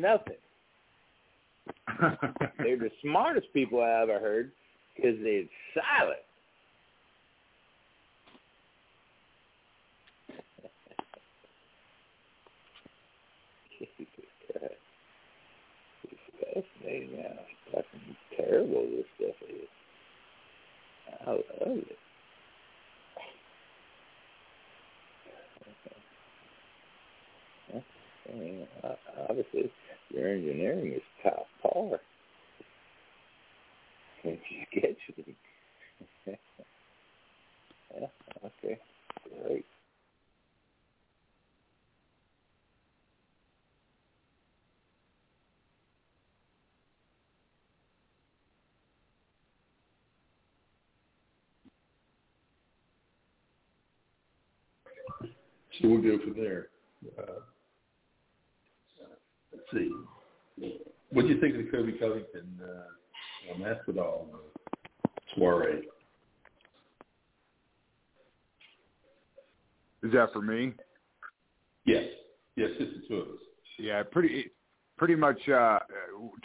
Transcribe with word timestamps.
nothing. 0.00 0.36
They're 2.58 2.78
the 2.78 2.90
smartest 3.02 3.46
people 3.52 3.82
I 3.82 4.02
ever 4.02 4.18
heard 4.18 4.52
because 4.96 5.16
it's 5.20 5.50
silent. 5.74 6.20
Jesus 13.78 13.96
Christ. 14.50 14.74
It's 16.04 16.64
fascinating 16.80 17.22
how 17.22 17.72
fucking 17.72 18.16
terrible 18.36 18.86
this 18.90 19.06
stuff 19.16 19.48
is. 19.48 19.68
I 21.26 21.30
love 21.30 21.78
it. 21.78 21.98
I 28.28 28.36
mean, 28.36 28.66
uh, 28.84 28.94
obviously, 29.28 29.70
your 30.10 30.28
engineering 30.28 30.92
is 30.92 31.02
top 31.22 31.46
par. 31.62 32.00
And 34.24 34.38
scheduling. 34.74 35.34
yeah, 38.00 38.06
okay, 38.44 38.78
great. 39.46 39.64
So 55.80 55.88
we'll 55.88 56.02
go 56.02 56.18
from 56.22 56.34
there. 56.36 56.66
Uh, 57.18 57.40
let's 59.52 59.64
see. 59.72 59.90
What 61.10 61.22
do 61.22 61.28
you 61.28 61.40
think 61.40 61.54
of 61.56 61.64
the 61.64 61.70
Colby 61.70 61.92
Covington 61.92 62.58
uh, 62.62 63.54
Masvidal 63.58 64.26
soiree? 65.34 65.86
Is 70.02 70.12
that 70.12 70.32
for 70.32 70.42
me? 70.42 70.72
Yes. 71.84 72.04
Yes, 72.56 72.70
just 72.78 72.92
the 72.92 73.02
two 73.08 73.14
of 73.16 73.28
us. 73.28 73.34
Yeah, 73.78 74.02
pretty. 74.02 74.50
pretty 74.96 75.14
much 75.14 75.48
uh, 75.48 75.78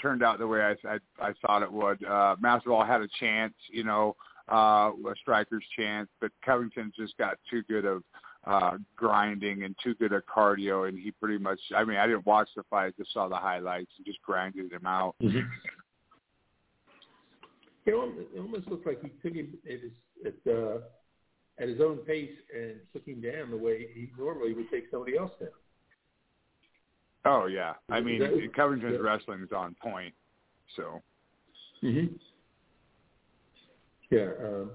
turned 0.01 0.23
out 0.23 0.37
the 0.37 0.47
way 0.47 0.61
I, 0.61 0.75
I, 0.87 0.99
I 1.19 1.33
thought 1.41 1.63
it 1.63 1.71
would. 1.71 2.03
Uh, 2.03 2.35
Masvidal 2.41 2.85
had 2.85 3.01
a 3.01 3.07
chance, 3.19 3.53
you 3.71 3.83
know, 3.83 4.15
uh, 4.51 4.91
a 4.91 5.15
striker's 5.19 5.63
chance, 5.75 6.07
but 6.21 6.31
Covington 6.45 6.91
just 6.95 7.17
got 7.17 7.37
too 7.49 7.63
good 7.63 7.85
of 7.85 8.03
uh, 8.45 8.77
grinding 8.95 9.63
and 9.63 9.75
too 9.83 9.95
good 9.95 10.13
at 10.13 10.25
cardio, 10.25 10.87
and 10.87 10.97
he 10.97 11.11
pretty 11.11 11.37
much. 11.37 11.59
I 11.75 11.83
mean, 11.83 11.97
I 11.97 12.07
didn't 12.07 12.25
watch 12.25 12.49
the 12.55 12.63
fight; 12.69 12.95
just 12.97 13.13
saw 13.13 13.27
the 13.27 13.35
highlights 13.35 13.91
and 13.97 14.05
just 14.05 14.21
grinded 14.21 14.71
him 14.71 14.85
out. 14.85 15.15
Mm-hmm. 15.21 15.39
You 17.85 17.91
know, 17.93 18.13
it 18.17 18.39
almost 18.39 18.67
looks 18.67 18.85
like 18.85 19.01
he 19.01 19.09
took 19.21 19.35
him 19.35 19.53
at 19.65 19.79
his 19.81 19.91
at, 20.25 20.51
uh, 20.51 20.77
at 21.59 21.67
his 21.67 21.81
own 21.81 21.97
pace 21.97 22.31
and 22.55 22.75
took 22.93 23.05
him 23.05 23.21
down 23.21 23.51
the 23.51 23.57
way 23.57 23.87
he 23.93 24.09
normally 24.17 24.53
would 24.53 24.69
take 24.71 24.85
somebody 24.89 25.17
else 25.17 25.31
down. 25.39 25.49
Oh 27.25 27.45
yeah, 27.47 27.73
I 27.89 28.01
mean 28.01 28.19
That- 28.19 28.53
Covington's 28.55 28.97
that- 28.97 29.03
wrestling 29.03 29.41
is 29.43 29.51
on 29.51 29.75
point. 29.81 30.13
So 30.75 31.01
Mm-hmm. 31.83 32.15
Yeah. 34.09 34.29
Um, 34.41 34.71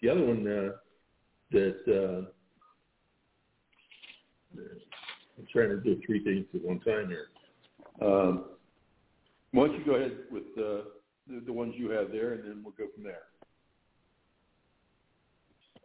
the 0.00 0.08
other 0.08 0.24
one 0.24 0.46
uh, 0.46 0.72
that 1.50 1.76
uh, 1.88 2.30
I'm 4.58 5.46
trying 5.52 5.70
to 5.70 5.76
do 5.78 6.00
three 6.06 6.22
things 6.22 6.46
at 6.54 6.62
one 6.62 6.80
time 6.80 7.08
here. 7.08 7.28
Um, 8.00 8.44
why 9.52 9.66
don't 9.66 9.78
you 9.78 9.84
go 9.84 9.94
ahead 9.94 10.16
with 10.30 10.44
uh, 10.58 10.88
the, 11.28 11.40
the 11.46 11.52
ones 11.52 11.74
you 11.76 11.90
have 11.90 12.10
there, 12.10 12.34
and 12.34 12.44
then 12.44 12.62
we'll 12.64 12.74
go 12.76 12.86
from 12.94 13.04
there. 13.04 13.22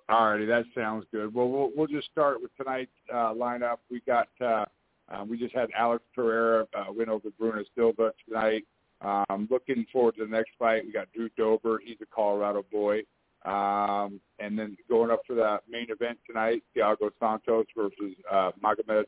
Alrighty, 0.09 0.47
that 0.47 0.65
sounds 0.73 1.05
good. 1.11 1.33
Well, 1.33 1.49
we'll 1.49 1.71
we'll 1.75 1.87
just 1.87 2.09
start 2.11 2.41
with 2.41 2.55
tonight's 2.57 2.89
uh, 3.13 3.31
lineup. 3.33 3.77
We 3.91 4.01
got 4.07 4.27
uh, 4.41 4.65
um, 5.07 5.29
we 5.29 5.37
just 5.37 5.53
had 5.53 5.69
Alex 5.77 6.03
Pereira 6.15 6.65
uh, 6.75 6.85
win 6.89 7.09
over 7.09 7.29
Bruno 7.37 7.63
Silva 7.75 8.11
tonight. 8.27 8.65
Um, 9.01 9.47
looking 9.51 9.85
forward 9.93 10.15
to 10.17 10.25
the 10.25 10.31
next 10.31 10.51
fight. 10.57 10.83
We 10.85 10.91
got 10.91 11.11
Drew 11.13 11.29
Dober. 11.37 11.79
He's 11.83 11.97
a 12.01 12.05
Colorado 12.07 12.65
boy. 12.71 13.01
Um, 13.45 14.19
and 14.39 14.59
then 14.59 14.75
going 14.89 15.11
up 15.11 15.21
for 15.25 15.35
the 15.35 15.59
main 15.69 15.87
event 15.89 16.17
tonight, 16.27 16.63
Thiago 16.75 17.09
Santos 17.19 17.65
versus 17.75 18.15
uh, 18.29 18.51
Magomed 18.61 19.05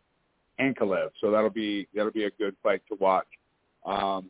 Ankalaev. 0.60 1.10
So 1.20 1.32
that'll 1.32 1.50
be 1.50 1.88
that'll 1.94 2.12
be 2.12 2.26
a 2.26 2.32
good 2.32 2.56
fight 2.64 2.82
to 2.90 2.96
watch. 2.96 3.28
Um, 3.86 4.30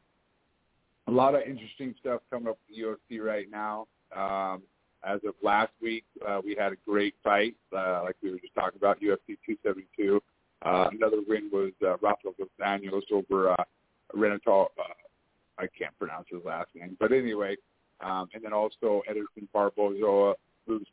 a 1.07 1.11
lot 1.11 1.35
of 1.35 1.41
interesting 1.41 1.93
stuff 1.99 2.21
coming 2.29 2.47
up 2.47 2.57
with 2.67 2.77
the 3.09 3.17
UFC 3.17 3.23
right 3.23 3.47
now. 3.49 3.87
Um, 4.15 4.61
as 5.03 5.19
of 5.27 5.33
last 5.41 5.71
week, 5.81 6.05
uh, 6.27 6.39
we 6.43 6.55
had 6.55 6.73
a 6.73 6.75
great 6.87 7.15
fight, 7.23 7.55
uh, 7.75 8.03
like 8.03 8.15
we 8.21 8.31
were 8.31 8.39
just 8.39 8.53
talking 8.53 8.77
about, 8.77 9.01
UFC 9.01 9.37
272. 9.45 10.21
Uh, 10.63 10.89
another 10.91 11.17
win 11.27 11.49
was 11.51 11.71
uh, 11.81 11.97
Rafael 11.97 12.35
dos 12.37 12.47
Anjos 12.63 13.01
over 13.11 13.51
uh, 13.51 13.63
Renato. 14.13 14.71
Uh, 14.77 14.93
I 15.57 15.67
can't 15.77 15.97
pronounce 15.97 16.27
his 16.29 16.41
last 16.45 16.69
name, 16.75 16.95
but 16.99 17.11
anyway, 17.11 17.55
um, 18.03 18.29
and 18.33 18.43
then 18.43 18.53
also 18.53 19.01
Edson 19.07 19.47
Barboza 19.53 20.33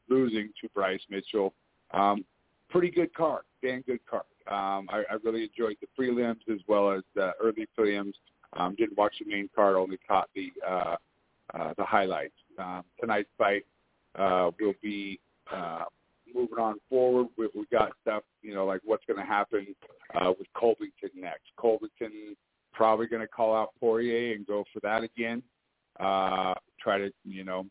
losing 0.08 0.50
to 0.60 0.68
Bryce 0.74 1.00
Mitchell. 1.10 1.52
Um, 1.92 2.24
pretty 2.70 2.90
good 2.90 3.12
card, 3.14 3.42
damn 3.62 3.82
good 3.82 4.00
card. 4.08 4.24
Um, 4.46 4.88
I, 4.90 5.04
I 5.10 5.16
really 5.24 5.42
enjoyed 5.44 5.76
the 5.80 5.88
prelims 5.98 6.40
as 6.52 6.60
well 6.66 6.90
as 6.92 7.02
the 7.14 7.32
early 7.42 7.66
prelims. 7.78 8.14
Um, 8.54 8.74
didn't 8.76 8.96
watch 8.96 9.14
the 9.18 9.30
main 9.30 9.50
card, 9.54 9.76
only 9.76 9.98
caught 10.08 10.28
the 10.34 10.50
uh, 10.66 10.96
uh, 11.54 11.74
the 11.76 11.84
highlights. 11.84 12.34
Um, 12.58 12.82
tonight's 13.00 13.28
fight 13.36 13.64
uh, 14.18 14.50
will 14.60 14.74
be 14.82 15.20
uh, 15.52 15.84
moving 16.34 16.58
on 16.58 16.76
forward. 16.88 17.28
We, 17.36 17.48
we 17.54 17.64
got 17.70 17.92
stuff, 18.02 18.22
you 18.42 18.54
know, 18.54 18.66
like 18.66 18.80
what's 18.84 19.04
going 19.06 19.18
to 19.18 19.26
happen 19.26 19.74
uh, 20.14 20.32
with 20.38 20.48
Covington 20.58 21.10
next. 21.14 21.44
Covington 21.60 22.36
probably 22.72 23.06
going 23.06 23.22
to 23.22 23.28
call 23.28 23.54
out 23.56 23.70
Poirier 23.80 24.34
and 24.34 24.46
go 24.46 24.64
for 24.72 24.80
that 24.80 25.02
again. 25.02 25.42
Uh, 25.98 26.54
try 26.80 26.98
to, 26.98 27.10
you 27.24 27.44
know, 27.44 27.66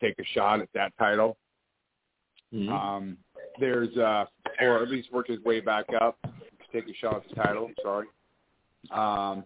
take 0.00 0.18
a 0.18 0.24
shot 0.34 0.60
at 0.60 0.68
that 0.74 0.92
title. 0.98 1.36
Mm-hmm. 2.52 2.72
Um, 2.72 3.16
there's, 3.58 3.94
uh, 3.96 4.24
or 4.60 4.82
at 4.82 4.88
least 4.88 5.12
work 5.12 5.28
his 5.28 5.40
way 5.42 5.60
back 5.60 5.86
up 6.00 6.18
to 6.22 6.28
take 6.72 6.88
a 6.88 6.94
shot 6.94 7.16
at 7.16 7.28
the 7.28 7.34
title. 7.34 7.66
I'm 7.66 7.74
sorry. 7.82 8.06
Um, 8.90 9.44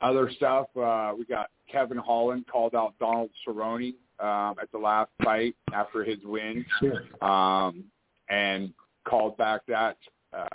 other 0.00 0.30
stuff, 0.36 0.66
uh, 0.76 1.12
we 1.16 1.24
got 1.24 1.50
Kevin 1.70 1.96
Holland 1.96 2.44
called 2.50 2.74
out 2.74 2.94
Donald 2.98 3.30
Cerrone 3.46 3.94
um, 4.20 4.56
at 4.60 4.70
the 4.72 4.78
last 4.78 5.10
fight 5.22 5.56
after 5.72 6.04
his 6.04 6.18
win, 6.24 6.64
Sure. 6.80 7.04
um, 7.24 7.84
and 8.28 8.72
called 9.04 9.36
back 9.36 9.62
that, 9.68 9.96
uh, 10.36 10.46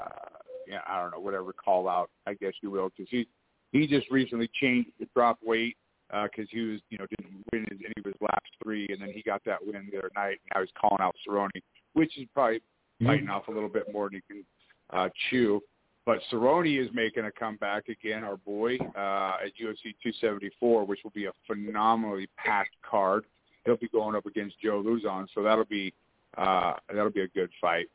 yeah, 0.68 0.82
I 0.88 1.02
don't 1.02 1.12
know, 1.12 1.20
whatever 1.20 1.54
call 1.54 1.90
out, 1.90 2.10
I 2.28 2.36
guess 2.36 2.54
you 2.62 2.70
will, 2.70 2.90
because 2.90 3.10
he 3.10 3.28
he 3.72 3.86
just 3.86 4.10
recently 4.10 4.50
changed, 4.60 4.90
dropped 5.16 5.44
weight 5.44 5.78
because 6.12 6.48
he 6.50 6.62
was, 6.62 6.80
you 6.90 6.98
know, 6.98 7.06
didn't 7.18 7.44
win 7.52 7.66
his, 7.70 7.80
any 7.84 7.94
of 7.98 8.06
his 8.06 8.22
last 8.22 8.48
three, 8.64 8.88
and 8.90 9.02
then 9.02 9.12
he 9.14 9.22
got 9.22 9.44
that 9.46 9.60
win 9.66 9.88
the 9.92 9.98
other 10.00 10.12
night. 10.16 10.40
And 10.44 10.52
now 10.56 10.62
he's 10.62 10.72
calling 10.80 11.02
out 11.02 11.16
Cerrone, 11.28 11.50
which 11.94 12.18
is 12.18 12.28
probably 12.34 12.62
biting 13.02 13.30
off 13.30 13.48
a 13.48 13.52
little 13.52 13.70
bit 13.70 13.92
more 13.92 14.10
than 14.10 14.22
he 14.28 14.34
can 14.34 14.46
uh, 14.92 15.10
chew. 15.30 15.62
But 16.06 16.20
Cerrone 16.32 16.84
is 16.84 16.90
making 16.94 17.26
a 17.26 17.32
comeback 17.32 17.88
again, 17.88 18.24
our 18.24 18.38
boy, 18.38 18.78
uh, 18.98 19.38
at 19.46 19.54
UFC 19.62 19.94
274, 20.02 20.86
which 20.86 21.02
will 21.04 21.12
be 21.12 21.26
a 21.26 21.32
phenomenally 21.46 22.28
packed 22.38 22.76
card. 22.82 23.26
He'll 23.66 23.78
be 23.78 23.90
going 23.90 24.16
up 24.16 24.26
against 24.26 24.60
Joe 24.60 24.82
Lauzon, 24.82 25.28
so 25.36 25.44
that'll 25.44 25.66
be 25.66 25.94
uh, 26.38 26.74
that'll 26.88 27.12
be 27.12 27.22
a 27.22 27.28
good 27.28 27.50
fight. 27.60 27.88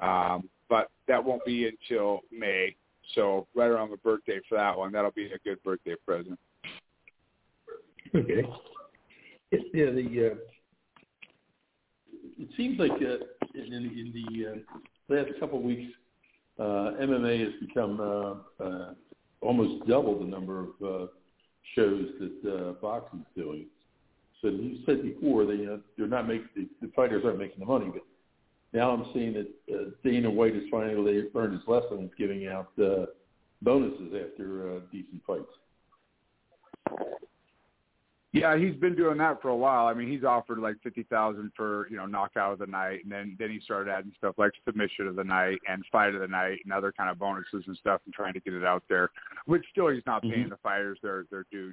Um, 0.00 0.48
but 0.68 0.90
that 1.08 1.24
won't 1.24 1.44
be 1.44 1.66
until 1.68 2.20
May, 2.30 2.74
so 3.14 3.46
right 3.54 3.66
around 3.66 3.90
the 3.90 3.96
birthday 3.98 4.40
for 4.48 4.56
that 4.58 4.76
one, 4.76 4.92
that'll 4.92 5.12
be 5.12 5.26
a 5.26 5.38
good 5.38 5.62
birthday 5.62 5.94
present. 6.04 6.38
Okay. 8.14 8.42
Yeah, 9.72 9.90
the 9.90 10.32
uh, 10.32 10.34
it 12.38 12.48
seems 12.56 12.78
like 12.78 12.92
uh, 12.92 13.24
in, 13.54 13.72
in, 13.72 14.12
the 14.12 14.46
uh, 14.46 15.14
last 15.14 15.38
couple 15.40 15.58
of 15.58 15.64
weeks, 15.64 15.92
uh, 16.58 16.92
MMA 17.00 17.44
has 17.44 17.52
become 17.66 18.00
uh, 18.00 18.64
uh, 18.64 18.94
almost 19.40 19.86
double 19.86 20.18
the 20.18 20.24
number 20.24 20.60
of 20.60 20.68
uh, 20.84 21.06
shows 21.74 22.06
that 22.20 22.50
uh, 22.50 22.72
boxing 22.80 23.20
is 23.20 23.42
doing. 23.42 23.66
So 24.42 24.48
you 24.48 24.78
said 24.84 25.02
before 25.02 25.46
they 25.46 25.66
uh, 25.66 25.78
they're 25.96 26.06
not 26.06 26.28
making 26.28 26.48
the, 26.54 26.68
the 26.82 26.92
fighters 26.94 27.24
aren't 27.24 27.38
making 27.38 27.60
the 27.60 27.66
money, 27.66 27.90
but 27.92 28.02
now 28.72 28.90
I'm 28.90 29.06
seeing 29.14 29.32
that 29.34 29.48
uh, 29.72 29.90
Dana 30.04 30.30
White 30.30 30.56
is 30.56 30.64
finally 30.70 31.24
learned 31.34 31.52
his 31.54 31.62
lesson 31.66 32.04
of 32.04 32.16
giving 32.16 32.46
out 32.46 32.70
uh, 32.82 33.06
bonuses 33.62 34.12
after 34.12 34.76
uh, 34.76 34.80
decent 34.92 35.22
fights. 35.26 35.44
Yeah, 38.36 38.58
he's 38.58 38.74
been 38.74 38.94
doing 38.94 39.16
that 39.16 39.40
for 39.40 39.48
a 39.48 39.56
while. 39.56 39.86
I 39.86 39.94
mean, 39.94 40.10
he's 40.10 40.22
offered 40.22 40.58
like 40.58 40.76
fifty 40.82 41.04
thousand 41.04 41.52
for 41.56 41.88
you 41.90 41.96
know 41.96 42.04
knockout 42.04 42.52
of 42.52 42.58
the 42.58 42.66
night, 42.66 43.02
and 43.02 43.10
then 43.10 43.34
then 43.38 43.50
he 43.50 43.60
started 43.60 43.90
adding 43.90 44.12
stuff 44.18 44.34
like 44.36 44.52
submission 44.66 45.06
of 45.06 45.16
the 45.16 45.24
night 45.24 45.58
and 45.66 45.82
fight 45.90 46.14
of 46.14 46.20
the 46.20 46.28
night 46.28 46.58
and 46.64 46.72
other 46.72 46.92
kind 46.92 47.08
of 47.08 47.18
bonuses 47.18 47.64
and 47.66 47.76
stuff, 47.78 48.02
and 48.04 48.12
trying 48.12 48.34
to 48.34 48.40
get 48.40 48.52
it 48.52 48.62
out 48.62 48.82
there. 48.90 49.08
Which 49.46 49.64
still, 49.70 49.88
he's 49.88 50.04
not 50.04 50.20
paying 50.20 50.46
Mhm. 50.46 50.50
the 50.50 50.58
fighters 50.58 50.98
their 51.02 51.24
their 51.30 51.46
due, 51.50 51.72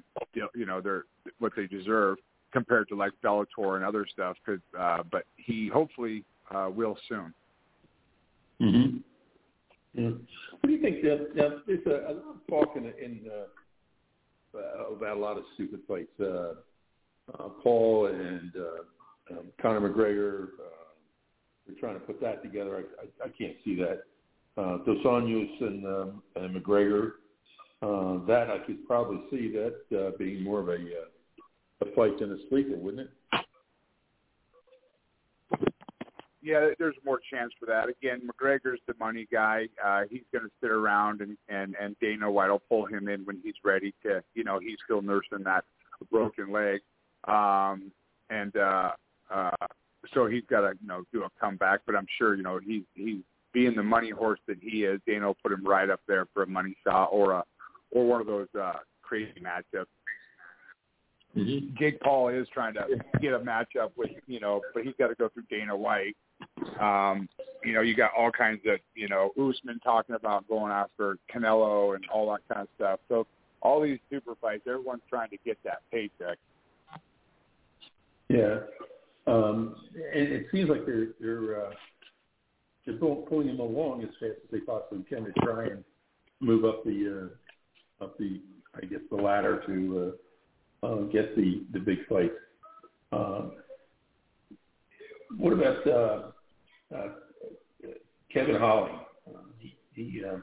you 0.54 0.64
know, 0.64 0.80
their 0.80 1.04
what 1.38 1.52
they 1.54 1.66
deserve 1.66 2.16
compared 2.50 2.88
to 2.88 2.94
like 2.94 3.12
Bellator 3.22 3.76
and 3.76 3.84
other 3.84 4.06
stuff. 4.06 4.38
Cause, 4.46 4.60
uh, 4.78 5.02
but 5.10 5.26
he 5.36 5.68
hopefully 5.68 6.24
uh, 6.50 6.70
will 6.74 6.96
soon. 7.08 7.34
Mm-hmm. 8.62 8.96
Yeah. 9.92 10.10
What 10.10 10.62
do 10.62 10.70
you 10.70 10.80
think? 10.80 11.04
Uh, 11.04 11.24
now, 11.34 11.58
there's 11.66 11.86
a, 11.86 11.90
a 11.90 12.12
lot 12.14 12.36
of 12.36 12.46
talk 12.48 12.76
in, 12.76 12.86
in 12.86 13.20
uh, 13.30 13.44
uh, 14.54 14.94
about 14.94 15.16
a 15.16 15.20
lot 15.20 15.36
of 15.36 15.44
stupid 15.54 15.80
fights. 15.86 16.12
Uh, 16.20 16.54
uh, 17.32 17.48
Paul 17.62 18.06
and 18.06 18.52
uh, 18.56 19.38
um, 19.38 19.46
Conor 19.60 19.88
McGregor. 19.88 20.44
Uh, 20.44 20.84
they're 21.66 21.76
trying 21.80 21.94
to 21.94 22.00
put 22.00 22.20
that 22.20 22.42
together. 22.42 22.76
I, 22.76 23.02
I, 23.02 23.26
I 23.26 23.32
can't 23.38 23.56
see 23.64 23.76
that. 23.76 24.02
Uh, 24.56 24.78
Dos 24.84 25.04
Anjos 25.04 25.62
and, 25.62 25.86
um, 25.86 26.22
and 26.36 26.54
McGregor. 26.54 27.12
Uh, 27.82 28.24
that 28.26 28.50
I 28.50 28.58
could 28.66 28.86
probably 28.86 29.20
see 29.30 29.52
that 29.52 29.98
uh, 29.98 30.10
being 30.18 30.42
more 30.42 30.60
of 30.60 30.68
a 30.68 30.74
uh, 30.74 31.08
a 31.82 31.94
fight 31.94 32.18
than 32.18 32.32
a 32.32 32.36
sleeper, 32.48 32.76
wouldn't 32.76 33.08
it? 33.08 33.10
Yeah, 36.44 36.68
there's 36.78 36.94
more 37.06 37.20
chance 37.32 37.52
for 37.58 37.64
that. 37.66 37.88
Again, 37.88 38.20
McGregor's 38.28 38.80
the 38.86 38.92
money 39.00 39.26
guy. 39.32 39.66
Uh, 39.82 40.02
he's 40.10 40.24
going 40.30 40.44
to 40.44 40.50
sit 40.60 40.70
around, 40.70 41.22
and 41.22 41.38
and 41.48 41.74
and 41.80 41.96
Dana 42.00 42.30
White 42.30 42.50
will 42.50 42.62
pull 42.68 42.84
him 42.84 43.08
in 43.08 43.24
when 43.24 43.40
he's 43.42 43.54
ready 43.64 43.94
to. 44.02 44.22
You 44.34 44.44
know, 44.44 44.58
he's 44.58 44.76
still 44.84 45.00
nursing 45.00 45.42
that 45.44 45.64
broken 46.10 46.52
leg, 46.52 46.82
um, 47.26 47.90
and 48.28 48.54
uh, 48.56 48.90
uh, 49.34 49.66
so 50.12 50.26
he's 50.26 50.42
got 50.50 50.60
to 50.60 50.72
you 50.82 50.86
know 50.86 51.04
do 51.14 51.24
a 51.24 51.30
comeback. 51.40 51.80
But 51.86 51.96
I'm 51.96 52.06
sure 52.18 52.34
you 52.34 52.42
know 52.42 52.60
he's 52.62 52.82
he's 52.94 53.22
being 53.54 53.74
the 53.74 53.82
money 53.82 54.10
horse 54.10 54.40
that 54.46 54.58
he 54.60 54.84
is. 54.84 55.00
Dana 55.06 55.28
will 55.28 55.36
put 55.42 55.50
him 55.50 55.66
right 55.66 55.88
up 55.88 56.00
there 56.06 56.26
for 56.34 56.42
a 56.42 56.46
money 56.46 56.76
shot 56.84 57.06
or 57.06 57.32
a 57.32 57.44
or 57.90 58.06
one 58.06 58.20
of 58.20 58.26
those 58.26 58.48
uh, 58.60 58.74
crazy 59.00 59.40
matchups. 59.40 59.86
Mm-hmm. 61.36 61.74
Jake 61.78 62.00
Paul 62.00 62.28
is 62.28 62.46
trying 62.52 62.74
to 62.74 62.86
get 63.20 63.32
a 63.32 63.38
matchup 63.38 63.90
with, 63.96 64.10
you 64.26 64.38
know, 64.38 64.60
but 64.72 64.84
he's 64.84 64.94
got 64.98 65.08
to 65.08 65.14
go 65.16 65.28
through 65.28 65.44
Dana 65.50 65.76
White. 65.76 66.16
Um, 66.80 67.28
you 67.64 67.72
know, 67.72 67.80
you 67.80 67.94
got 67.96 68.10
all 68.16 68.30
kinds 68.30 68.60
of, 68.66 68.78
you 68.94 69.08
know, 69.08 69.30
Usman 69.38 69.80
talking 69.80 70.14
about 70.14 70.46
going 70.48 70.72
after 70.72 71.16
Canelo 71.32 71.94
and 71.94 72.04
all 72.12 72.30
that 72.32 72.40
kind 72.52 72.62
of 72.62 72.68
stuff. 72.76 73.00
So 73.08 73.26
all 73.62 73.80
these 73.80 73.98
super 74.10 74.34
fights, 74.40 74.62
everyone's 74.66 75.02
trying 75.08 75.30
to 75.30 75.38
get 75.44 75.58
that 75.64 75.82
paycheck. 75.90 76.38
Yeah, 78.28 78.60
um, 79.26 79.76
and 79.94 80.28
it 80.28 80.46
seems 80.50 80.68
like 80.68 80.86
they're 80.86 81.08
they're 81.20 81.66
uh, 81.66 81.70
they're 82.84 82.96
pull- 82.96 83.26
pulling 83.28 83.48
them 83.48 83.60
along 83.60 84.02
as 84.02 84.08
fast 84.20 84.40
as 84.44 84.50
they 84.50 84.60
possibly 84.60 85.04
can 85.08 85.24
to 85.24 85.32
try 85.42 85.66
and 85.66 85.84
move 86.40 86.64
up 86.64 86.84
the 86.84 87.30
uh, 88.00 88.04
up 88.04 88.16
the 88.18 88.40
I 88.74 88.86
guess 88.86 89.00
the 89.10 89.16
ladder 89.16 89.62
to 89.66 90.14
uh, 90.82 90.86
uh, 90.86 91.00
get 91.04 91.36
the 91.36 91.64
the 91.72 91.80
big 91.80 91.98
fight. 92.08 92.32
Um, 93.12 93.52
what 95.36 95.52
about 95.52 95.86
uh, 95.86 96.22
uh, 96.94 97.08
Kevin 98.32 98.56
Holly? 98.56 98.92
Uh, 99.26 99.40
he 99.58 99.76
he, 99.94 100.22
uh, 100.24 100.38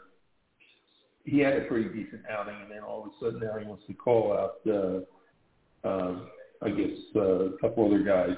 he 1.23 1.39
had 1.39 1.57
a 1.57 1.61
pretty 1.61 1.89
decent 1.89 2.23
outing, 2.29 2.55
and 2.61 2.71
then 2.71 2.79
all 2.83 3.03
of 3.03 3.07
a 3.07 3.25
sudden 3.25 3.39
now 3.39 3.57
he 3.57 3.65
wants 3.65 3.83
to 3.87 3.93
call 3.93 4.33
out. 4.33 4.55
Uh, 4.67 4.99
uh, 5.87 6.19
I 6.63 6.69
guess 6.69 6.97
uh, 7.15 7.21
a 7.21 7.57
couple 7.57 7.87
other 7.87 8.03
guys 8.03 8.37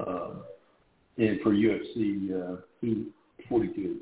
um, 0.00 0.44
in 1.18 1.40
for 1.42 1.50
UFC 1.50 2.30
uh, 2.30 2.60
242. 2.80 4.00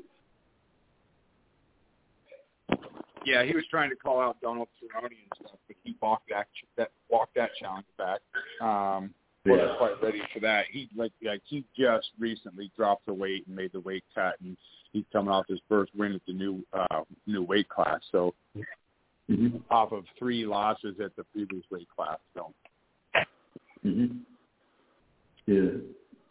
Yeah, 3.25 3.43
he 3.43 3.53
was 3.53 3.65
trying 3.69 3.89
to 3.89 3.95
call 3.97 4.21
out 4.21 4.39
Donald 4.41 4.69
Cerrone 4.79 5.07
and 5.07 5.47
stuff, 5.47 5.59
but 5.67 5.75
he 5.83 5.97
walked 6.01 6.29
that 6.29 6.47
that 6.77 6.91
walked 7.09 7.35
that 7.35 7.49
challenge 7.59 7.85
back. 7.97 8.21
Um, 8.61 9.13
wasn't 9.47 9.69
Yeah. 9.69 9.77
quite 9.77 10.01
ready 10.03 10.21
for 10.33 10.39
that. 10.41 10.65
He 10.71 10.89
like 10.95 11.11
like 11.23 11.41
he 11.45 11.63
just 11.77 12.09
recently 12.19 12.71
dropped 12.75 13.05
the 13.05 13.13
weight 13.13 13.47
and 13.47 13.55
made 13.55 13.71
the 13.73 13.79
weight 13.79 14.03
cut, 14.13 14.35
and 14.41 14.57
he's 14.93 15.05
coming 15.11 15.31
off 15.31 15.45
his 15.47 15.59
first 15.69 15.91
win 15.95 16.13
at 16.13 16.21
the 16.27 16.33
new 16.33 16.65
uh, 16.73 17.03
new 17.25 17.43
weight 17.43 17.69
class. 17.69 18.01
So 18.11 18.33
Mm-hmm. 19.29 19.57
off 19.69 19.91
of 19.91 20.05
three 20.17 20.45
losses 20.45 20.95
at 21.03 21.13
the 21.17 21.25
previous 21.25 21.65
weight 21.69 21.87
class. 21.95 22.17
So 22.33 22.53
Mm-hmm. 23.85 24.17
Yeah. 25.47 25.69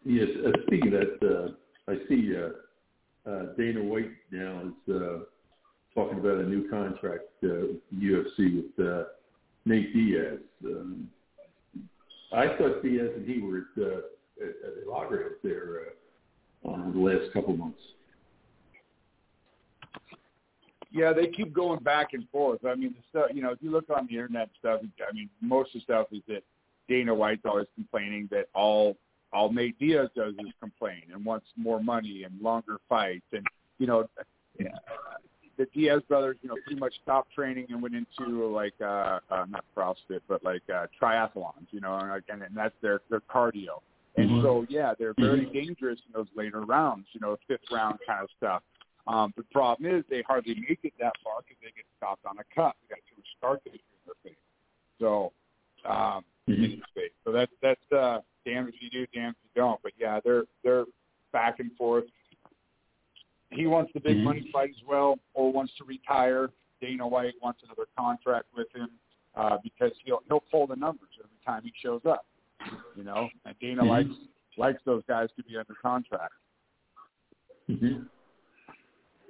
Yes. 0.03 0.27
Uh, 0.45 0.51
speaking 0.65 0.93
of 0.93 1.01
that, 1.01 1.21
uh, 1.21 1.91
I 1.91 1.95
see 2.07 2.33
uh, 2.35 3.29
uh, 3.29 3.53
Dana 3.57 3.83
White 3.83 4.11
now 4.31 4.63
is 4.87 4.95
uh, 4.95 5.19
talking 5.93 6.19
about 6.19 6.39
a 6.39 6.43
new 6.43 6.69
contract 6.69 7.23
uh, 7.43 7.73
UFC 7.95 8.63
with 8.63 8.85
uh, 8.87 9.03
Nate 9.65 9.93
Diaz. 9.93 10.39
Um, 10.65 11.09
I 12.31 12.47
thought 12.57 12.83
Diaz 12.83 13.09
and 13.15 13.27
he 13.27 13.39
were 13.39 13.57
at, 13.57 13.83
uh, 13.83 13.97
at, 14.41 14.81
at 14.81 14.87
loggerheads 14.87 15.35
there 15.43 15.81
uh, 16.65 16.69
on 16.69 16.91
the 16.93 16.99
last 16.99 17.31
couple 17.33 17.55
months. 17.55 17.81
yeah, 20.91 21.13
they 21.13 21.27
keep 21.27 21.53
going 21.53 21.79
back 21.83 22.13
and 22.13 22.27
forth. 22.29 22.65
I 22.65 22.75
mean, 22.75 22.95
the 22.95 23.03
stuff 23.09 23.31
you 23.33 23.41
know, 23.41 23.51
if 23.51 23.59
you 23.61 23.71
look 23.71 23.89
on 23.89 24.07
the 24.07 24.15
internet 24.15 24.49
stuff, 24.59 24.81
I 25.07 25.13
mean, 25.13 25.29
most 25.41 25.75
of 25.75 25.81
the 25.81 25.83
stuff 25.83 26.07
is 26.11 26.21
that 26.27 26.43
Dana 26.87 27.13
White's 27.13 27.45
always 27.45 27.67
complaining 27.75 28.27
that 28.31 28.47
all 28.55 28.97
all 29.33 29.51
Nate 29.51 29.77
Diaz 29.79 30.09
does 30.15 30.33
is 30.39 30.53
complain 30.59 31.03
and 31.13 31.23
wants 31.23 31.45
more 31.55 31.81
money 31.81 32.23
and 32.23 32.41
longer 32.41 32.77
fights, 32.87 33.25
and 33.31 33.45
you 33.77 33.87
know, 33.87 34.09
yeah, 34.59 34.69
the 35.57 35.65
Diaz 35.73 36.01
brothers, 36.07 36.37
you 36.41 36.49
know, 36.49 36.55
pretty 36.63 36.79
much 36.79 36.93
stopped 37.01 37.33
training 37.33 37.67
and 37.69 37.81
went 37.81 37.95
into 37.95 38.47
like 38.47 38.73
uh, 38.81 39.19
uh 39.29 39.45
not 39.49 39.65
CrossFit, 39.75 40.21
but 40.27 40.43
like 40.43 40.61
uh 40.73 40.87
triathlons, 41.01 41.67
you 41.71 41.79
know, 41.79 41.95
and, 41.97 42.23
and, 42.29 42.43
and 42.43 42.55
that's 42.55 42.75
their 42.81 43.01
their 43.09 43.21
cardio. 43.21 43.81
And 44.15 44.29
Mhm. 44.29 44.41
so, 44.41 44.65
yeah, 44.67 44.93
they're 44.97 45.13
very 45.13 45.45
dangerous 45.45 45.99
in 46.07 46.11
those 46.13 46.27
later 46.35 46.61
rounds, 46.61 47.07
you 47.11 47.19
know, 47.19 47.37
fifth 47.47 47.69
round 47.71 47.99
kind 48.05 48.23
of 48.23 48.29
stuff. 48.35 48.63
Um, 49.05 49.31
the 49.37 49.43
problem 49.43 49.93
is 49.93 50.03
they 50.09 50.23
hardly 50.23 50.55
make 50.55 50.79
it 50.83 50.93
that 50.99 51.13
far 51.23 51.41
because 51.41 51.57
they 51.61 51.67
get 51.67 51.85
stopped 51.97 52.25
on 52.25 52.37
a 52.39 52.43
cut. 52.53 52.75
They 52.81 52.95
got 52.95 52.99
too 53.07 53.15
much 53.17 53.27
scar 53.37 53.57
tissue 53.57 53.75
in 53.75 53.99
their 54.05 54.15
face. 54.23 54.39
So, 54.99 55.31
um, 55.85 56.25
in 56.47 56.81
face. 56.95 57.11
So 57.23 57.31
that's 57.31 57.51
that's 57.61 57.91
uh, 57.91 58.21
damn 58.45 58.67
if 58.67 58.75
you 58.81 58.89
do, 58.89 59.05
damn 59.13 59.31
if 59.31 59.35
you 59.43 59.61
don't. 59.61 59.81
But 59.83 59.93
yeah, 59.97 60.19
they're 60.23 60.43
they're 60.63 60.85
back 61.31 61.59
and 61.59 61.71
forth. 61.77 62.05
He 63.51 63.65
wants 63.67 63.91
the 63.93 63.99
big 63.99 64.17
Mhm. 64.17 64.23
money 64.23 64.49
fight 64.51 64.71
as 64.71 64.83
well, 64.83 65.19
or 65.33 65.51
wants 65.51 65.73
to 65.77 65.85
retire. 65.85 66.51
Dana 66.81 67.07
White 67.07 67.33
wants 67.41 67.63
another 67.63 67.87
contract 67.97 68.47
with 68.55 68.71
him 68.75 68.89
uh, 69.35 69.57
because 69.63 69.91
he'll 70.03 70.21
he'll 70.27 70.43
pull 70.51 70.67
the 70.67 70.75
numbers 70.75 71.09
every 71.19 71.37
time 71.45 71.63
he 71.63 71.71
shows 71.81 72.01
up. 72.05 72.25
You 72.95 73.03
know, 73.03 73.29
and 73.45 73.57
Dana 73.59 73.83
Mhm. 73.83 73.89
likes 73.89 74.15
likes 74.57 74.83
those 74.83 75.03
guys 75.07 75.29
to 75.37 75.43
be 75.43 75.55
under 75.57 75.75
contract. 75.75 76.33
Mm-hmm. 77.69 78.03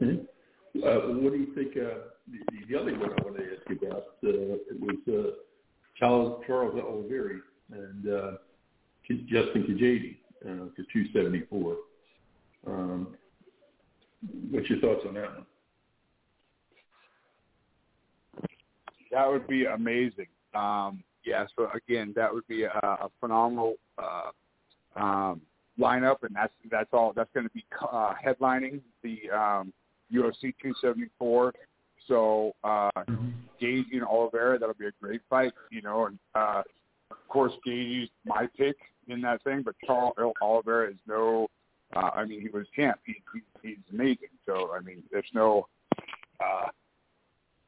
Mm-hmm. 0.01 0.83
Uh, 0.83 1.21
what 1.21 1.33
do 1.33 1.39
you 1.39 1.53
think? 1.53 1.75
Uh, 1.75 2.09
the, 2.27 2.65
the 2.67 2.79
other 2.79 2.97
one 2.97 3.11
I 3.11 3.23
wanted 3.23 3.45
to 3.45 3.57
ask 3.57 3.69
you 3.69 3.87
about 3.87 4.03
uh, 4.23 4.75
was 4.79 4.97
uh, 5.07 5.31
Charles 5.95 6.43
Charles 6.45 6.79
Oliveira 6.79 7.39
and 7.71 8.07
uh, 8.07 8.31
Justin 9.07 9.63
Gaethje 9.63 10.17
uh, 10.45 10.69
for 10.75 10.83
two 10.93 11.05
seventy 11.13 11.41
four. 11.49 11.77
Um, 12.65 13.15
what's 14.51 14.69
your 14.69 14.79
thoughts 14.79 15.05
on 15.07 15.13
that 15.15 15.33
one? 15.33 15.45
That 19.11 19.29
would 19.29 19.47
be 19.47 19.65
amazing. 19.65 20.27
Um, 20.53 21.03
yeah. 21.25 21.45
So 21.55 21.69
again, 21.73 22.13
that 22.15 22.33
would 22.33 22.47
be 22.47 22.63
a, 22.63 22.71
a 22.71 23.09
phenomenal 23.19 23.75
uh, 23.97 24.99
um, 24.99 25.41
lineup, 25.79 26.17
and 26.23 26.35
that's 26.35 26.53
that's 26.69 26.89
all. 26.93 27.13
That's 27.15 27.29
going 27.33 27.45
to 27.45 27.53
be 27.53 27.65
uh, 27.81 28.13
headlining 28.25 28.81
the 29.03 29.29
um, 29.31 29.73
UFC 30.13 30.53
274. 30.61 31.53
So 32.07 32.53
uh, 32.63 32.89
Gage 33.59 33.85
and 33.91 34.03
Oliveira, 34.03 34.57
that'll 34.57 34.75
be 34.75 34.87
a 34.87 34.91
great 35.01 35.21
fight. 35.29 35.53
You 35.71 35.81
know, 35.81 36.07
and 36.07 36.19
uh, 36.35 36.63
of 37.11 37.27
course 37.27 37.53
Gage 37.65 38.03
is 38.03 38.09
my 38.25 38.47
pick 38.57 38.77
in 39.07 39.21
that 39.21 39.43
thing, 39.43 39.61
but 39.63 39.75
Charles 39.85 40.13
Oliveira 40.41 40.91
is 40.91 40.97
no. 41.07 41.47
Uh, 41.95 42.09
I 42.13 42.25
mean, 42.25 42.41
he 42.41 42.49
was 42.49 42.65
champ. 42.75 42.99
He, 43.05 43.15
he, 43.33 43.41
he's 43.61 43.77
amazing. 43.91 44.33
So 44.45 44.71
I 44.75 44.81
mean, 44.81 45.03
there's 45.11 45.29
no. 45.33 45.67
Uh, 46.39 46.67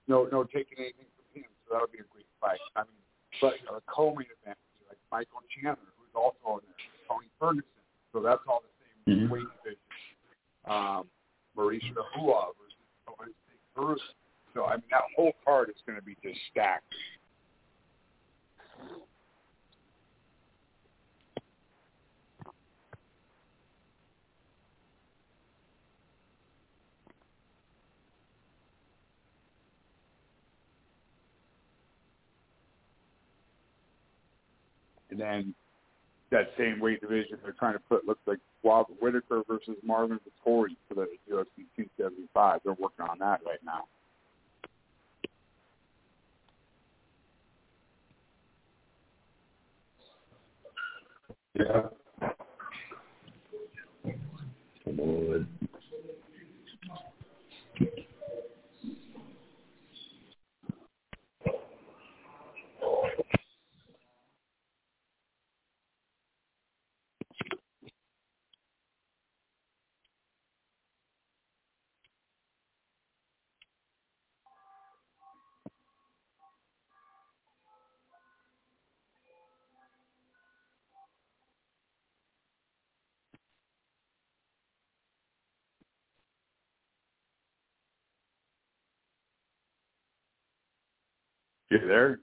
no, 0.07 0.27
no 0.31 0.43
taking 0.43 0.79
anything 0.79 1.05
from 1.13 1.41
him. 1.41 1.49
So 1.65 1.73
that'll 1.73 1.87
be 1.87 1.99
a 1.99 2.09
great 2.09 2.25
fight. 2.41 2.59
I 2.75 2.81
mean, 2.81 3.01
but 3.41 3.53
you 3.61 3.65
know, 3.65 3.75
the 3.75 3.85
co-main 3.85 4.25
event 4.41 4.57
like 4.89 4.97
Michael 5.11 5.45
Chandler, 5.53 5.93
who's 5.97 6.13
also 6.17 6.59
in 6.59 6.65
there, 6.65 6.89
Tony 7.07 7.29
Ferguson. 7.39 7.69
So 8.11 8.21
that's 8.21 8.41
all 8.49 8.65
the 8.65 8.73
same 9.13 9.29
Mhm. 9.29 9.29
weight 9.29 9.47
division. 9.63 9.79
Um, 10.65 11.09
Mauricio 11.55 12.03
Rua 12.17 12.51
versus 13.17 13.35
Bruce. 13.75 14.01
So 14.53 14.65
I 14.65 14.77
mean, 14.77 14.89
that 14.89 15.03
whole 15.15 15.33
card 15.45 15.69
is 15.69 15.81
going 15.85 15.97
to 15.97 16.03
be 16.03 16.15
just 16.23 16.39
stacked. 16.49 16.93
And 35.09 35.19
then 35.19 35.55
that 36.31 36.51
same 36.57 36.79
weight 36.79 37.01
division 37.01 37.37
they're 37.43 37.53
trying 37.53 37.73
to 37.73 37.79
put 37.79 38.05
looks 38.05 38.21
like 38.27 38.39
Robert 38.63 38.95
Whitaker 39.01 39.41
versus 39.47 39.75
Marvin 39.83 40.19
Vettori 40.19 40.75
for 40.87 40.95
the 40.95 41.07
UFC 41.31 41.65
275. 41.75 42.61
They're 42.63 42.73
working 42.73 43.05
on 43.09 43.19
that 43.19 43.41
right 43.45 43.59
now. 43.65 43.85
Yeah. 51.55 52.29
Come 54.85 54.99
on. 54.99 55.47
You 91.69 91.87
there? 91.87 92.19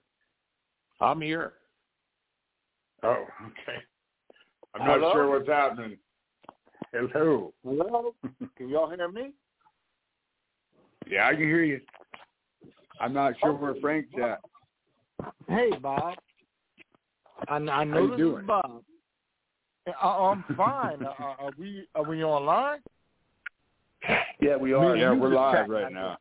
I'm 1.01 1.21
here. 1.21 1.53
Oh, 3.03 3.25
okay. 3.47 3.79
I'm 4.75 4.87
not 4.87 4.99
Hello? 4.99 5.13
sure 5.13 5.31
what's 5.31 5.49
happening. 5.49 5.99
Hello. 6.93 7.53
Hello? 7.65 8.15
Can 8.57 8.69
y'all 8.69 8.91
hear 8.91 9.09
me? 9.09 9.33
Yeah, 11.07 11.29
I 11.29 11.33
can 11.33 11.43
hear 11.43 11.63
you. 11.63 11.81
I'm 13.01 13.13
not 13.13 13.35
sure 13.41 13.53
where 13.53 13.75
Frank's 13.81 14.11
at. 14.21 14.41
Hey, 15.49 15.71
Bob. 15.81 16.15
I, 17.49 17.57
I 17.57 17.85
know 17.85 18.09
this 18.09 18.17
doing? 18.17 18.41
is 18.41 18.47
Bob. 18.47 18.83
Uh, 19.87 20.07
I'm 20.07 20.45
fine. 20.57 21.05
uh, 21.05 21.13
are 21.39 21.51
we 21.57 21.87
are 21.95 22.03
we 22.03 22.25
online? 22.25 22.81
Yeah, 24.41 24.57
we 24.57 24.73
are. 24.73 24.97
Yeah, 24.97 25.13
we're 25.13 25.29
live 25.29 25.69
right 25.69 25.85
right 25.85 25.93
now. 25.93 26.19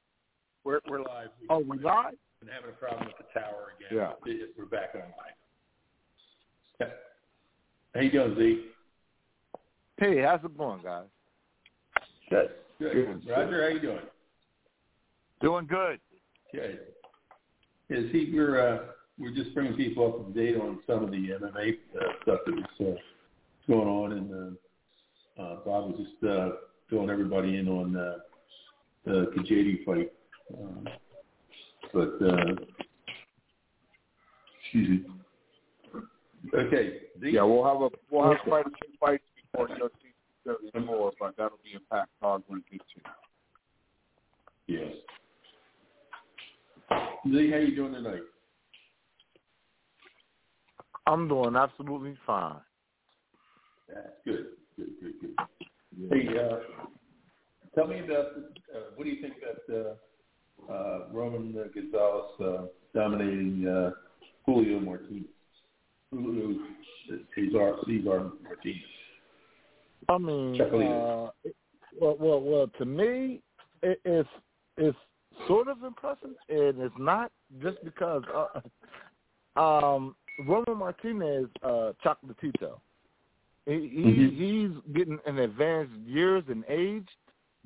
We're 0.64 0.82
we're 0.88 1.00
live. 1.00 1.30
Oh, 1.50 1.60
we 1.60 1.80
live? 1.80 2.14
Having 2.54 2.70
a 2.70 2.74
problem 2.74 3.08
with 3.08 3.18
the 3.18 3.40
tower 3.40 3.74
again. 3.78 3.98
Yeah. 3.98 4.12
It- 4.32 4.54
We're 4.58 4.66
back 4.66 4.94
online. 4.94 5.36
Yeah. 6.80 6.88
How 7.94 8.02
you 8.02 8.12
doing, 8.12 8.36
Z? 8.36 8.66
Hey, 9.98 10.22
how's 10.22 10.44
it 10.44 10.58
going, 10.58 10.82
guys? 10.84 11.06
Good. 12.30 12.50
Good. 12.80 12.94
Good. 12.94 13.30
Roger, 13.30 13.62
how 13.64 13.70
you 13.70 13.80
doing? 13.80 14.00
Doing 15.42 15.66
good. 15.68 16.00
Good. 16.54 16.80
Yeah, 17.90 18.00
see, 18.12 18.32
we're 18.34 18.60
uh, 18.60 18.80
we're 19.20 19.34
just 19.34 19.54
bringing 19.54 19.76
people 19.76 20.06
up 20.08 20.34
to 20.34 20.34
date 20.34 20.60
on 20.60 20.80
some 20.88 21.04
of 21.04 21.12
the 21.12 21.18
MMA 21.18 21.78
uh, 21.96 22.04
stuff 22.24 22.40
that 22.46 22.56
was 22.56 22.66
uh, 22.82 23.72
going 23.72 23.88
on, 23.88 24.12
and 24.14 24.58
uh, 25.40 25.42
uh, 25.42 25.56
Bob 25.64 25.92
was 25.92 26.00
just 26.00 26.24
uh, 26.30 26.50
filling 26.90 27.10
everybody 27.10 27.58
in 27.58 27.68
on 27.68 27.96
uh, 27.96 28.16
the 29.06 29.32
Gaethje 29.38 29.86
fight. 29.86 30.12
Um, 30.54 30.88
but 31.96 32.22
uh, 32.22 32.56
excuse 34.60 34.90
me. 34.90 35.06
Okay. 36.54 37.00
Z? 37.22 37.30
Yeah, 37.32 37.44
we'll 37.44 37.64
have 37.64 37.82
a 37.82 37.90
we'll 38.12 38.30
have 38.30 38.42
quite 38.44 38.66
a 38.66 38.70
few 38.70 38.94
fights 39.00 39.24
before 39.52 39.70
UFC 39.70 40.12
34, 40.74 41.14
but 41.20 41.38
that'll 41.38 41.58
be 41.64 41.76
a 41.76 41.96
packed 41.96 42.12
hog 42.22 42.44
when 42.48 42.60
it 42.60 42.70
gets 42.70 42.84
here. 42.94 43.04
Yes. 44.68 44.94
Lee, 47.24 47.52
how 47.52 47.58
you 47.58 47.76
doing 47.76 47.94
tonight? 47.94 48.22
I'm 51.08 51.28
doing 51.30 51.56
absolutely 51.56 52.18
fine. 52.26 52.58
That's 53.88 54.08
good. 54.26 54.48
Good, 54.76 54.90
good, 55.02 55.14
good. 55.22 55.36
Hey, 56.12 56.28
uh, 56.38 56.58
tell 57.74 57.88
me 57.88 58.00
about 58.00 58.26
uh, 58.76 58.80
what 58.96 59.06
do 59.06 59.10
you 59.10 59.22
think 59.22 59.36
about 59.38 59.80
uh, 59.80 59.94
uh, 60.70 61.00
Roman 61.12 61.54
Gonzalez 61.74 62.32
uh, 62.42 62.66
dominating 62.94 63.68
uh, 63.68 63.92
Julio 64.46 64.80
Martinez? 64.80 65.26
Julio 66.12 66.56
Cesar, 67.36 67.76
Cesar 67.86 68.32
Martinez. 68.44 68.82
I 70.10 70.18
mean, 70.18 70.62
uh, 70.62 71.30
it- 71.44 71.56
well, 72.00 72.18
well, 72.20 72.42
well. 72.42 72.68
To 72.78 72.86
me, 72.86 73.42
it, 73.82 74.00
it's 74.04 74.30
it's 74.78 74.98
sort 75.48 75.68
of 75.70 75.84
impressive, 75.84 76.36
and 76.50 76.80
it's 76.82 76.96
not 77.00 77.32
just 77.62 77.78
because 77.84 78.24
uh, 79.56 79.60
um, 79.60 80.16
Roman 80.46 80.78
Martinez, 80.78 81.48
uh, 81.64 81.94
Chocolatito, 82.04 82.80
he, 83.66 83.88
he 83.88 84.04
Mhm. 84.04 84.36
he's 84.36 84.94
getting 84.94 85.20
an 85.26 85.40
advanced 85.40 85.94
years 86.06 86.44
in 86.50 86.64
age, 86.68 87.08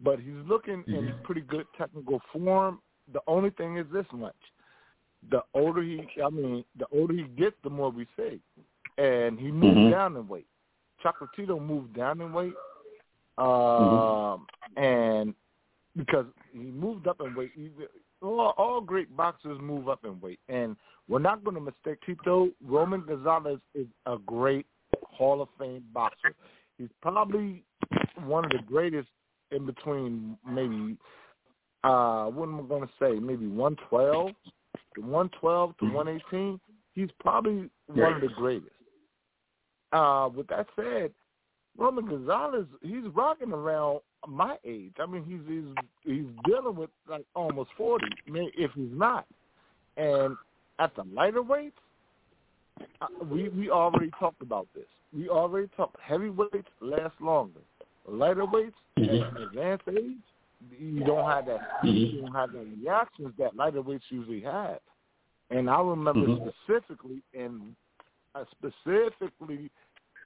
but 0.01 0.20
he's 0.20 0.34
looking 0.48 0.84
in 0.88 1.06
Mhm. 1.06 1.24
pretty 1.24 1.41
good 1.41 1.65
technical 1.77 2.20
form. 2.32 2.82
The 3.12 3.22
only 3.27 3.50
thing 3.51 3.77
is 3.77 3.88
this 3.91 4.06
much: 4.13 4.36
the 5.29 5.44
older 5.53 5.82
he, 5.82 6.08
I 6.24 6.29
mean, 6.29 6.63
the 6.77 6.86
older 6.91 7.13
he 7.13 7.24
gets, 7.24 7.56
the 7.63 7.70
more 7.70 7.89
we 7.89 8.08
see, 8.15 8.41
and 8.98 9.39
he 9.39 9.51
moved 9.51 9.77
Mhm. 9.77 9.91
down 9.91 10.18
in 10.18 10.27
weight. 10.27 10.48
Chocolatito 11.03 11.60
moved 11.60 11.94
down 11.94 12.22
in 12.22 12.34
weight, 12.34 12.56
um, 13.38 13.46
Mm-hmm. 13.48 14.84
and 14.84 15.36
because 15.96 16.27
he 16.51 16.60
moved 16.60 17.08
up 17.08 17.22
in 17.22 17.34
weight, 17.34 17.51
he, 17.56 17.72
all, 18.22 18.53
all 18.58 18.82
great 18.82 19.15
boxers 19.15 19.60
move 19.62 19.89
up 19.89 20.06
in 20.06 20.20
weight, 20.22 20.39
and 20.50 20.77
we're 21.08 21.20
not 21.20 21.44
going 21.44 21.56
to 21.56 21.62
mistake 21.62 22.00
Tito. 22.06 22.50
Roman 22.62 23.01
Gonzalez 23.01 23.60
is 23.74 23.88
a 24.06 24.18
great 24.18 24.65
Hall 25.03 25.41
of 25.41 25.50
Fame 25.58 25.84
boxer. 25.93 26.36
He's 26.78 26.89
probably 27.02 27.63
one 28.26 28.45
of 28.45 28.52
the 28.52 28.60
greatest 28.67 29.10
in 29.52 29.66
between 29.66 30.38
maybe 30.48 30.98
uh 31.84 32.26
what 32.26 32.44
am 32.50 32.60
I 32.60 32.64
going 32.64 32.88
to 32.88 32.94
say? 33.00 33.20
Maybe 33.20 33.48
112, 33.48 34.32
112 34.98 35.78
to 35.78 35.86
Mhm. 35.86 35.94
118. 35.94 36.60
He's 36.94 37.10
probably 37.20 37.70
one 37.88 38.14
of 38.16 38.22
the 38.22 38.28
greatest. 38.30 38.74
Uh, 39.92 40.30
with 40.36 40.48
that 40.48 40.68
said, 40.76 41.14
Roman 41.78 42.06
Gonzalez, 42.06 42.68
he's 42.82 43.06
rocking 43.14 43.54
around 43.54 44.02
my 44.28 44.58
age. 44.66 44.94
I 45.00 45.06
mean, 45.06 45.24
he's 45.24 45.40
he's 45.48 45.74
he's 46.04 46.44
dealing 46.46 46.76
with 46.76 46.90
like 47.08 47.26
almost 47.36 47.72
forty, 47.78 48.08
if 48.28 48.72
he's 48.74 48.92
not. 48.92 49.26
And 49.96 50.36
at 50.80 50.94
the 50.96 51.04
lighter 51.04 51.42
weights, 51.42 51.80
uh, 53.02 53.08
we 53.32 53.50
we 53.50 53.70
already 53.70 54.12
talked 54.20 54.42
about 54.42 54.68
this. 54.76 54.88
We 55.14 55.30
already 55.30 55.70
talked. 55.78 56.00
Heavyweights 56.02 56.68
last 56.82 57.20
longer. 57.22 57.62
Lighter 58.10 58.45
weights 58.45 58.78
Mhm. 58.98 59.36
at 59.36 59.41
advanced 59.41 59.88
age, 59.88 60.17
you 60.78 61.04
don't 61.04 61.30
have 61.30 61.45
that. 61.45 61.82
Mhm. 61.84 62.13
You 62.13 62.22
don't 62.22 62.34
have 62.34 62.52
the 62.52 62.60
reactions 62.60 63.36
that 63.38 63.56
lighter 63.56 63.82
weights 63.82 64.06
usually 64.10 64.41
have. 64.41 64.82
And 65.50 65.69
I 65.69 65.82
remember 65.82 66.28
Mhm. 66.28 66.54
specifically, 66.54 67.24
and 67.34 67.76
uh, 68.36 68.45
specifically, 68.52 69.72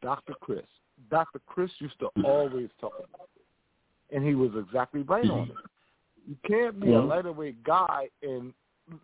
Dr. 0.02 0.34
Chris. 0.42 0.66
Dr. 1.10 1.40
Chris 1.46 1.72
used 1.80 1.98
to 2.00 2.10
always 2.24 2.70
talk 2.82 2.94
about 3.00 3.30
it, 3.38 4.16
and 4.16 4.26
he 4.26 4.36
was 4.36 4.54
exactly 4.56 5.04
right 5.04 5.30
on 5.30 5.50
it. 5.50 5.58
You 6.28 6.36
can't 6.44 6.80
be 6.80 6.94
a 6.94 6.98
Mhm. 7.00 7.08
lighterweight 7.08 7.64
guy 7.64 8.10
and 8.22 8.54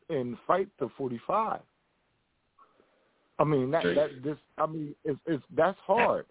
and 0.10 0.38
fight 0.40 0.68
to 0.78 0.90
forty 0.90 1.20
five. 1.20 1.62
I 3.40 3.46
mean 3.46 3.72
that 3.72 3.86
that 3.96 4.22
this 4.22 4.38
I 4.58 4.66
mean 4.66 4.94
it's 5.06 5.20
it's 5.26 5.44
that's 5.52 5.80
hard. 5.80 6.26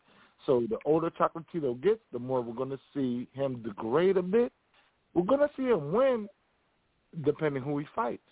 So 0.46 0.64
the 0.68 0.78
older 0.84 1.10
Chocolatito 1.10 1.80
gets, 1.80 2.00
the 2.12 2.18
more 2.18 2.40
we're 2.40 2.54
going 2.54 2.70
to 2.70 2.80
see 2.94 3.28
him 3.32 3.62
degrade 3.62 4.16
a 4.16 4.22
bit. 4.22 4.52
We're 5.14 5.24
going 5.24 5.40
to 5.40 5.50
see 5.56 5.64
him 5.64 5.92
win, 5.92 6.28
depending 7.22 7.62
who 7.62 7.78
he 7.78 7.86
fights. 7.94 8.22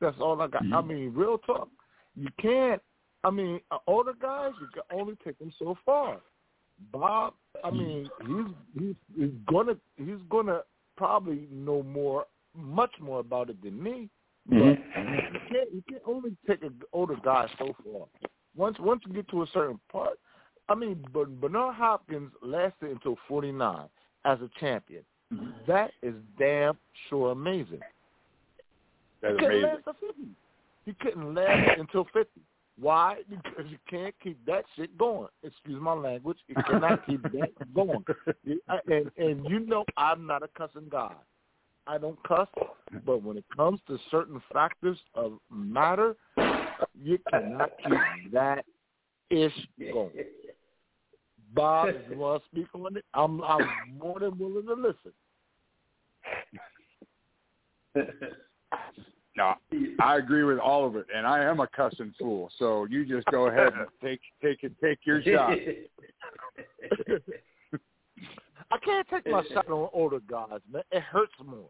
That's 0.00 0.16
all 0.20 0.40
I 0.40 0.48
got. 0.48 0.62
I 0.62 0.80
Mhm. 0.80 0.86
mean, 0.86 1.14
real 1.14 1.38
talk. 1.38 1.68
You 2.14 2.28
can't. 2.38 2.82
I 3.22 3.30
mean, 3.30 3.60
uh, 3.70 3.78
older 3.86 4.12
guys, 4.12 4.52
you 4.60 4.66
can 4.66 4.82
only 4.90 5.16
take 5.24 5.38
them 5.38 5.50
so 5.58 5.76
far. 5.86 6.20
Bob, 6.92 7.34
I 7.62 7.70
mean, 7.70 8.10
he's 8.26 8.46
he's 8.78 8.96
he's 9.16 9.34
gonna 9.46 9.76
he's 9.96 10.20
gonna 10.28 10.62
probably 10.96 11.48
know 11.50 11.82
more, 11.82 12.26
much 12.54 12.92
more 13.00 13.20
about 13.20 13.48
it 13.48 13.62
than 13.62 13.82
me. 13.82 14.10
But 14.46 14.56
Mhm. 14.56 15.32
you 15.32 15.40
can't 15.48 15.72
you 15.72 15.82
can 15.88 16.00
only 16.04 16.36
take 16.46 16.62
an 16.62 16.82
older 16.92 17.16
guy 17.16 17.48
so 17.58 17.72
far. 17.84 18.06
Once 18.54 18.78
once 18.78 19.02
you 19.06 19.12
get 19.14 19.28
to 19.28 19.42
a 19.42 19.46
certain 19.46 19.80
part, 19.90 20.18
I 20.68 20.74
mean, 20.74 21.04
Bernard 21.12 21.74
Hopkins 21.74 22.32
lasted 22.42 22.90
until 22.90 23.16
forty 23.28 23.52
nine 23.52 23.88
as 24.24 24.38
a 24.40 24.50
champion. 24.58 25.02
Mm-hmm. 25.32 25.50
That 25.66 25.90
is 26.02 26.14
damn 26.38 26.78
sure 27.08 27.32
amazing. 27.32 27.80
That's 29.20 29.38
he 29.38 29.46
amazing. 29.46 30.36
He 30.84 30.92
couldn't 30.94 31.34
last 31.34 31.78
until 31.78 32.04
fifty. 32.12 32.40
Why? 32.78 33.20
Because 33.30 33.70
you 33.70 33.78
can't 33.88 34.14
keep 34.22 34.44
that 34.46 34.64
shit 34.74 34.96
going. 34.98 35.28
Excuse 35.42 35.80
my 35.80 35.92
language. 35.92 36.38
You 36.48 36.56
cannot 36.68 37.06
keep 37.06 37.22
that 37.32 37.74
going. 37.74 38.04
And 38.88 39.10
and 39.16 39.48
you 39.48 39.60
know 39.60 39.84
I'm 39.96 40.26
not 40.26 40.42
a 40.42 40.48
cussing 40.56 40.88
guy. 40.90 41.14
I 41.86 41.98
don't 41.98 42.20
cuss, 42.26 42.48
but 43.04 43.22
when 43.22 43.36
it 43.36 43.44
comes 43.54 43.78
to 43.88 43.98
certain 44.10 44.40
factors 44.52 44.98
of 45.14 45.34
matter, 45.50 46.16
you 47.02 47.18
cannot 47.30 47.72
keep 47.82 48.32
that 48.32 48.64
ish 49.30 49.52
going. 49.92 50.10
Bob, 51.54 51.88
if 51.88 51.96
you 52.10 52.18
want 52.18 52.42
to 52.42 52.48
speak 52.48 52.68
on 52.74 52.96
it, 52.96 53.04
I'm 53.14 53.42
I'm 53.42 53.68
more 53.98 54.20
than 54.20 54.38
willing 54.38 54.66
to 54.66 54.74
listen. 54.74 55.12
No, 59.36 59.54
I 60.00 60.16
agree 60.18 60.44
with 60.44 60.60
all 60.60 60.86
of 60.86 60.94
it, 60.94 61.06
and 61.12 61.26
I 61.26 61.42
am 61.42 61.58
a 61.58 61.66
cussing 61.66 62.14
fool. 62.20 62.50
So 62.56 62.84
you 62.84 63.04
just 63.04 63.26
go 63.32 63.48
ahead 63.48 63.72
and 63.72 63.88
take 64.02 64.20
take 64.40 64.62
it, 64.62 64.72
take 64.80 65.00
your 65.04 65.20
shot. 65.22 65.58
I 68.70 68.78
can't 68.78 69.08
take 69.08 69.26
my 69.26 69.42
shot 69.52 69.68
on 69.68 69.88
older 69.92 70.20
guys, 70.20 70.60
man. 70.72 70.82
It 70.92 71.02
hurts 71.02 71.32
more. 71.44 71.68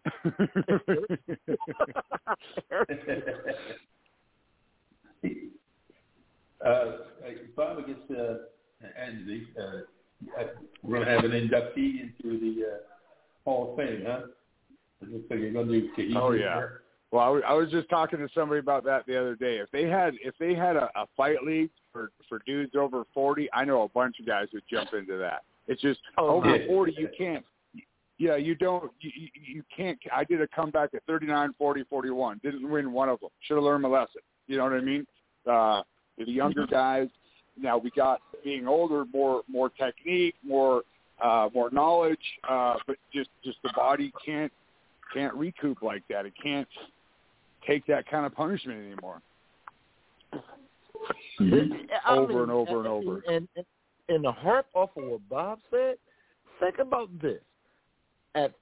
uh, 6.65 6.85
Bob, 7.57 7.79
I 7.79 7.83
guess, 7.87 8.11
uh, 8.19 8.35
and 8.81 9.29
the, 9.29 9.63
uh, 9.63 10.45
we're 10.83 10.97
going 10.97 11.07
to 11.07 11.13
have 11.13 11.25
an 11.25 11.31
inductee 11.33 12.01
into 12.01 12.39
the 12.41 12.65
uh, 12.67 12.77
Hall 13.45 13.71
of 13.71 13.77
Fame, 13.77 14.05
huh? 14.07 14.21
It 15.03 15.13
looks 15.13 15.25
like 15.31 15.41
you're 15.41 15.53
going 15.53 15.69
to 15.69 15.81
do 15.81 15.89
Kahiji 15.97 16.17
Oh, 16.17 16.33
yeah. 16.33 16.55
there. 16.57 16.81
Well, 17.11 17.41
I 17.47 17.53
was, 17.53 17.71
just 17.71 17.89
talking 17.89 18.19
to 18.19 18.29
somebody 18.35 18.59
about 18.59 18.85
that 18.85 19.07
the 19.07 19.19
other 19.19 19.37
day. 19.37 19.59
If 19.59 19.71
they 19.71 19.85
had 19.85 20.15
if 20.25 20.35
they 20.41 20.53
had 20.53 20.75
a, 20.75 20.91
a 20.97 21.07
fight 21.17 21.45
league 21.47 21.71
for 21.93 22.11
for 22.29 22.41
dudes 22.45 22.75
over 22.75 23.05
forty, 23.15 23.49
I 23.53 23.65
know 23.65 23.83
a 23.83 23.89
bunch 23.89 24.19
of 24.19 24.27
guys 24.27 24.49
would 24.53 24.65
jump 24.69 24.95
into 24.95 25.17
that. 25.19 25.43
It's 25.69 25.81
just 25.81 26.01
Oh, 26.19 26.39
over 26.39 26.57
yeah. 26.57 26.67
forty, 26.67 26.93
you 26.99 27.09
can't 27.17 27.45
yeah, 28.19 28.37
you 28.37 28.55
don't, 28.55 28.91
you, 29.01 29.11
you 29.15 29.29
you 29.55 29.63
can't. 29.77 29.99
I 30.13 30.25
did 30.25 30.41
a 30.41 30.47
comeback 30.49 30.91
at 30.95 31.03
39, 31.07 31.55
40, 31.59 31.85
41. 31.91 32.41
Didn't 32.45 32.69
win 32.69 32.93
one 32.93 33.09
of 33.09 33.19
them. 33.21 33.31
Should 33.41 33.55
have 33.57 33.65
learned 33.65 33.83
my 33.83 33.89
lesson. 33.89 34.21
You 34.47 34.57
know 34.57 34.65
what 34.65 34.73
I 34.73 34.81
mean? 34.81 35.07
Uh, 35.49 35.83
the 36.19 36.31
younger 36.31 36.67
guys. 36.67 37.09
Now 37.59 37.79
we 37.79 37.91
got 37.91 38.21
being 38.43 38.67
older, 38.67 39.05
more 39.13 39.43
more 39.49 39.71
technique, 39.71 40.35
more 40.45 40.83
uh, 41.23 41.49
more 41.55 41.71
knowledge, 41.71 42.19
uh, 42.49 42.77
but 42.87 42.97
just 43.13 43.31
just 43.45 43.59
the 43.63 43.71
body 43.77 44.13
can't 44.25 44.53
can't 45.13 45.35
recoup 45.35 45.83
like 45.83 46.03
that. 46.09 46.27
It 46.27 46.33
can't 46.43 46.69
take 47.67 47.87
that 47.87 48.09
kind 48.09 48.27
of 48.27 48.35
punishment 48.35 48.81
anymore. 48.81 49.23
It- 51.41 51.91
I 52.05 52.17
Over 52.17 52.33
mean, 52.33 52.43
and 52.43 52.51
over 52.51 52.79
and 52.79 52.89
over. 52.89 53.23
And, 53.29 53.49
and, 53.57 53.67
and 54.09 54.25
to 54.25 54.33
harp 54.33 54.67
off 54.75 54.91
of 54.97 55.05
what 55.05 55.29
Bob 55.29 55.59
said, 55.71 55.97
think 56.61 56.79
about 56.79 57.09
this. 57.21 57.41
At 58.35 58.53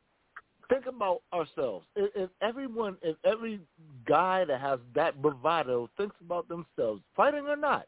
think 0.69 0.87
about 0.87 1.23
ourselves. 1.33 1.85
If, 1.97 2.11
if 2.15 2.31
everyone, 2.41 2.97
if 3.03 3.17
every 3.25 3.61
guy 4.07 4.45
that 4.45 4.61
has 4.61 4.79
that 4.95 5.21
bravado 5.21 5.89
thinks 5.97 6.17
about 6.25 6.49
themselves, 6.49 7.03
fighting 7.17 7.47
or 7.47 7.57
not, 7.57 7.87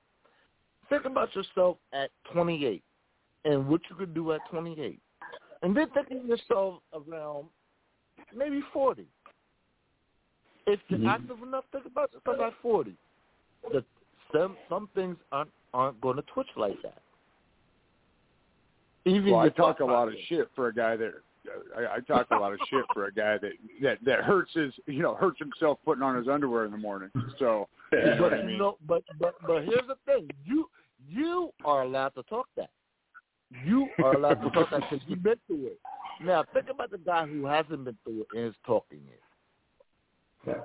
think 0.88 1.04
about 1.04 1.34
yourself 1.34 1.76
at 1.92 2.10
28 2.32 2.82
and 3.44 3.68
what 3.68 3.80
you 3.90 3.96
could 3.96 4.14
do 4.14 4.32
at 4.32 4.40
28, 4.50 4.98
and 5.62 5.76
then 5.76 5.88
think 5.90 6.10
of 6.10 6.26
yourself 6.26 6.80
around 6.92 7.46
maybe 8.34 8.60
40. 8.72 9.06
If 10.66 10.80
you're 10.88 11.00
Mhm. 11.00 11.08
active 11.08 11.42
enough, 11.42 11.64
think 11.72 11.84
about 11.86 12.12
yourself 12.12 12.40
at 12.40 12.54
40. 12.62 12.96
The 13.70 13.84
some 14.32 14.56
some 14.68 14.88
things 14.88 15.16
aren't 15.30 15.52
aren't 15.74 16.00
going 16.00 16.16
to 16.16 16.22
twitch 16.22 16.48
like 16.56 16.80
that. 16.82 17.02
Even 19.04 19.32
Well, 19.32 19.40
I 19.40 19.48
talk 19.50 19.80
a 19.80 19.84
lot 19.84 20.08
of 20.08 20.14
shit 20.28 20.48
for 20.54 20.68
a 20.68 20.74
guy 20.74 20.96
that 20.96 21.14
I, 21.76 21.96
I 21.96 22.00
talk 22.00 22.30
a 22.30 22.36
lot 22.36 22.52
of 22.54 22.60
shit 22.70 22.84
for 22.94 23.06
a 23.06 23.12
guy 23.12 23.36
that 23.38 23.52
that 23.82 23.98
that 24.04 24.24
hurts 24.24 24.52
his 24.54 24.72
you 24.86 25.02
know 25.02 25.14
hurts 25.14 25.38
himself 25.38 25.78
putting 25.84 26.02
on 26.02 26.16
his 26.16 26.28
underwear 26.28 26.64
in 26.64 26.70
the 26.70 26.78
morning. 26.78 27.10
So 27.38 27.68
you 27.94 28.16
But 28.20 28.35
I 28.35 28.37
you 28.38 28.44
mean? 28.44 28.59
know, 28.59 28.78
but 28.87 29.02
but 29.18 29.35
but 29.46 29.64
here's 29.64 29.87
the 29.87 29.96
thing: 30.07 30.28
you 30.44 30.68
you 31.09 31.50
are 31.64 31.83
allowed 31.83 32.11
to 32.11 32.22
talk 32.24 32.48
that. 32.57 32.70
You 33.64 33.88
are 34.02 34.14
allowed 34.14 34.42
to 34.42 34.50
talk 34.50 34.70
that 34.70 34.83
because 34.90 35.04
you've 35.07 35.22
been 35.22 35.37
through 35.46 35.66
it. 35.66 35.80
Now 36.22 36.44
think 36.52 36.66
about 36.70 36.90
the 36.90 36.98
guy 36.98 37.26
who 37.26 37.46
hasn't 37.46 37.85
been 37.85 37.96
through 38.04 38.22
it 38.22 38.28
and 38.37 38.48
is 38.48 38.54
talking 38.66 39.00
it. 39.09 39.20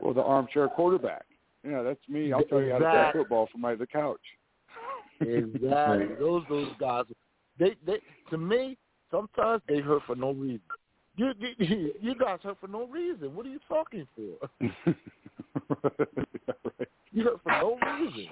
Well, 0.02 0.13
the 0.13 0.22
armchair 0.22 0.68
quarterback. 0.68 1.26
Yeah, 1.63 1.82
that's 1.82 2.00
me. 2.08 2.32
I'll 2.34 2.44
tell 2.44 2.62
you 2.62 2.72
how 2.72 2.80
to 2.80 2.89
play 2.89 3.22
football 3.22 3.48
from 3.52 3.62
my 3.62 3.76
the 3.76 3.88
couch. 3.88 4.20
Exactly. 5.22 6.15
those 6.20 6.44
those 6.50 6.72
guys. 6.80 7.06
They 7.58 7.76
they 7.86 8.00
to 8.30 8.38
me 8.38 8.78
sometimes 9.12 9.62
they 9.68 9.80
hurt 9.80 10.04
for 10.06 10.15
no 10.15 10.32
reason. 10.32 10.62
You 11.15 11.34
you, 11.38 11.94
you 12.02 12.15
guys 12.15 12.39
hurt 12.44 12.58
for 12.62 12.68
no 12.68 12.88
reason. 12.88 13.36
What 13.36 13.46
are 13.46 13.50
you 13.50 13.60
talking 13.68 14.08
for? 14.15 14.50
right. 17.25 17.25
You 17.25 17.32
hurt 17.32 17.41
for 17.43 17.51
no 17.51 17.97
reason. 17.99 18.27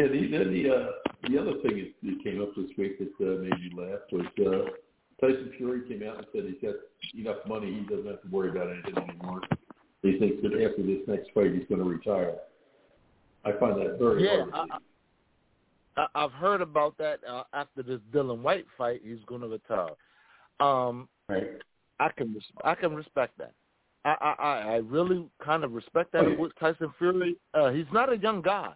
Yeah, 0.00 0.06
the 0.08 0.38
the 0.38 0.44
the, 0.44 0.74
uh, 0.74 0.90
the 1.28 1.38
other 1.38 1.52
thing 1.62 1.92
that 2.02 2.24
came 2.24 2.42
up 2.42 2.54
this 2.56 2.70
week 2.76 2.98
that 2.98 3.12
uh, 3.20 3.42
made 3.42 3.50
me 3.50 3.70
laugh 3.76 4.00
was 4.12 4.26
uh, 4.38 4.70
Tyson 5.20 5.52
Fury 5.56 5.88
came 5.88 6.08
out 6.08 6.18
and 6.18 6.26
said 6.32 6.44
he's 6.44 6.62
got 6.62 6.76
enough 7.18 7.44
money, 7.48 7.74
he 7.74 7.80
doesn't 7.94 8.06
have 8.06 8.22
to 8.22 8.28
worry 8.28 8.50
about 8.50 8.70
anything 8.70 8.96
anymore. 8.96 9.40
He 10.02 10.18
thinks 10.18 10.40
that 10.42 10.52
after 10.52 10.82
this 10.82 11.00
next 11.08 11.30
fight, 11.34 11.52
he's 11.52 11.66
going 11.68 11.80
to 11.80 11.88
retire. 11.88 12.34
I 13.44 13.52
find 13.58 13.80
that 13.80 13.98
very 13.98 14.24
Yeah, 14.24 14.44
hard. 14.52 14.70
I, 15.96 16.02
I, 16.02 16.24
I've 16.24 16.32
heard 16.32 16.60
about 16.60 16.96
that. 16.98 17.18
Uh, 17.28 17.42
after 17.52 17.82
this 17.82 17.98
Dillian 18.12 18.42
Whyte 18.42 18.66
fight, 18.76 19.00
he's 19.02 19.18
going 19.26 19.40
to 19.40 19.48
retire. 19.48 19.90
Um. 20.60 21.08
Right. 21.28 21.48
I 22.00 22.10
can 22.10 22.36
I 22.64 22.74
can 22.76 22.94
respect 22.94 23.36
that. 23.38 23.52
I 24.20 24.34
I, 24.38 24.58
I 24.72 24.76
really 24.76 25.26
kind 25.44 25.64
of 25.64 25.72
respect 25.72 26.12
that 26.12 26.38
with 26.38 26.52
Tyson 26.58 26.92
Fury. 26.98 27.36
Uh, 27.54 27.70
he's 27.70 27.86
not 27.92 28.12
a 28.12 28.16
young 28.16 28.42
guy. 28.42 28.72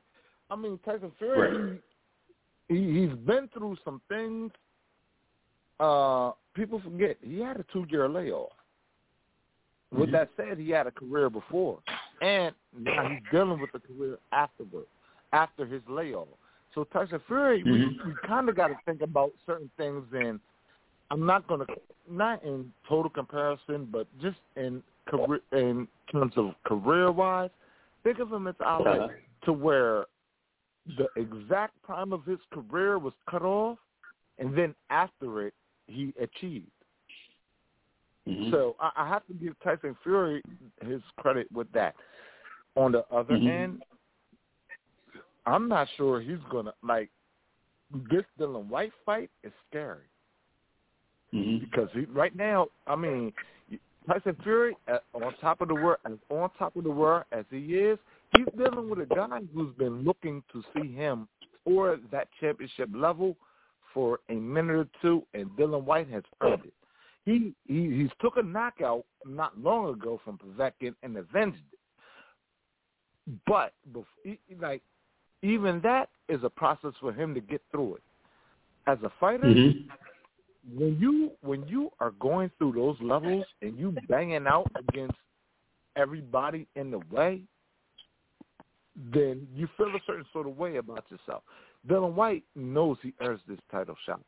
I 0.51 0.57
mean, 0.57 0.79
Tyson 0.85 1.13
Fury, 1.19 1.81
he, 2.69 2.75
he 2.75 3.01
he's 3.01 3.17
been 3.19 3.49
through 3.53 3.77
some 3.85 4.01
things. 4.09 4.53
Uh, 5.81 6.33
people 6.55 6.81
forget 6.81 7.17
he 7.23 7.41
had 7.41 7.59
a 7.59 7.65
two 7.73 7.87
year 7.89 8.09
layoff. 8.09 8.53
With 9.91 10.09
Mhm. 10.09 10.13
that 10.13 10.31
said, 10.37 10.59
he 10.59 10.71
had 10.71 10.87
a 10.87 10.91
career 10.91 11.29
before, 11.29 11.79
and 12.23 12.55
now 12.77 13.09
he's 13.09 13.21
dealing 13.31 13.61
with 13.61 13.75
a 13.75 13.81
career 13.81 14.19
afterward, 14.33 14.87
after 15.33 15.67
his 15.67 15.83
layoff. 15.87 16.29
So 16.75 16.85
Tyson 16.85 17.21
Fury, 17.27 17.63
we, 17.63 17.71
Mhm. 17.71 18.07
we 18.07 18.15
kind 18.27 18.49
of 18.49 18.57
got 18.57 18.69
to 18.69 18.77
think 18.87 19.03
about 19.03 19.33
certain 19.45 19.71
things, 19.77 20.11
and 20.15 20.41
I'm 21.11 21.27
not 21.27 21.47
going 21.47 21.67
to, 21.67 21.81
not 22.09 22.43
in 22.43 22.73
total 22.89 23.11
comparison, 23.11 23.85
but 23.85 24.07
just 24.21 24.39
in 24.57 24.83
career, 25.09 25.41
in 25.53 25.89
terms 26.11 26.33
of 26.37 26.55
career 26.65 27.11
wise, 27.11 27.51
think 28.03 28.19
of 28.19 28.33
him 28.33 28.47
as 28.47 28.55
out 28.65 28.87
Uh-huh. 28.87 29.09
to 29.45 29.53
where 29.53 30.07
the 30.97 31.09
exact 31.17 31.81
prime 31.83 32.13
of 32.13 32.25
his 32.25 32.41
career 32.53 32.99
was 32.99 33.15
cut 33.31 33.43
off, 33.43 33.79
and 34.39 34.57
then 34.57 34.75
after 34.91 35.47
it, 35.47 35.55
he 35.87 36.13
achieved. 36.21 36.71
Mhm. 38.27 38.51
So 38.51 38.77
I, 38.81 38.91
I 38.97 39.09
have 39.09 39.27
to 39.27 39.35
give 39.35 39.59
Tyson 39.61 39.97
Fury 40.03 40.43
his 40.83 41.03
credit 41.19 41.51
with 41.53 41.71
that. 41.73 41.95
On 42.77 42.93
the 42.93 43.05
other 43.13 43.35
Mhm. 43.35 43.49
end, 43.49 43.83
I'm 45.45 45.69
not 45.69 45.89
sure 45.97 46.21
he's 46.21 46.43
gonna 46.51 46.75
like 46.83 47.11
this 48.11 48.25
Dillian 48.39 48.69
Whyte 48.69 48.93
fight 49.05 49.31
is 49.43 49.53
scary 49.69 50.07
Mhm. 51.35 51.61
because 51.61 51.91
he 51.93 52.05
right 52.07 52.35
now. 52.35 52.69
I 52.87 52.97
mean, 52.97 53.33
Tyson 54.07 54.37
Fury 54.43 54.77
at, 54.89 55.05
on 55.15 55.35
top 55.41 55.61
of 55.61 55.69
the 55.69 55.75
world, 55.75 55.99
as 56.05 56.13
on 56.31 56.51
top 56.59 56.77
of 56.77 56.85
the 56.85 56.91
world 56.91 57.25
as 57.33 57.45
he 57.51 57.77
is, 57.77 57.99
he's 58.37 58.47
dealing 58.57 58.91
with 58.91 58.99
a 59.01 59.15
guy 59.15 59.41
who's 59.55 59.75
been 59.77 60.03
looking 60.05 60.43
to 60.53 60.63
see 60.75 60.93
him 60.93 61.29
for 61.65 61.99
that 62.11 62.29
championship 62.41 62.89
level 62.95 63.37
for 63.95 64.21
a 64.29 64.35
minute 64.35 64.75
or 64.75 64.87
two, 65.01 65.23
and 65.35 65.51
Dillian 65.51 65.85
Whyte 65.85 66.09
has 66.09 66.23
earned 66.41 66.65
it. 66.65 66.75
He 67.25 67.55
he 67.67 67.89
he's 67.97 68.11
took 68.21 68.37
a 68.37 68.43
knockout 68.43 69.05
not 69.25 69.57
long 69.59 69.93
ago 69.93 70.21
from 70.25 70.39
Povetkin 70.39 70.95
and 71.03 71.17
avenged 71.17 71.59
it. 71.73 71.79
But 73.47 73.73
like 74.61 74.83
even 75.43 75.81
that 75.83 76.09
is 76.29 76.43
a 76.43 76.51
process 76.51 76.93
for 77.01 77.13
him 77.13 77.35
to 77.35 77.41
get 77.41 77.63
through 77.71 77.97
it. 77.97 78.03
As 78.87 78.99
a 79.05 79.11
fighter, 79.21 79.47
Mhm. 79.47 79.89
When 80.71 80.97
you 80.99 81.33
when 81.43 81.67
you 81.67 81.91
are 81.99 82.13
going 82.13 82.51
through 82.59 82.73
those 82.73 82.97
levels 83.01 83.45
and 83.63 83.77
you 83.77 83.95
banging 84.09 84.47
out 84.47 84.71
against 84.77 85.17
everybody 85.97 86.67
in 86.77 86.91
the 86.91 87.01
way, 87.11 87.43
then 89.13 89.47
you 89.55 89.69
feel 89.77 89.89
a 89.89 90.01
certain 90.07 90.27
sort 90.33 90.47
of 90.47 90.57
way 90.57 90.77
about 90.77 91.05
yourself. 91.11 91.43
Dillian 91.89 92.13
Whyte 92.13 92.45
knows 92.55 92.97
he 93.03 93.13
earns 93.21 93.41
this 93.49 93.59
title 93.71 93.97
shot. 94.07 94.21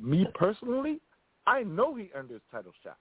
Me 0.00 0.26
personally, 0.34 1.00
I 1.46 1.62
know 1.62 1.94
he 1.94 2.10
earned 2.14 2.30
this 2.30 2.40
title 2.50 2.72
shot. 2.82 2.96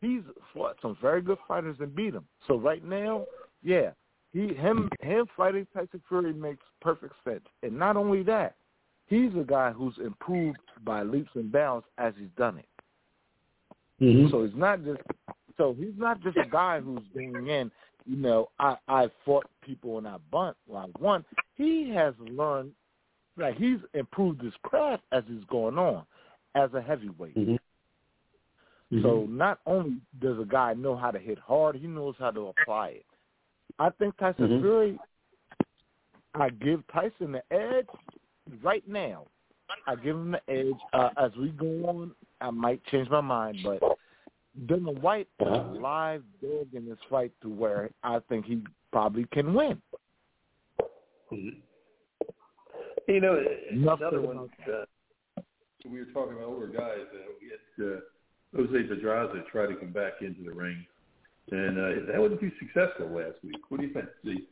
He's 0.00 0.22
fought 0.52 0.76
some 0.80 0.96
very 1.00 1.22
good 1.22 1.38
fighters 1.48 1.76
and 1.80 1.94
beat 1.94 2.12
them. 2.12 2.26
So 2.46 2.56
right 2.56 2.84
now, 2.84 3.24
yeah, 3.62 3.90
he 4.32 4.54
him 4.54 4.90
him 5.00 5.26
fighting 5.36 5.66
Tyson 5.74 6.02
Fury 6.08 6.32
makes 6.32 6.62
perfect 6.80 7.14
sense. 7.24 7.44
And 7.62 7.78
not 7.78 7.96
only 7.96 8.22
that, 8.24 8.54
he's 9.06 9.34
a 9.36 9.44
guy 9.44 9.70
who's 9.70 9.98
improved 9.98 10.58
by 10.84 11.02
leaps 11.02 11.30
and 11.34 11.50
bounds 11.52 11.86
as 11.98 12.14
he's 12.18 12.30
done 12.36 12.58
it. 12.58 12.68
Mhm. 14.00 14.30
So 14.30 14.44
he's 14.44 14.54
not 14.54 14.82
just 14.84 15.00
so 15.56 15.72
he's 15.74 15.96
not 15.96 16.20
just 16.20 16.36
a 16.36 16.48
guy 16.50 16.80
who's 16.80 17.06
going 17.14 17.46
in, 17.46 17.70
you 18.06 18.16
know, 18.16 18.50
I 18.58 18.76
I 18.88 19.10
fought 19.24 19.46
people 19.60 19.98
and 19.98 20.08
I 20.08 20.18
bunt 20.30 20.56
well 20.66 20.84
I 20.88 20.98
won. 21.00 21.24
He 21.54 21.90
has 21.90 22.14
learned 22.18 22.72
like 23.36 23.56
he's 23.56 23.78
improved 23.94 24.42
his 24.42 24.54
craft 24.62 25.04
as 25.12 25.24
he's 25.28 25.44
going 25.44 25.78
on 25.78 26.04
as 26.54 26.72
a 26.74 26.82
heavyweight. 26.82 27.36
Mhm. 27.36 27.58
So 29.02 29.26
not 29.26 29.60
only 29.66 30.00
does 30.20 30.38
a 30.38 30.44
guy 30.44 30.74
know 30.74 30.94
how 30.96 31.10
to 31.10 31.18
hit 31.18 31.38
hard, 31.38 31.74
he 31.74 31.86
knows 31.86 32.16
how 32.18 32.30
to 32.30 32.48
apply 32.48 32.88
it. 32.90 33.06
I 33.78 33.90
think 33.90 34.16
Tyson 34.16 34.48
Mhm. 34.48 34.60
Fury 34.60 34.98
I 36.34 36.50
give 36.50 36.84
Tyson 36.88 37.32
the 37.32 37.52
edge 37.52 37.88
right 38.62 38.86
now. 38.88 39.26
I 39.86 39.94
give 39.96 40.16
him 40.16 40.32
the 40.32 40.40
edge. 40.52 40.78
Uh, 40.92 41.10
as 41.16 41.30
we 41.36 41.48
go 41.50 41.66
on, 41.88 42.12
I 42.40 42.50
might 42.50 42.84
change 42.86 43.08
my 43.08 43.20
mind, 43.20 43.58
but 43.64 43.80
Dillian 44.66 45.00
Whyte 45.00 45.28
is 45.40 45.46
a 45.46 45.50
Uh-huh. 45.50 45.80
live 45.80 46.22
dog 46.40 46.68
in 46.74 46.86
this 46.88 46.98
fight 47.10 47.32
to 47.42 47.48
where 47.48 47.90
I 48.02 48.20
think 48.28 48.46
he 48.46 48.62
probably 48.92 49.24
can 49.32 49.54
win. 49.54 49.80
Mhm. 51.32 51.60
You 53.08 53.20
know, 53.20 53.36
Enough 53.70 54.00
another 54.00 54.20
one. 54.20 54.50
Uh, 54.66 54.84
we 55.84 55.98
were 55.98 56.06
talking 56.06 56.34
about 56.34 56.44
older 56.44 56.66
guys. 56.68 57.06
Uh, 57.12 57.32
we 57.40 57.50
had 57.50 57.92
uh, 57.96 58.00
Jose 58.56 58.88
Pedraza 58.88 59.42
try 59.50 59.66
to 59.66 59.74
come 59.74 59.92
back 59.92 60.22
into 60.22 60.42
the 60.42 60.52
ring, 60.52 60.86
and 61.50 61.78
uh, 61.78 62.12
that 62.12 62.20
wasn't 62.20 62.40
too 62.40 62.52
successful 62.58 63.08
last 63.08 63.42
week. 63.42 63.56
What 63.68 63.80
do 63.80 63.86
you 63.86 63.92
think? 63.92 64.06
See, 64.24 64.48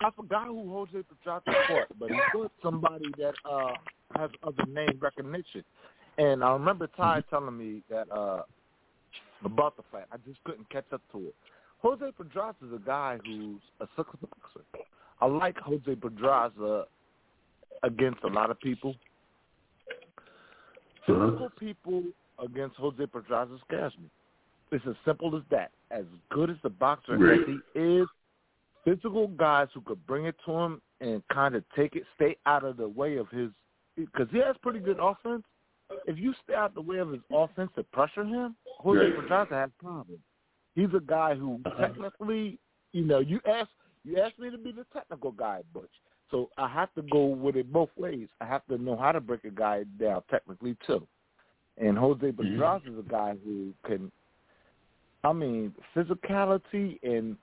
I 0.00 0.10
forgot 0.10 0.46
who 0.46 0.70
Jose 0.72 1.04
Pedraza 1.08 1.42
fought, 1.68 1.98
but 1.98 2.10
he 2.10 2.18
fought 2.32 2.52
somebody 2.62 3.06
that 3.18 3.34
uh 3.44 3.72
has 4.16 4.30
other 4.42 4.64
name 4.66 4.98
recognition. 5.00 5.64
And 6.18 6.42
I 6.42 6.52
remember 6.52 6.88
Ty 6.96 7.22
telling 7.30 7.56
me 7.56 7.82
that 7.90 8.10
uh 8.12 8.42
about 9.44 9.76
the 9.76 9.82
fight. 9.90 10.04
I 10.12 10.16
just 10.26 10.42
couldn't 10.44 10.68
catch 10.70 10.86
up 10.92 11.02
to 11.12 11.28
it. 11.28 11.34
Jose 11.80 12.04
Pedraza 12.16 12.56
is 12.66 12.72
a 12.74 12.84
guy 12.84 13.18
who's 13.24 13.60
a 13.80 13.86
successful 13.96 14.28
boxer. 14.40 14.64
I 15.20 15.26
like 15.26 15.56
Jose 15.58 15.94
Pedraza 15.94 16.84
against 17.82 18.22
a 18.24 18.28
lot 18.28 18.50
of 18.50 18.58
people. 18.60 18.94
Physical 21.06 21.50
people 21.58 22.02
against 22.44 22.76
Jose 22.76 23.04
Pedraza 23.06 23.58
scares 23.66 23.92
me. 24.00 24.08
It's 24.70 24.84
as 24.86 24.96
simple 25.04 25.36
as 25.36 25.42
that. 25.50 25.70
As 25.90 26.04
good 26.30 26.50
as 26.50 26.56
the 26.62 26.68
boxer 26.70 27.16
Right. 27.16 27.40
as 27.40 27.46
he 27.46 27.80
is, 27.80 28.06
physical 28.88 29.28
guys 29.28 29.68
who 29.74 29.80
could 29.82 30.04
bring 30.06 30.24
it 30.24 30.36
to 30.46 30.52
him 30.52 30.80
and 31.00 31.22
kind 31.32 31.54
of 31.54 31.64
take 31.76 31.94
it, 31.94 32.04
stay 32.14 32.36
out 32.46 32.64
of 32.64 32.76
the 32.76 32.88
way 32.88 33.16
of 33.16 33.28
his, 33.30 33.50
because 33.96 34.28
he 34.30 34.38
has 34.38 34.56
pretty 34.62 34.78
good 34.78 34.98
offense. 35.00 35.42
If 36.06 36.18
you 36.18 36.34
stay 36.44 36.54
out 36.54 36.74
the 36.74 36.80
way 36.80 36.98
of 36.98 37.10
his 37.10 37.20
offense 37.32 37.70
to 37.76 37.82
pressure 37.82 38.24
him, 38.24 38.56
Jose 38.80 39.00
Right. 39.00 39.16
Pedraza 39.16 39.54
has 39.54 39.70
problems. 39.78 40.20
He's 40.74 40.92
a 40.94 41.00
guy 41.00 41.34
who 41.34 41.60
Uh-huh. 41.64 41.80
technically, 41.80 42.58
you 42.92 43.04
know, 43.04 43.18
you 43.18 43.40
ask 43.46 43.70
you 44.04 44.18
asked 44.20 44.38
me 44.38 44.48
to 44.50 44.58
be 44.58 44.70
the 44.70 44.84
technical 44.92 45.32
guy, 45.32 45.62
Butch. 45.74 45.90
So 46.30 46.50
I 46.56 46.68
have 46.68 46.92
to 46.94 47.02
go 47.02 47.26
with 47.26 47.56
it 47.56 47.70
both 47.72 47.90
ways. 47.96 48.28
I 48.40 48.46
have 48.46 48.64
to 48.66 48.78
know 48.78 48.96
how 48.96 49.12
to 49.12 49.20
break 49.20 49.44
a 49.44 49.50
guy 49.50 49.84
down 49.98 50.22
technically 50.30 50.76
too. 50.86 51.06
And 51.76 51.98
Jose 51.98 52.32
Pedraza 52.32 52.90
is 52.90 52.98
a 52.98 53.08
guy 53.10 53.36
who 53.44 53.74
can, 53.84 54.10
I 55.24 55.32
mean, 55.32 55.74
physicality 55.94 56.98
and 57.02 57.36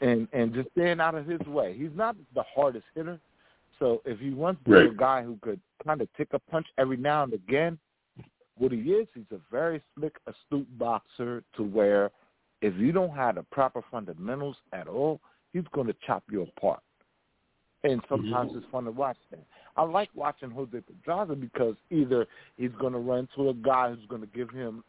and 0.00 0.28
and 0.32 0.54
just 0.54 0.70
staying 0.72 1.00
out 1.00 1.14
of 1.14 1.26
his 1.26 1.40
way. 1.42 1.74
He's 1.76 1.90
not 1.94 2.16
the 2.34 2.44
hardest 2.54 2.84
hitter. 2.94 3.18
So 3.78 4.02
if 4.04 4.18
he 4.20 4.30
wants 4.30 4.62
to 4.64 4.70
be 4.70 4.88
a 4.88 4.94
guy 4.94 5.22
who 5.22 5.36
could 5.42 5.60
kind 5.84 6.00
of 6.00 6.08
take 6.16 6.32
a 6.32 6.38
punch 6.38 6.66
every 6.78 6.96
now 6.96 7.24
and 7.24 7.32
again, 7.32 7.78
what 8.56 8.72
he 8.72 8.78
is, 8.78 9.08
he's 9.14 9.24
a 9.32 9.40
very 9.50 9.82
slick, 9.96 10.14
astute 10.26 10.78
boxer 10.78 11.42
to 11.56 11.62
where 11.62 12.10
if 12.62 12.74
you 12.76 12.92
don't 12.92 13.10
have 13.10 13.34
the 13.34 13.42
proper 13.50 13.82
fundamentals 13.90 14.56
at 14.72 14.86
all, 14.86 15.20
he's 15.52 15.64
going 15.72 15.86
to 15.88 15.94
chop 16.06 16.22
you 16.30 16.42
apart. 16.42 16.80
And 17.82 18.00
sometimes 18.08 18.52
it's 18.54 18.64
fun 18.72 18.84
to 18.84 18.90
watch 18.90 19.18
that. 19.30 19.44
I 19.76 19.82
like 19.82 20.08
watching 20.14 20.50
Jose 20.50 20.70
Pedraza 20.70 21.34
because 21.34 21.74
either 21.90 22.26
he's 22.56 22.70
going 22.80 22.94
to 22.94 22.98
run 22.98 23.28
to 23.36 23.50
a 23.50 23.54
guy 23.54 23.90
who's 23.90 24.06
going 24.08 24.22
to 24.22 24.28
give 24.28 24.48
him 24.50 24.82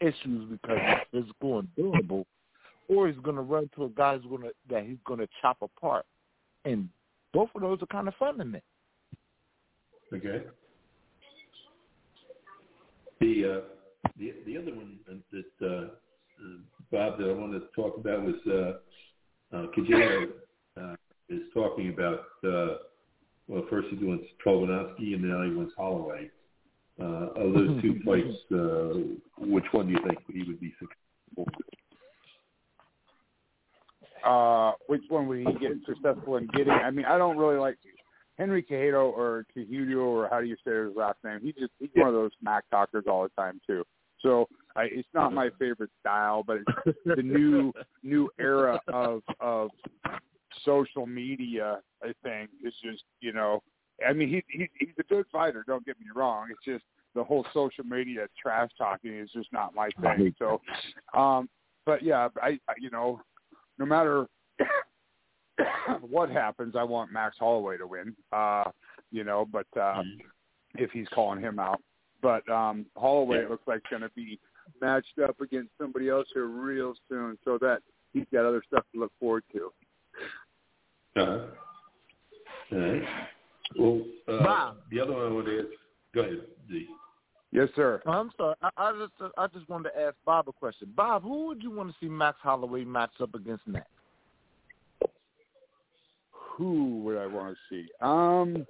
issues 0.00 0.50
because 0.50 0.78
he's 0.78 1.22
physical 1.22 1.60
and 1.60 1.68
durable, 1.76 2.26
or 2.88 3.08
he's 3.08 3.18
going 3.18 3.36
to 3.36 3.42
run 3.42 3.70
to 3.76 3.84
a 3.84 3.88
guy 3.90 4.16
who's 4.16 4.26
going 4.26 4.42
to 4.42 4.50
that 4.70 4.84
he's 4.84 4.98
going 5.06 5.20
to 5.20 5.28
chop 5.40 5.58
apart. 5.62 6.04
And 6.64 6.88
both 7.32 7.50
of 7.54 7.62
those 7.62 7.82
are 7.82 7.86
kind 7.86 8.08
of 8.08 8.14
fun 8.14 8.38
to 8.38 8.44
me. 8.44 8.60
Okay. 10.12 10.42
The 13.20 13.44
uh, 13.44 14.08
the 14.18 14.34
the 14.46 14.58
other 14.58 14.74
one 14.74 14.98
that 15.06 15.66
uh, 15.66 15.66
uh, 15.66 15.88
Bob 16.90 17.18
that 17.18 17.28
I 17.28 17.32
wanted 17.32 17.60
to 17.60 17.66
talk 17.74 17.96
about 17.96 18.22
was 18.24 18.34
uh, 18.46 19.56
uh, 19.56 19.66
Kajero 19.76 20.28
uh, 20.80 20.94
is 21.28 21.40
talking 21.54 21.88
about. 21.90 22.20
Uh, 22.44 22.76
well, 23.48 23.64
first 23.68 23.88
he 23.90 24.04
wants 24.04 24.24
Trolovanovsky 24.44 25.14
and 25.14 25.22
now 25.22 25.42
he 25.42 25.54
wants 25.54 25.72
Holloway. 25.76 26.30
Uh, 27.00 27.28
of 27.34 27.54
those 27.54 27.82
two 27.82 28.00
fights, 28.04 28.36
uh, 28.52 29.46
which 29.46 29.64
one 29.72 29.86
do 29.86 29.92
you 29.92 29.98
think 30.06 30.18
he 30.32 30.42
would 30.46 30.60
be 30.60 30.72
successful? 30.78 31.46
Uh, 34.24 34.72
which 34.86 35.02
one 35.08 35.26
would 35.28 35.38
he 35.38 35.44
get 35.60 35.72
successful 35.86 36.36
in 36.36 36.46
getting? 36.48 36.72
I 36.72 36.90
mean, 36.90 37.04
I 37.04 37.18
don't 37.18 37.36
really 37.36 37.58
like 37.58 37.76
Henry 38.38 38.62
Cajudo 38.62 39.12
or 39.12 39.46
Cajudo 39.56 40.04
or 40.04 40.28
how 40.30 40.40
do 40.40 40.46
you 40.46 40.56
say 40.66 40.72
his 40.72 40.96
last 40.96 41.18
name? 41.24 41.40
He 41.42 41.52
just 41.52 41.72
he's 41.78 41.90
one 41.94 42.08
of 42.08 42.14
those 42.14 42.30
smack 42.40 42.64
talkers 42.70 43.04
all 43.08 43.22
the 43.22 43.30
time 43.40 43.60
too. 43.66 43.84
So 44.20 44.48
I, 44.76 44.84
it's 44.84 45.08
not 45.12 45.32
my 45.32 45.50
favorite 45.58 45.90
style, 46.00 46.42
but 46.42 46.58
it's 46.86 46.98
the 47.04 47.22
new 47.22 47.72
new 48.02 48.30
era 48.40 48.80
of 48.88 49.22
of 49.40 49.70
social 50.64 51.06
media. 51.06 51.80
I 52.02 52.12
think 52.22 52.50
is 52.64 52.74
just 52.82 53.04
you 53.20 53.32
know, 53.32 53.62
I 54.06 54.12
mean 54.12 54.28
he, 54.28 54.42
he 54.48 54.68
he's 54.78 54.94
a 54.98 55.04
good 55.04 55.26
fighter. 55.30 55.64
Don't 55.66 55.84
get 55.84 56.00
me 56.00 56.06
wrong. 56.14 56.48
It's 56.50 56.64
just 56.64 56.84
the 57.14 57.22
whole 57.22 57.44
social 57.52 57.84
media 57.84 58.26
trash 58.40 58.70
talking 58.78 59.16
is 59.18 59.30
just 59.32 59.52
not 59.52 59.74
my 59.74 59.90
thing. 60.00 60.34
So, 60.38 60.60
um, 61.14 61.48
but 61.84 62.02
yeah, 62.02 62.28
I, 62.40 62.58
I 62.68 62.74
you 62.80 62.90
know, 62.90 63.20
no 63.78 63.86
matter 63.86 64.26
what 66.00 66.30
happens, 66.30 66.74
I 66.76 66.82
want 66.84 67.12
Max 67.12 67.36
Holloway 67.38 67.76
to 67.78 67.86
win. 67.86 68.14
Uh, 68.32 68.64
you 69.10 69.24
know, 69.24 69.46
but 69.50 69.66
uh, 69.80 70.02
if 70.74 70.90
he's 70.92 71.08
calling 71.14 71.40
him 71.40 71.58
out, 71.58 71.80
but 72.22 72.48
um, 72.48 72.86
Holloway 72.96 73.42
Yeah. 73.42 73.48
looks 73.48 73.66
like 73.66 73.82
going 73.90 74.02
to 74.02 74.10
be 74.10 74.38
matched 74.80 75.18
up 75.22 75.40
against 75.40 75.70
somebody 75.78 76.08
else 76.08 76.26
here 76.32 76.46
real 76.46 76.94
soon, 77.08 77.36
so 77.44 77.58
that 77.60 77.80
he's 78.12 78.24
got 78.32 78.44
other 78.46 78.62
stuff 78.66 78.84
to 78.94 79.00
look 79.00 79.12
forward 79.20 79.44
to. 79.52 79.72
Uh-huh. 81.16 81.46
All 82.72 82.78
right. 82.78 83.02
Well, 83.78 84.02
uh, 84.28 84.42
Bob. 84.44 84.76
the 84.90 85.00
other 85.00 85.12
one 85.12 85.22
I 85.26 85.28
wanted 85.28 85.50
to 85.50 85.58
ask. 85.60 85.68
Go 86.14 86.20
ahead, 86.22 86.40
Z. 86.70 86.86
Yes, 87.52 87.68
sir. 87.76 88.02
I'm 88.06 88.30
sorry. 88.38 88.54
I, 88.62 88.70
I 88.78 88.92
just 88.98 89.32
I 89.36 89.46
just 89.48 89.68
wanted 89.68 89.90
to 89.90 90.00
ask 90.00 90.16
Bob 90.24 90.48
a 90.48 90.52
question. 90.52 90.90
Bob, 90.96 91.22
who 91.22 91.48
would 91.48 91.62
you 91.62 91.70
want 91.70 91.90
to 91.90 91.94
see 92.00 92.08
Max 92.08 92.38
Holloway 92.42 92.84
match 92.84 93.10
up 93.20 93.34
against 93.34 93.66
next? 93.66 93.88
Who 96.56 97.00
would 97.00 97.18
I 97.18 97.26
want 97.26 97.54
to 97.54 97.58
see? 97.68 97.88
Um, 98.00 98.66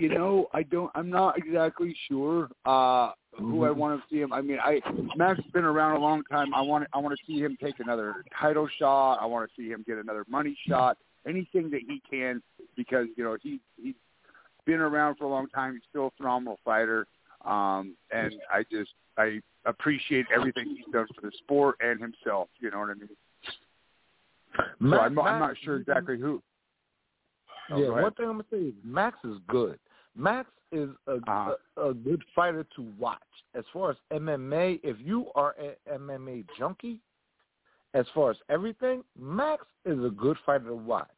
you 0.00 0.08
know, 0.08 0.48
I 0.52 0.64
don't. 0.64 0.90
I'm 0.96 1.08
not 1.08 1.38
exactly 1.38 1.94
sure 2.08 2.48
uh, 2.66 3.12
who 3.38 3.64
I 3.64 3.70
want 3.70 4.00
to 4.00 4.04
see 4.12 4.20
him. 4.20 4.32
I 4.32 4.40
mean, 4.40 4.58
I 4.60 4.80
Max 5.16 5.40
has 5.40 5.52
been 5.52 5.64
around 5.64 5.96
a 5.96 6.00
long 6.00 6.24
time. 6.24 6.52
I 6.54 6.62
want. 6.62 6.88
I 6.92 6.98
want 6.98 7.16
to 7.16 7.32
see 7.32 7.40
him 7.40 7.56
take 7.62 7.78
another 7.78 8.24
title 8.40 8.68
shot. 8.78 9.18
I 9.20 9.26
want 9.26 9.48
to 9.48 9.54
see 9.56 9.68
him 9.68 9.84
get 9.86 9.98
another 9.98 10.24
money 10.28 10.58
shot. 10.68 10.98
Anything 11.28 11.70
that 11.70 11.82
he 11.86 12.02
can, 12.10 12.42
because 12.76 13.06
you 13.16 13.22
know 13.22 13.36
he 13.40 13.60
he's 13.80 13.94
been 14.66 14.80
around 14.80 15.16
for 15.16 15.24
a 15.24 15.28
long 15.28 15.46
time. 15.48 15.74
He's 15.74 15.82
still 15.88 16.08
a 16.08 16.10
phenomenal 16.16 16.58
fighter, 16.64 17.06
um, 17.44 17.94
and 18.10 18.34
I 18.52 18.64
just 18.70 18.90
I 19.16 19.40
appreciate 19.64 20.26
everything 20.34 20.66
he's 20.76 20.92
done 20.92 21.06
for 21.14 21.20
the 21.22 21.32
sport 21.38 21.76
and 21.80 22.00
himself. 22.00 22.48
You 22.60 22.70
know 22.70 22.80
what 22.80 22.90
I 22.90 22.94
mean? 22.94 23.08
So 24.90 24.98
I'm, 24.98 25.18
I'm 25.18 25.38
not 25.38 25.56
sure 25.62 25.76
exactly 25.76 26.18
who. 26.18 26.42
Oh, 27.70 27.78
yeah, 27.78 27.88
one 27.88 28.12
thing 28.14 28.26
I'm 28.26 28.32
gonna 28.32 28.44
say 28.50 28.58
is 28.58 28.74
Max 28.84 29.16
is 29.24 29.36
good. 29.48 29.78
Max 30.16 30.48
is 30.72 30.90
a, 31.06 31.12
Uh-huh. 31.12 31.54
a 31.76 31.88
a 31.90 31.94
good 31.94 32.22
fighter 32.34 32.66
to 32.76 32.82
watch. 32.98 33.18
As 33.54 33.64
far 33.72 33.90
as 33.90 33.96
MMA, 34.12 34.80
if 34.82 34.96
you 35.00 35.26
are 35.34 35.54
an 35.58 35.74
MMA 36.00 36.44
junkie, 36.58 37.00
as 37.94 38.06
far 38.14 38.30
as 38.30 38.36
everything, 38.48 39.04
Max 39.18 39.64
is 39.84 40.02
a 40.04 40.10
good 40.10 40.36
fighter 40.44 40.66
to 40.66 40.74
watch. 40.74 41.08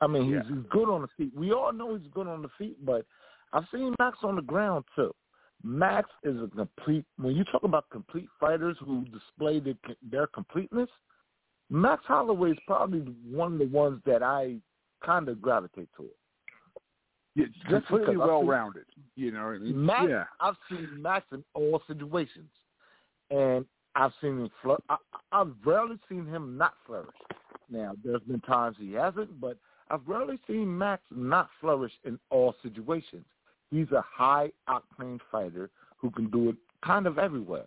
I 0.00 0.06
mean, 0.06 0.24
he's, 0.24 0.34
Yeah. 0.34 0.42
he's 0.54 0.64
good 0.70 0.88
on 0.88 1.02
the 1.02 1.08
feet. 1.08 1.34
We 1.36 1.52
all 1.52 1.72
know 1.72 1.94
he's 1.96 2.06
good 2.08 2.26
on 2.26 2.40
the 2.42 2.48
feet, 2.56 2.82
but 2.84 3.04
I've 3.52 3.64
seen 3.72 3.94
Max 3.98 4.18
on 4.22 4.36
the 4.36 4.42
ground 4.42 4.84
too. 4.94 5.12
Max 5.62 6.08
is 6.22 6.36
a 6.42 6.48
complete. 6.48 7.04
When 7.18 7.34
you 7.36 7.44
talk 7.44 7.64
about 7.64 7.88
complete 7.90 8.28
fighters 8.38 8.76
who 8.80 9.04
display 9.06 9.60
their, 9.60 9.74
their 10.10 10.26
completeness, 10.26 10.88
Max 11.68 12.02
Holloway 12.06 12.52
is 12.52 12.58
probably 12.66 13.00
one 13.30 13.54
of 13.54 13.58
the 13.58 13.66
ones 13.66 14.00
that 14.06 14.22
I 14.22 14.56
kind 15.04 15.28
of 15.28 15.40
gravitate 15.42 15.88
toward. 15.96 16.10
Yeah, 17.36 17.46
Just 17.68 17.86
completely 17.86 18.16
well 18.16 18.44
rounded. 18.44 18.86
You 19.16 19.30
know 19.32 19.44
what 19.44 19.54
I 19.56 19.58
mean? 19.58 19.86
Max, 19.86 20.06
Yeah. 20.08 20.24
I've 20.40 20.56
seen 20.68 20.88
Max 21.00 21.26
in 21.32 21.44
all 21.54 21.80
situations, 21.86 22.50
and 23.30 23.64
I've 23.94 24.12
seen 24.20 24.38
him. 24.40 24.50
I, 24.64 24.76
I- 24.88 24.96
I've 25.40 25.52
rarely 25.64 25.96
seen 26.08 26.26
him 26.26 26.56
not 26.58 26.74
flourish. 26.86 27.08
Now, 27.70 27.92
there's 28.04 28.22
been 28.22 28.40
times 28.40 28.76
he 28.80 28.92
hasn't, 28.94 29.40
but 29.40 29.58
I've 29.90 30.06
rarely 30.06 30.40
seen 30.48 30.76
Max 30.76 31.02
not 31.14 31.50
flourish 31.60 31.92
in 32.04 32.18
all 32.30 32.54
situations. 32.64 33.24
He's 33.70 33.90
a 33.92 34.02
high 34.02 34.50
octane 34.68 35.20
fighter 35.30 35.70
who 35.96 36.10
can 36.10 36.30
do 36.30 36.50
it 36.50 36.56
kind 36.84 37.06
of 37.06 37.18
everywhere. 37.18 37.66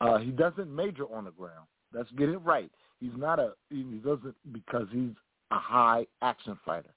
Uh, 0.00 0.18
he 0.18 0.30
doesn't 0.30 0.74
major 0.74 1.04
on 1.12 1.24
the 1.24 1.30
ground. 1.30 1.66
Let's 1.92 2.10
get 2.12 2.28
it 2.28 2.38
right. 2.38 2.70
He's 3.00 3.10
not 3.16 3.38
a. 3.38 3.52
He 3.70 3.82
doesn't 3.82 4.34
because 4.52 4.86
he's 4.92 5.10
a 5.50 5.58
high 5.58 6.06
action 6.22 6.58
fighter. 6.64 6.94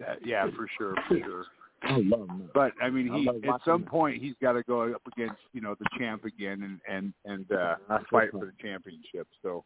Uh, 0.00 0.14
yeah, 0.24 0.46
for 0.56 0.68
sure, 0.78 0.94
for 1.08 1.18
sure. 1.18 1.44
I 1.82 1.98
love 1.98 2.28
Max. 2.28 2.50
But 2.54 2.72
I 2.82 2.90
mean, 2.90 3.12
he 3.12 3.26
love 3.26 3.36
at 3.44 3.60
some 3.64 3.82
him. 3.82 3.88
point 3.88 4.22
he's 4.22 4.34
got 4.40 4.52
to 4.52 4.62
go 4.62 4.94
up 4.94 5.02
against 5.16 5.40
you 5.52 5.60
know 5.60 5.74
the 5.78 5.86
champ 5.98 6.24
again 6.24 6.62
and 6.62 6.80
and 6.88 7.12
and 7.24 7.52
uh, 7.52 7.76
fight 8.10 8.30
for 8.30 8.46
the 8.46 8.52
championship. 8.60 9.26
So 9.42 9.64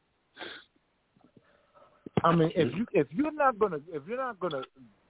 I 2.25 2.35
mean, 2.35 2.51
if 2.55 2.69
mm-hmm. 2.69 2.79
you 2.79 2.87
if 2.93 3.07
you're 3.11 3.33
not 3.33 3.59
gonna 3.59 3.81
if 3.93 4.03
you're 4.07 4.19
not 4.19 4.41
gonna 4.41 4.63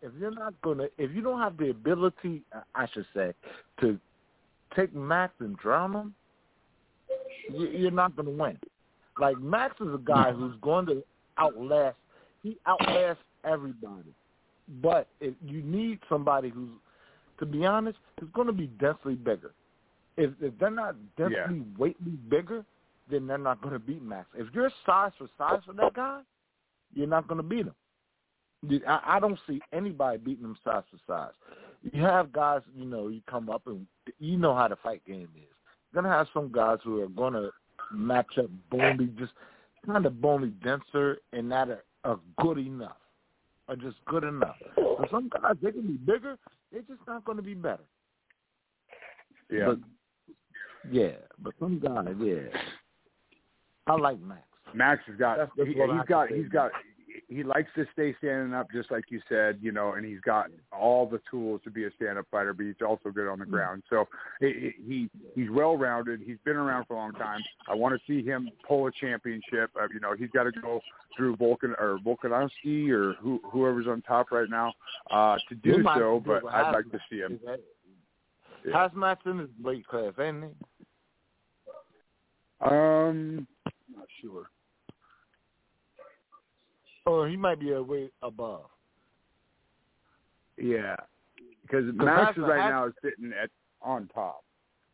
if 0.03 0.12
you're 0.18 0.31
not 0.31 0.55
gonna 0.62 0.88
if 0.99 1.11
you 1.14 1.23
don't 1.23 1.40
have 1.40 1.57
the 1.57 1.71
ability, 1.71 2.42
I 2.75 2.87
should 2.92 3.07
say, 3.14 3.33
to 3.81 3.99
take 4.75 4.94
Max 4.94 5.33
and 5.40 5.57
drown 5.57 5.92
him, 5.94 6.14
you- 7.51 7.68
you're 7.68 7.90
not 7.90 8.16
gonna 8.16 8.31
win. 8.31 8.59
Like 9.18 9.38
Max 9.38 9.75
is 9.81 9.94
a 9.94 9.99
guy 9.99 10.31
mm-hmm. 10.31 10.40
who's 10.40 10.57
going 10.61 10.87
to 10.87 11.03
outlast. 11.38 11.97
He 12.42 12.57
outlasts 12.66 13.23
everybody. 13.44 14.14
But 14.83 15.09
if 15.21 15.35
you 15.44 15.62
need 15.62 15.99
somebody 16.09 16.51
who's, 16.51 16.71
to 17.38 17.47
be 17.47 17.64
honest, 17.64 17.99
who's 18.21 18.31
going 18.35 18.47
to 18.49 18.53
be 18.53 18.66
densely 18.66 19.14
bigger. 19.14 19.53
If 20.16 20.31
if 20.40 20.53
they're 20.59 20.71
not 20.71 20.97
densely 21.16 21.37
Yeah. 21.37 21.62
weightly 21.79 22.12
bigger, 22.29 22.64
then 23.11 23.27
they're 23.27 23.38
not 23.38 23.61
going 23.62 23.73
to 23.73 23.79
beat 23.79 24.03
Max. 24.03 24.29
If 24.35 24.49
you're 24.53 24.71
size 24.85 25.12
for 25.18 25.29
size 25.38 25.61
for 25.64 25.73
that 25.75 25.94
guy, 25.94 26.21
you're 26.94 27.07
not 27.07 27.29
going 27.29 27.38
to 27.38 27.42
beat 27.42 27.66
them. 27.66 27.74
I, 28.87 29.01
I 29.05 29.20
don't 29.20 29.38
see 29.46 29.61
anybody 29.72 30.18
beating 30.18 30.42
them 30.42 30.57
size 30.64 30.83
for 30.90 30.98
size. 31.07 31.35
You 31.92 32.03
have 32.03 32.33
guys, 32.33 32.62
you 32.77 32.85
know, 32.85 33.09
you 33.09 33.20
come 33.31 33.48
up 33.48 33.62
and 33.66 33.87
you 34.18 34.37
know 34.37 34.55
how 34.55 34.66
the 34.66 34.77
fight 34.77 35.03
game 35.07 35.29
is. 35.37 35.42
You're 35.92 36.03
gonna 36.03 36.12
have 36.12 36.27
some 36.35 36.51
guys 36.51 36.79
who 36.83 37.01
are 37.03 37.09
gonna 37.09 37.51
match 37.92 38.37
up 38.37 38.51
bony, 38.70 39.11
just 39.16 39.33
kind 39.87 40.05
of 40.05 40.20
bony 40.20 40.48
denser, 40.62 41.18
and 41.33 41.48
not 41.48 41.70
a, 41.70 41.79
are 42.05 42.18
good 42.40 42.59
enough, 42.59 42.96
are 43.68 43.77
just 43.77 43.96
good 44.07 44.24
enough. 44.24 44.57
So 44.77 45.07
some 45.11 45.29
guys 45.29 45.55
they 45.62 45.72
can 45.72 45.87
be 45.87 45.92
bigger, 45.92 46.37
they're 46.72 46.83
just 46.83 47.01
not 47.07 47.24
going 47.24 47.37
to 47.37 47.42
be 47.42 47.55
better. 47.55 47.85
Yeah. 49.51 49.66
But, 49.66 49.79
yeah, 50.90 51.12
but 51.42 51.55
some 51.59 51.79
guys, 51.79 52.14
yeah. 52.20 52.61
I 53.87 53.94
like 53.94 54.20
Max. 54.20 54.42
Max 54.74 55.02
has 55.07 55.16
got 55.16 55.38
That's- 55.38 55.54
that's 55.57 55.68
he, 55.68 55.74
can 55.74 56.04
got 56.09 56.28
he's 56.31 56.48
got 56.48 56.72
he 57.28 57.42
likes 57.42 57.68
to 57.74 57.85
stay 57.92 58.14
standing 58.18 58.54
up 58.54 58.70
just 58.72 58.90
like 58.90 59.04
you 59.11 59.20
said, 59.28 59.59
you 59.61 59.70
know, 59.70 59.92
and 59.92 60.07
he's 60.07 60.20
got 60.20 60.46
all 60.72 61.07
the 61.07 61.20
tools 61.31 61.61
to 61.64 61.70
be 61.70 61.85
a 61.85 61.90
stand-up 61.96 62.24
fighter, 62.31 62.54
but 62.54 62.64
he's 62.64 62.74
also 62.87 63.11
good 63.11 63.28
on 63.28 63.38
the 63.38 63.44
ground. 63.44 63.83
So 63.90 64.09
he 64.40 64.72
he 64.87 65.11
he's 65.35 65.50
well-rounded. 65.50 66.20
He's 66.24 66.38
been 66.44 66.57
around 66.57 66.87
for 66.87 66.94
a 66.94 66.96
long 66.96 67.12
time. 67.12 67.40
I 67.68 67.74
want 67.74 67.94
to 67.94 68.00
see 68.07 68.26
him 68.26 68.48
pull 68.66 68.87
a 68.87 68.92
championship. 68.92 69.70
Uh, 69.78 69.88
you 69.92 70.00
know, 70.00 70.14
he's 70.16 70.31
got 70.31 70.44
to 70.44 70.52
go 70.52 70.81
through 71.16 71.37
Volkan 71.37 71.78
or 71.78 71.98
Volkanovski 71.98 72.88
or 72.90 73.14
who, 73.14 73.40
whoever's 73.44 73.87
on 73.87 74.00
top 74.02 74.31
right 74.31 74.48
now 74.48 74.72
uh, 75.11 75.37
to 75.50 75.54
do 75.54 75.83
so. 75.96 76.20
to 76.20 76.24
do 76.24 76.40
But 76.42 76.46
I'd 76.50 76.72
like 76.72 76.90
to 76.92 77.00
see 77.11 77.18
him. 77.18 77.38
Yeah. 78.64 78.88
Hazmat's 78.88 79.20
in 79.26 79.38
his 79.38 79.50
weight 79.62 79.87
class, 79.87 80.14
ain't 80.18 80.44
he? 80.44 80.50
Um, 82.61 83.46
not 83.94 84.07
sure. 84.20 84.50
Or 87.09 87.27
he 87.27 87.37
might 87.37 87.59
be 87.59 87.73
a 87.73 87.83
weight 87.83 88.12
above. 88.23 88.66
Yeah, 90.59 90.97
because 91.62 91.85
Max 91.94 92.37
is 92.37 92.42
right 92.42 92.68
now 92.68 92.87
is 92.88 92.92
sitting 93.03 93.33
at 93.40 93.49
on 93.81 94.09
top. 94.14 94.44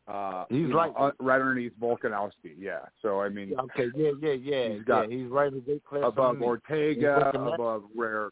Uh, 0.06 0.44
He's 0.50 0.58
you 0.58 0.68
know, 0.68 0.76
like- 0.76 0.92
uh, 0.96 1.10
right 1.18 1.40
underneath 1.40 1.72
Volkanovski. 1.80 2.54
Yeah, 2.58 2.80
so 3.02 3.20
I 3.20 3.30
mean, 3.30 3.54
Okay, 3.58 3.88
yeah, 3.96 4.10
yeah, 4.20 4.32
yeah. 4.32 4.68
He's 4.74 4.84
got 4.84 5.10
yeah, 5.10 5.16
he's 5.16 5.28
right 5.28 5.52
in 5.52 5.62
the 5.66 5.80
class. 5.88 6.04
above. 6.04 6.40
Ortega, 6.40 7.30
above 7.34 7.84
Rare. 7.96 8.30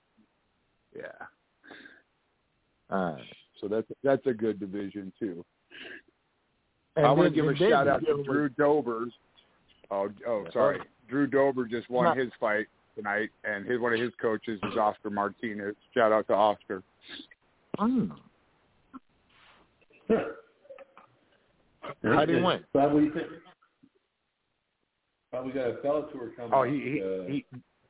Yeah, 0.95 1.07
All 2.91 3.15
right. 3.15 3.25
so 3.61 3.67
that's 3.67 3.87
that's 4.05 4.27
a 4.27 4.35
good 4.35 4.61
division 4.61 5.13
too. 5.19 5.45
And 6.97 7.07
I 7.07 7.11
want 7.13 7.35
to 7.35 7.35
give 7.35 7.51
a 7.51 7.57
shout 7.57 7.89
out 7.89 8.05
to 8.05 8.23
Drew 8.23 8.51
Dobers. 8.51 9.13
Oh, 9.91 10.11
oh, 10.29 10.45
sorry, 10.53 10.79
Drew 11.09 11.27
Dober 11.27 11.65
just 11.67 11.89
won 11.89 12.17
his 12.17 12.31
fight 12.39 12.67
tonight, 12.97 13.31
and 13.45 13.67
his 13.67 13.81
one 13.81 13.93
of 13.93 14.01
his 14.01 14.13
coaches 14.21 14.61
is 14.63 14.77
Oscar 14.77 15.11
Martinez. 15.11 15.75
Shout 15.95 16.13
out 16.13 16.27
to 16.29 16.35
Oscar. 16.35 16.83
Mm. 17.79 18.11
Huh. 20.09 20.17
How'd 22.05 22.29
he 22.29 22.37
win? 22.37 22.65
Bob, 22.73 22.93
what 22.93 23.01
do 23.01 23.07
you 23.07 23.13
think? 23.13 23.27
Bob, 25.31 25.47
we 25.47 25.53
got 25.53 25.69
a 25.69 25.75
Bellator 25.75 26.37
coming. 26.37 26.53
Oh, 26.53 26.63
he 26.63 26.81
he, 26.81 27.03
uh, 27.03 27.27
he 27.27 27.45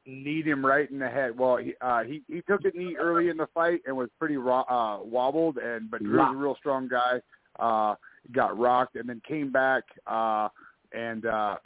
kneed 0.07 0.47
him 0.47 0.65
right 0.65 0.91
in 0.91 0.99
the 0.99 1.09
head. 1.09 1.39
Well, 1.39 1.57
he 1.57 1.75
uh, 1.81 2.05
he 2.05 2.23
he 2.29 2.43
took 2.43 2.65
a 2.65 2.77
knee 2.77 2.97
early 2.99 3.29
in 3.29 3.37
the 3.37 3.49
fight 3.53 3.81
and 3.87 3.97
was 3.97 4.09
pretty 4.19 4.37
raw, 4.37 4.63
uh, 4.63 5.03
wobbled. 5.05 5.59
And 5.59 5.91
but 5.91 6.03
Drew's 6.03 6.31
a 6.33 6.37
real 6.37 6.57
strong 6.59 6.89
guy. 6.89 7.21
Uh, 7.59 7.95
got 8.31 8.57
rocked 8.57 8.97
and 8.97 9.09
then 9.09 9.21
came 9.27 9.51
back 9.51 9.83
uh, 10.07 10.49
and 10.93 11.27
uh, 11.27 11.57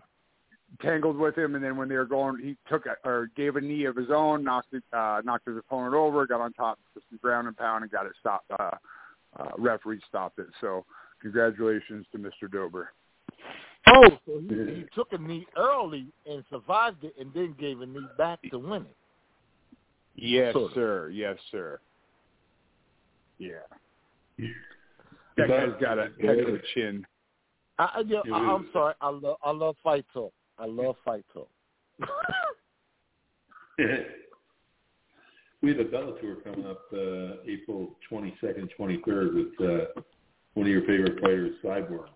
tangled 0.80 1.16
with 1.16 1.36
him. 1.36 1.54
And 1.54 1.64
then 1.64 1.76
when 1.76 1.88
they 1.88 1.96
were 1.96 2.04
going, 2.04 2.38
he 2.42 2.56
took 2.68 2.86
a, 2.86 2.96
or 3.08 3.30
gave 3.36 3.56
a 3.56 3.60
knee 3.60 3.84
of 3.84 3.96
his 3.96 4.08
own, 4.10 4.44
knocked 4.44 4.72
it, 4.74 4.82
uh, 4.92 5.20
knocked 5.24 5.46
his 5.46 5.56
opponent 5.56 5.94
over, 5.94 6.26
got 6.26 6.40
on 6.40 6.52
top 6.52 6.78
of 6.96 7.02
some 7.08 7.18
ground 7.22 7.48
and 7.48 7.56
pound, 7.56 7.82
and 7.82 7.90
got 7.90 8.06
it 8.06 8.12
stopped. 8.20 8.50
Uh, 8.58 8.70
uh, 9.38 9.50
referee 9.58 10.00
stopped 10.08 10.38
it. 10.38 10.46
So 10.60 10.84
congratulations 11.20 12.06
to 12.12 12.18
Mr. 12.18 12.50
Dober. 12.50 12.90
Oh, 13.88 14.08
so 14.26 14.40
he, 14.40 14.74
he 14.74 14.84
took 14.94 15.12
a 15.12 15.18
knee 15.18 15.46
early 15.56 16.06
and 16.28 16.42
survived 16.50 17.04
it, 17.04 17.14
and 17.20 17.32
then 17.34 17.54
gave 17.58 17.80
a 17.80 17.86
knee 17.86 18.06
back 18.18 18.40
to 18.50 18.58
win 18.58 18.82
it. 18.82 18.96
Yes, 20.16 20.54
Sort 20.54 20.70
of. 20.70 20.74
sir. 20.74 21.10
Yes, 21.10 21.36
sir. 21.52 21.78
Yeah. 23.38 23.50
That 25.36 25.48
guy's 25.48 25.80
got 25.80 25.98
a 25.98 26.10
heck 26.20 26.38
of 26.38 26.54
a 26.54 26.58
chin. 26.74 27.06
I, 27.78 27.84
I, 27.84 28.00
yeah, 28.06 28.20
You 28.24 28.34
I, 28.34 28.40
do. 28.40 28.46
I'm 28.46 28.68
sorry. 28.72 28.94
I 29.00 29.10
love 29.10 29.36
I 29.44 29.50
love 29.50 29.76
fight 29.84 30.06
talk. 30.12 30.32
I 30.58 30.66
love 30.66 30.96
fight 31.04 31.24
talk. 31.32 31.48
we 35.62 35.70
have 35.70 35.78
a 35.80 35.84
Bellator 35.84 36.42
coming 36.42 36.66
up 36.66 36.82
uh, 36.92 37.42
April 37.46 37.96
22nd, 38.10 38.68
23rd 38.78 39.34
with 39.34 39.60
uh, 39.60 39.84
one 40.54 40.66
of 40.66 40.72
your 40.72 40.82
favorite 40.82 41.20
players, 41.20 41.54
Cyborg. 41.64 42.06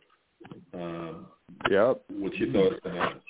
Um, 0.74 1.26
Yep. 1.68 2.02
what's 2.18 2.36
your 2.36 2.52
thoughts 2.52 2.80
on 2.86 2.94
that? 2.94 3.20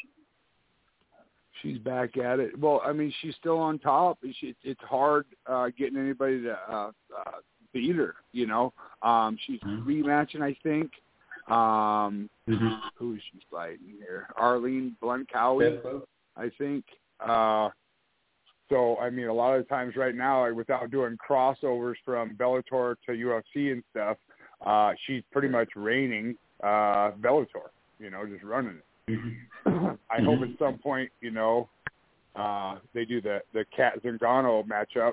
She's 1.63 1.79
back 1.79 2.17
at 2.17 2.39
it. 2.39 2.59
Well, 2.59 2.81
I 2.85 2.93
mean, 2.93 3.13
she's 3.21 3.35
still 3.37 3.59
on 3.59 3.79
top. 3.79 4.19
She, 4.41 4.55
it's 4.63 4.81
hard 4.83 5.27
uh, 5.47 5.69
getting 5.77 5.99
anybody 5.99 6.43
to 6.43 6.53
uh, 6.53 6.91
uh, 7.19 7.31
beat 7.73 7.97
her. 7.97 8.15
You 8.33 8.47
know, 8.47 8.73
um, 9.03 9.37
she's 9.47 9.61
Mhm. 9.61 9.85
rematching. 9.85 10.43
I 10.43 10.55
think. 10.63 10.93
Um, 11.49 12.29
who 12.97 13.15
is 13.15 13.21
she 13.33 13.41
fighting 13.51 13.95
here? 13.99 14.29
Arlene 14.37 14.97
Blencowe. 15.03 15.59
I 16.37 16.51
think. 16.59 16.85
Uh, 17.21 17.69
so 18.69 18.97
I 18.99 19.11
mean, 19.11 19.27
a 19.27 19.33
lot 19.33 19.57
of 19.59 19.69
times 19.69 19.97
right 19.97 20.15
now, 20.15 20.53
without 20.53 20.91
doing 20.91 21.17
crossovers 21.19 21.95
from 22.05 22.37
Bellator 22.37 22.95
to 23.07 23.13
UFC 23.13 23.73
and 23.73 23.83
stuff, 23.91 24.17
uh, 24.65 24.93
she's 25.07 25.23
pretty 25.33 25.49
much 25.49 25.69
reigning 25.77 26.37
uh, 26.63 27.13
Bellator. 27.21 27.69
You 27.99 28.11
know, 28.11 28.25
just 28.27 28.45
running 28.45 28.77
it. 29.09 29.21
I 30.11 30.23
hope 30.23 30.41
at 30.43 30.59
some 30.59 30.79
point, 30.79 31.11
you 31.21 31.31
know, 31.31 31.69
uh, 32.37 32.77
they 32.95 33.05
do 33.05 33.21
the 33.21 33.41
the 33.53 33.65
Cat 33.77 34.03
Zingano 34.03 34.65
matchup, 34.67 35.13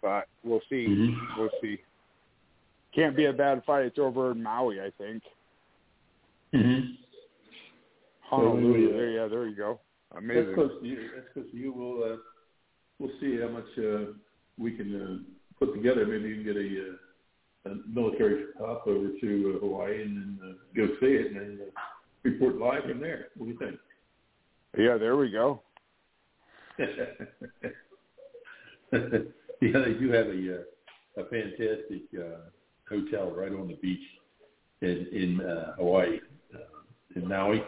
but 0.00 0.26
we'll 0.44 0.62
see. 0.70 0.86
Mhm. 0.88 1.16
We'll 1.36 1.50
see. 1.60 1.78
Can't 2.94 3.16
be 3.16 3.26
a 3.26 3.32
bad 3.32 3.62
fight. 3.66 3.84
It's 3.84 3.98
over 3.98 4.30
in 4.30 4.42
Maui, 4.42 4.80
I 4.80 4.90
think. 4.96 5.22
Mhm. 6.56 6.98
Honolulu. 8.20 8.88
yeah. 8.88 8.92
There, 8.92 9.10
yeah, 9.10 9.28
there 9.28 9.46
you 9.46 9.56
go. 9.56 9.80
Amazing. 10.16 10.44
That's 10.44 10.54
close 10.54 10.80
to 10.80 10.86
you. 10.86 11.10
That's 11.14 11.28
close 11.32 11.50
to 11.50 11.56
you. 11.56 11.72
We'll 11.72 12.12
uh, 12.12 12.16
we'll 12.98 13.12
see 13.20 13.38
how 13.40 13.48
much 13.48 13.66
uh, 13.78 14.12
we 14.58 14.72
can 14.72 15.00
uh, 15.00 15.18
put 15.58 15.74
together. 15.74 16.06
Maybe 16.06 16.28
you 16.28 16.34
can 16.36 16.44
get 16.44 16.56
a, 16.56 17.70
uh, 17.70 17.72
a 17.72 17.88
military 17.88 18.46
hop 18.58 18.86
over 18.86 19.08
to 19.20 19.54
uh, 19.56 19.60
Hawaii 19.60 20.02
and 20.02 20.16
then 20.16 20.38
uh, 20.42 20.52
go 20.74 20.86
see 21.00 21.06
it 21.06 21.26
and 21.32 21.36
then 21.36 21.58
uh, 21.66 21.80
report 22.22 22.56
live 22.56 22.84
from 22.84 23.00
there. 23.00 23.28
What 23.36 23.46
do 23.46 23.52
you 23.52 23.58
think? 23.58 23.78
Yeah, 24.78 24.96
there 24.98 25.16
we 25.16 25.30
go. 25.30 25.62
yeah, 26.82 26.88
they 29.60 29.94
do 29.94 30.10
have 30.12 30.26
a 30.26 30.58
uh, 30.58 31.22
a 31.22 31.24
fantastic 31.30 32.02
uh, 32.18 32.50
hotel 32.88 33.30
right 33.30 33.52
on 33.52 33.68
the 33.68 33.78
beach 33.80 34.02
in 34.82 35.06
in 35.12 35.40
uh, 35.40 35.74
Hawaii, 35.76 36.20
in 37.16 37.26
Maui. 37.28 37.60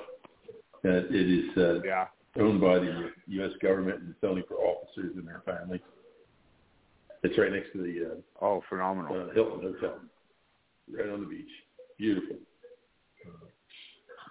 Uh, 0.85 0.89
it 1.11 1.15
is 1.15 1.57
uh, 1.57 1.83
Yeah. 1.83 2.07
owned 2.39 2.61
by 2.61 2.79
the 2.79 3.11
U.S. 3.29 3.51
government 3.61 4.01
and 4.01 4.11
it's 4.11 4.23
only 4.25 4.43
for 4.49 4.55
officers 4.55 5.17
and 5.17 5.27
their 5.27 5.43
families. 5.45 5.81
It's 7.25 7.37
right 7.37 7.51
next 7.53 7.73
to 7.73 7.79
the 7.83 8.23
Oh, 8.41 8.59
uh, 8.59 8.61
phenomenal. 8.69 9.29
uh, 9.29 9.35
Hilton 9.35 9.61
Hotel, 9.61 9.99
right 10.93 11.09
on 11.09 11.21
the 11.21 11.27
beach. 11.27 11.51
Beautiful. 11.99 12.37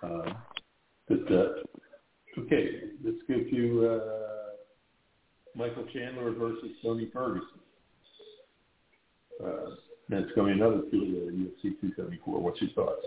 Uh, 0.02 0.34
but 1.10 1.32
uh, 1.32 1.54
okay, 2.40 2.82
let's 3.04 3.18
go 3.28 3.34
to 3.36 3.88
uh, 3.90 4.50
Michael 5.56 5.86
Chandler 5.94 6.32
versus 6.32 6.70
Tony 6.82 7.10
Ferguson. 7.12 7.60
Uh, 9.44 9.72
that's 10.10 10.32
going 10.36 10.48
to 10.48 10.56
be 10.56 10.62
another 10.62 10.82
field 10.90 11.28
of 11.28 11.34
UFC 11.34 11.62
274. 11.82 12.40
What's 12.40 12.62
your 12.62 12.70
thoughts? 12.72 13.06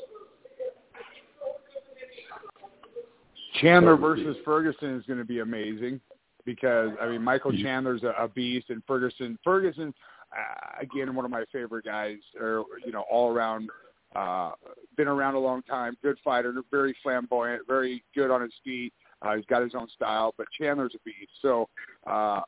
Chandler 3.60 3.96
versus 3.96 4.36
Ferguson 4.44 4.96
is 4.96 5.04
going 5.06 5.18
to 5.18 5.24
be 5.24 5.40
amazing 5.40 6.00
because 6.44 6.90
I 7.00 7.08
mean 7.08 7.22
Michael. 7.22 7.52
Chandler's 7.52 8.02
a, 8.02 8.14
a 8.18 8.28
beast 8.28 8.70
and 8.70 8.82
Ferguson 8.86 9.38
Ferguson 9.44 9.92
uh, 10.32 10.80
again 10.82 11.14
one 11.14 11.24
of 11.24 11.30
my 11.30 11.44
favorite 11.52 11.84
guys 11.84 12.18
or 12.40 12.64
you 12.84 12.92
know 12.92 13.04
all 13.10 13.32
around 13.32 13.68
uh 14.16 14.52
been 14.96 15.08
around 15.08 15.34
a 15.34 15.38
long 15.38 15.62
time 15.62 15.96
good 16.02 16.16
fighter 16.24 16.54
very 16.70 16.96
flamboyant 17.02 17.62
very 17.66 18.02
good 18.14 18.30
on 18.30 18.40
his 18.40 18.52
feet 18.64 18.92
uh, 19.22 19.36
he's 19.36 19.44
got 19.46 19.62
his 19.62 19.74
own 19.74 19.88
style 19.94 20.34
but 20.38 20.46
Chandler's 20.58 20.94
a 20.94 20.98
beast 21.04 21.30
so 21.42 21.68
uh 22.06 22.40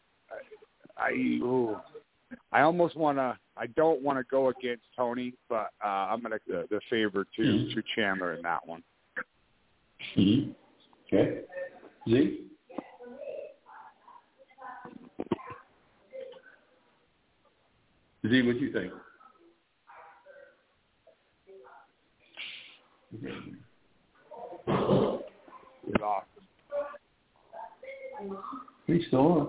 I 0.96 1.10
ooh, 1.12 1.76
I 2.52 2.62
almost 2.62 2.96
want 2.96 3.18
to. 3.18 3.36
I 3.56 3.66
don't 3.68 4.02
want 4.02 4.18
to 4.18 4.24
go 4.30 4.48
against 4.48 4.84
Tony, 4.96 5.34
but 5.48 5.70
uh, 5.84 5.88
I'm 5.88 6.20
going 6.20 6.32
to 6.32 6.38
the, 6.46 6.66
the 6.70 6.80
favor 6.88 7.26
to 7.36 7.42
Mhm. 7.42 7.74
to 7.74 7.82
Chandler 7.94 8.34
in 8.34 8.42
that 8.42 8.66
one. 8.66 8.82
Mm-hmm. 10.16 10.52
Okay. 11.12 11.40
Z? 12.08 12.38
Z, 18.26 18.42
what 18.42 18.54
do 18.54 18.58
you 18.60 18.72
think? 18.72 18.92
Lost 26.00 26.26
him. 28.20 28.36
He's 28.86 29.06
still 29.08 29.20
on. 29.20 29.48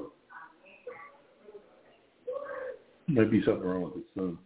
Might 3.08 3.32
be 3.32 3.42
something 3.46 3.64
wrong 3.64 3.84
with 3.84 3.94
his 3.96 4.04
phone. 4.16 4.38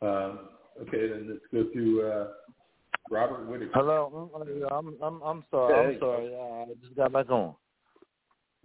Uh, 0.00 0.36
okay, 0.82 1.08
then 1.08 1.28
let's 1.28 1.46
go 1.52 1.64
to 1.72 2.02
uh, 2.02 2.26
Robert 3.12 3.46
Whitaker. 3.46 3.70
Hello, 3.74 4.30
I'm 4.34 4.72
I'm 4.72 5.02
I'm, 5.02 5.22
I'm 5.22 5.44
sorry. 5.50 5.74
Hey. 5.74 5.94
I'm 5.94 6.00
sorry. 6.00 6.34
Uh, 6.34 6.62
I 6.62 6.74
just 6.82 6.96
got 6.96 7.12
back 7.12 7.28
on. 7.30 7.54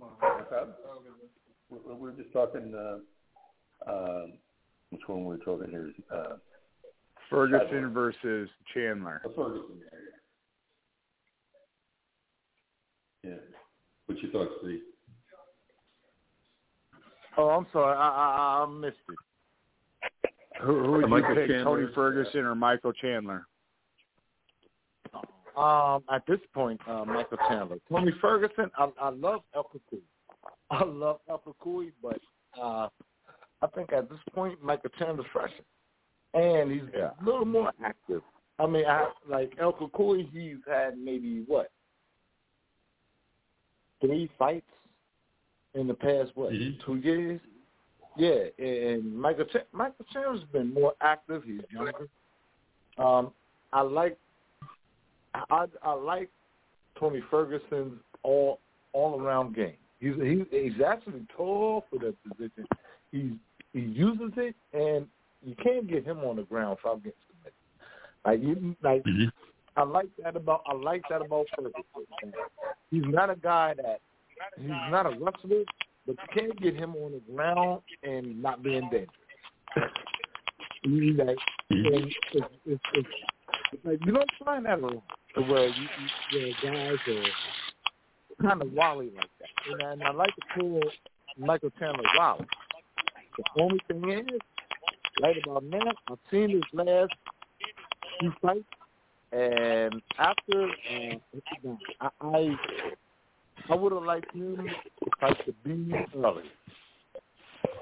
Okay. 0.02 0.72
We're, 1.70 1.96
we're 1.96 2.12
just 2.14 2.32
talking. 2.32 2.74
Uh, 2.74 3.92
uh, 3.92 4.26
which 4.92 5.02
one 5.08 5.26
we're 5.26 5.38
talking 5.38 5.70
here? 5.70 5.92
Uh, 6.14 6.38
Ferguson 7.30 7.92
versus 7.94 8.50
Chandler. 8.74 9.22
Ferguson. 9.36 9.82
Yeah. 13.24 13.32
What's 14.06 14.22
your 14.22 14.32
thoughts, 14.32 14.52
Steve? 14.64 14.80
Oh, 17.38 17.50
I'm 17.50 17.68
sorry. 17.74 17.98
I 17.98 18.08
I, 18.08 18.64
I 18.64 18.70
missed 18.70 18.96
it. 19.10 19.16
Who, 20.62 20.86
who 20.86 20.92
would 20.94 21.02
you 21.02 21.08
Michael 21.08 21.36
pick, 21.36 21.50
Chandler. 21.50 21.64
Tony 21.82 21.94
Ferguson 21.94 22.46
or 22.46 22.56
Michael 22.56 22.94
Chandler? 22.94 23.46
Um, 25.58 26.04
at 26.14 26.24
this 26.28 26.40
point, 26.54 26.80
uh, 26.88 27.04
Michael 27.04 27.38
Chandler, 27.50 27.78
Tony 27.90 28.12
Ferguson. 28.22 28.70
I 28.78 28.90
I 29.02 29.10
love 29.10 29.42
El 29.56 29.64
Cucuy. 29.64 30.02
I 30.70 30.84
love 30.84 31.20
El 31.28 31.40
Cucuy, 31.40 31.92
but 32.02 32.20
uh, 32.62 32.90
I 33.62 33.68
think 33.74 33.92
at 33.92 34.08
this 34.10 34.20
point, 34.36 34.62
Michael 34.64 34.92
Chandler's 35.00 35.26
fresher, 35.34 35.54
and 36.36 36.72
he's 36.72 36.84
Yeah. 36.96 37.12
a 37.20 37.26
little 37.26 37.46
more 37.46 37.72
active. 37.84 38.22
I 38.60 38.68
mean, 38.68 38.86
I 38.86 39.10
like 39.28 39.54
El 39.60 39.74
Cucuy. 39.74 40.30
He's 40.32 40.58
had 40.68 40.98
maybe 40.98 41.44
what 41.48 41.72
three 44.00 44.30
fights 44.38 44.70
in 45.74 45.88
the 45.88 45.94
past 45.94 46.36
what 46.36 46.52
Mhm. 46.54 46.80
two 46.86 46.96
years. 46.98 47.42
Yeah, 48.16 48.46
and 48.60 49.16
Michael 49.20 49.46
Ch- 49.46 49.66
Michael 49.72 50.06
Chandler's 50.12 50.44
been 50.46 50.74
more 50.74 50.96
active. 51.02 51.44
He's 51.44 51.62
younger. 51.72 52.08
Um, 52.98 53.34
I 53.74 53.82
like 53.82 54.18
I 55.50 55.66
I 55.84 55.94
like 55.94 56.30
Tony 57.00 57.22
Ferguson's 57.30 58.00
all 58.24 58.60
all 58.94 59.22
around 59.22 59.56
game. 59.56 59.74
He's 60.00 60.14
he's 60.22 60.46
he's 60.52 60.82
actually 60.86 61.26
tall 61.36 61.86
for 61.90 62.00
that 62.00 62.16
position. 62.24 62.68
He's 63.12 63.32
he 63.74 63.80
uses 63.80 64.32
it, 64.38 64.56
and 64.74 65.08
you 65.44 65.56
can't 65.64 65.88
get 65.88 66.06
him 66.06 66.20
on 66.20 66.38
the 66.38 66.44
ground 66.44 66.78
without 66.84 67.04
getting 67.04 67.20
submitted. 67.28 67.54
Like 68.26 68.42
you 68.42 68.76
like 68.84 69.04
mm-hmm. 69.04 69.30
I 69.80 69.84
like 69.84 70.10
that 70.24 70.36
about 70.36 70.64
I 70.68 70.74
like 70.74 71.04
that 71.10 71.22
about 71.22 71.46
Ferguson. 71.56 72.34
He's 72.92 73.04
not 73.06 73.30
a 73.30 73.36
guy 73.36 73.74
that 73.78 74.02
he's 74.60 74.70
not 74.70 75.06
a 75.06 75.10
wrestler, 75.10 75.64
but 76.06 76.16
you 76.16 76.42
can't 76.42 76.62
get 76.62 76.76
him 76.76 76.96
on 76.96 77.12
the 77.14 77.34
ground 77.34 77.82
and 78.04 78.42
not 78.42 78.64
be 78.64 78.76
in 78.76 78.90
danger. 78.90 79.12
Like, 80.86 81.38
and 81.70 81.86
it's, 81.96 82.16
it's, 82.66 82.82
it's 82.94 83.08
like 83.84 84.00
you 84.06 84.12
don't 84.12 84.30
find 84.44 84.66
that 84.66 84.80
around 84.80 85.02
to 85.36 85.42
where 85.42 85.68
you, 85.68 85.88
you 86.32 86.54
where 86.64 86.74
guys 86.74 86.98
are 87.08 88.48
kind 88.48 88.62
of 88.62 88.72
wally 88.74 89.12
like 89.16 89.30
that. 89.40 89.50
And, 89.74 89.84
I- 89.84 89.92
and 89.94 90.04
I 90.04 90.12
like 90.12 90.36
to 90.36 90.42
call 90.60 90.82
Michael 91.38 91.72
Chandler 91.80 92.04
wally. 92.18 92.46
The 93.56 93.62
only 93.62 93.80
thing 93.88 94.10
is, 94.10 94.40
right 95.22 95.36
about 95.44 95.64
now, 95.64 95.92
I've 96.10 96.18
seen 96.32 96.50
his 96.50 96.64
last 96.74 97.14
few 98.20 98.34
fights, 98.42 98.64
and 99.32 100.02
after 100.18 100.68
uh, 100.68 101.16
I 102.02 102.10
I, 102.22 102.56
I 103.70 103.76
would 103.76 103.92
have 103.92 104.04
liked 104.04 104.34
him 104.34 104.56
to 104.56 105.12
fight 105.20 105.38
the 105.46 105.54
B 105.64 105.94
early. 106.16 106.44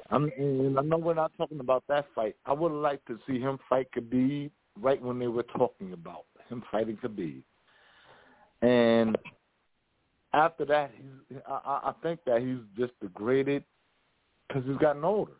I'm, 0.09 0.29
and 0.37 0.77
I 0.77 0.81
know 0.81 0.97
we're 0.97 1.13
not 1.13 1.31
talking 1.37 1.59
about 1.59 1.83
that 1.87 2.05
fight. 2.13 2.35
I 2.45 2.53
would 2.53 2.71
have 2.71 2.81
liked 2.81 3.07
to 3.07 3.17
see 3.27 3.39
him 3.39 3.57
fight 3.69 3.87
Khabib 3.95 4.51
right 4.79 5.01
when 5.01 5.19
they 5.19 5.27
were 5.27 5.43
talking 5.43 5.93
about 5.93 6.25
him 6.49 6.63
fighting 6.71 6.97
Khabib. 6.97 7.43
And 8.61 9.17
after 10.33 10.65
that, 10.65 10.91
he's, 10.95 11.37
I, 11.47 11.51
I 11.53 11.89
I 11.89 11.93
think 12.03 12.19
that 12.25 12.41
he's 12.41 12.59
just 12.77 12.99
degraded 13.01 13.63
because 14.47 14.63
he's 14.65 14.77
gotten 14.77 15.03
older, 15.03 15.33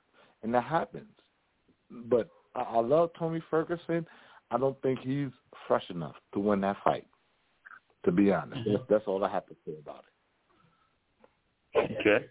and 0.44 0.54
that 0.54 0.64
happens. 0.64 1.06
But 2.10 2.30
I, 2.56 2.62
I 2.62 2.80
love 2.80 3.12
Tony 3.18 3.42
Ferguson. 3.50 4.06
I 4.52 4.58
don't 4.58 4.80
think 4.82 5.00
he's 5.00 5.30
fresh 5.68 5.90
enough 5.90 6.16
to 6.34 6.40
win 6.40 6.62
that 6.62 6.78
fight. 6.84 7.08
To 8.06 8.12
be 8.12 8.32
honest, 8.32 8.62
that's, 8.68 8.84
that's 8.88 9.08
all 9.08 9.24
I 9.24 9.32
have 9.32 9.48
to 9.48 9.56
say 9.66 9.74
about 9.82 10.04
it. 11.76 12.00
Okay. 12.00 12.26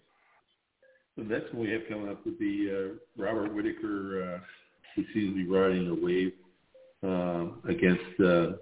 The 1.16 1.24
next 1.24 1.52
one 1.52 1.66
we 1.66 1.72
have 1.72 1.82
coming 1.88 2.08
up 2.08 2.24
would 2.24 2.38
be 2.38 2.70
uh, 2.70 2.94
Robert 3.20 3.52
Whitaker, 3.54 4.36
uh, 4.36 4.38
who 4.94 5.02
seems 5.12 5.30
to 5.30 5.34
be 5.34 5.48
riding 5.48 5.88
a 5.88 5.94
wave 5.94 6.32
uh, 7.04 7.46
against 7.68 8.20
uh, 8.20 8.52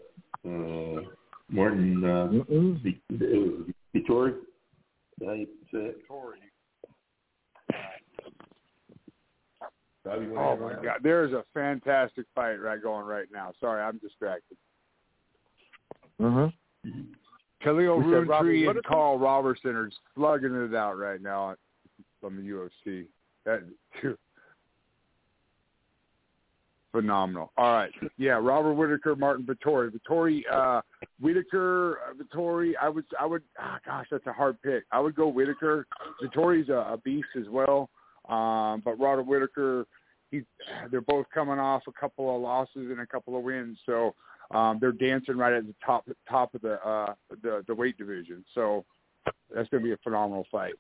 uh, 0.49 1.03
Martin 1.51 2.05
uh. 2.05 2.29
It 2.49 3.69
Vettori. 3.95 4.35
How 5.25 5.33
you 5.33 5.47
say 5.73 5.79
it? 5.79 5.99
Bobby, 10.05 10.27
Oh 10.31 10.35
my 10.35 10.41
on 10.41 10.59
that? 10.61 10.83
God, 10.83 11.01
there's 11.03 11.33
a 11.33 11.45
fantastic 11.55 12.27
fight 12.35 12.57
right 12.57 12.83
going 12.83 13.07
right 13.07 13.27
now. 13.33 13.53
Sorry, 13.61 13.81
I'm 13.81 13.99
distracted. 13.99 14.57
Mm-hmm. 16.21 17.01
Khalil 17.63 18.03
You 18.03 18.03
said 18.03 18.11
Robert 18.11 18.29
Rountree 18.29 18.67
and 18.67 18.85
Carl 18.85 19.19
Robertson 19.19 19.77
are 19.77 19.91
slugging 20.17 20.55
it 20.55 20.75
out 20.75 20.99
right 20.99 21.23
now 21.23 21.55
from 22.21 22.37
the 22.37 22.43
UFC. 22.43 23.07
That 23.45 23.63
phenomenal. 26.93 27.51
All 27.57 27.73
right, 27.73 27.91
yeah, 28.19 28.35
Robert 28.35 28.75
Whitaker, 28.75 29.17
Martin 29.17 29.45
Vettori, 29.45 29.91
Vettori, 29.91 30.43
uh, 30.53 30.83
Whitaker, 31.21 31.99
uh, 32.09 32.15
Vettori. 32.15 32.73
I 32.81 32.89
would, 32.89 33.05
I 33.19 33.27
would. 33.27 33.43
Ah, 33.59 33.79
gosh, 33.85 34.07
that's 34.11 34.27
a 34.27 34.33
hard 34.33 34.61
pick. 34.63 34.85
I 34.93 35.01
would 35.01 35.15
go 35.17 35.27
Whitaker. 35.27 35.87
Vettori's 36.23 36.69
a, 36.69 36.93
a 36.93 36.99
beast 37.05 37.29
as 37.37 37.49
well, 37.49 37.91
um, 38.29 38.83
but 38.85 39.01
Robert 39.01 39.25
Whitaker. 39.25 39.87
He, 40.31 40.43
they're 40.91 41.03
both 41.03 41.27
coming 41.35 41.59
off 41.59 41.83
a 41.87 41.93
couple 41.93 42.35
of 42.35 42.41
losses 42.41 42.91
and 42.91 43.01
a 43.01 43.07
couple 43.07 43.37
of 43.37 43.43
wins, 43.43 43.77
so 43.85 44.15
um, 44.51 44.79
they're 44.81 44.91
dancing 44.91 45.37
right 45.37 45.53
at 45.53 45.67
the 45.67 45.75
top 45.85 46.09
top 46.27 46.55
of 46.55 46.63
the 46.63 46.75
uh, 46.87 47.15
the 47.43 47.63
the 47.67 47.75
weight 47.75 47.99
division. 47.99 48.43
So 48.55 48.87
that's 49.55 49.69
going 49.69 49.83
to 49.83 49.87
be 49.87 49.93
a 49.93 49.99
phenomenal 49.99 50.47
fight. 50.51 50.73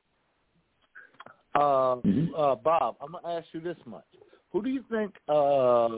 Uh, 1.54 1.96
Mhm. 1.96 2.30
uh, 2.34 2.54
Bob, 2.54 2.96
I'm 3.02 3.12
gonna 3.12 3.36
ask 3.36 3.46
you 3.52 3.60
this 3.60 3.76
much: 3.84 4.06
Who 4.53 4.62
do 4.62 4.68
you 4.70 4.84
think? 4.90 5.14
Uh, 5.28 5.96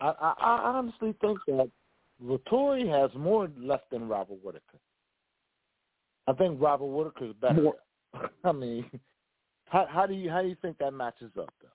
I, 0.00 0.08
I, 0.20 0.34
I 0.38 0.60
honestly 0.64 1.14
think 1.20 1.38
that 1.46 1.70
Vettori 2.24 2.88
has 2.88 3.10
more 3.16 3.48
left 3.58 3.90
than 3.90 4.08
Robert 4.08 4.38
Whitaker. 4.42 4.78
I 6.26 6.32
think 6.32 6.60
Robert 6.60 6.86
Whitaker 6.86 7.26
is 7.26 7.34
better. 7.40 7.62
More- 7.62 7.76
I 8.44 8.52
mean, 8.52 8.88
how, 9.66 9.86
how 9.90 10.06
do 10.06 10.14
you 10.14 10.30
how 10.30 10.42
do 10.42 10.48
you 10.48 10.56
think 10.62 10.78
that 10.78 10.92
matches 10.92 11.30
up 11.38 11.52
though? 11.60 11.68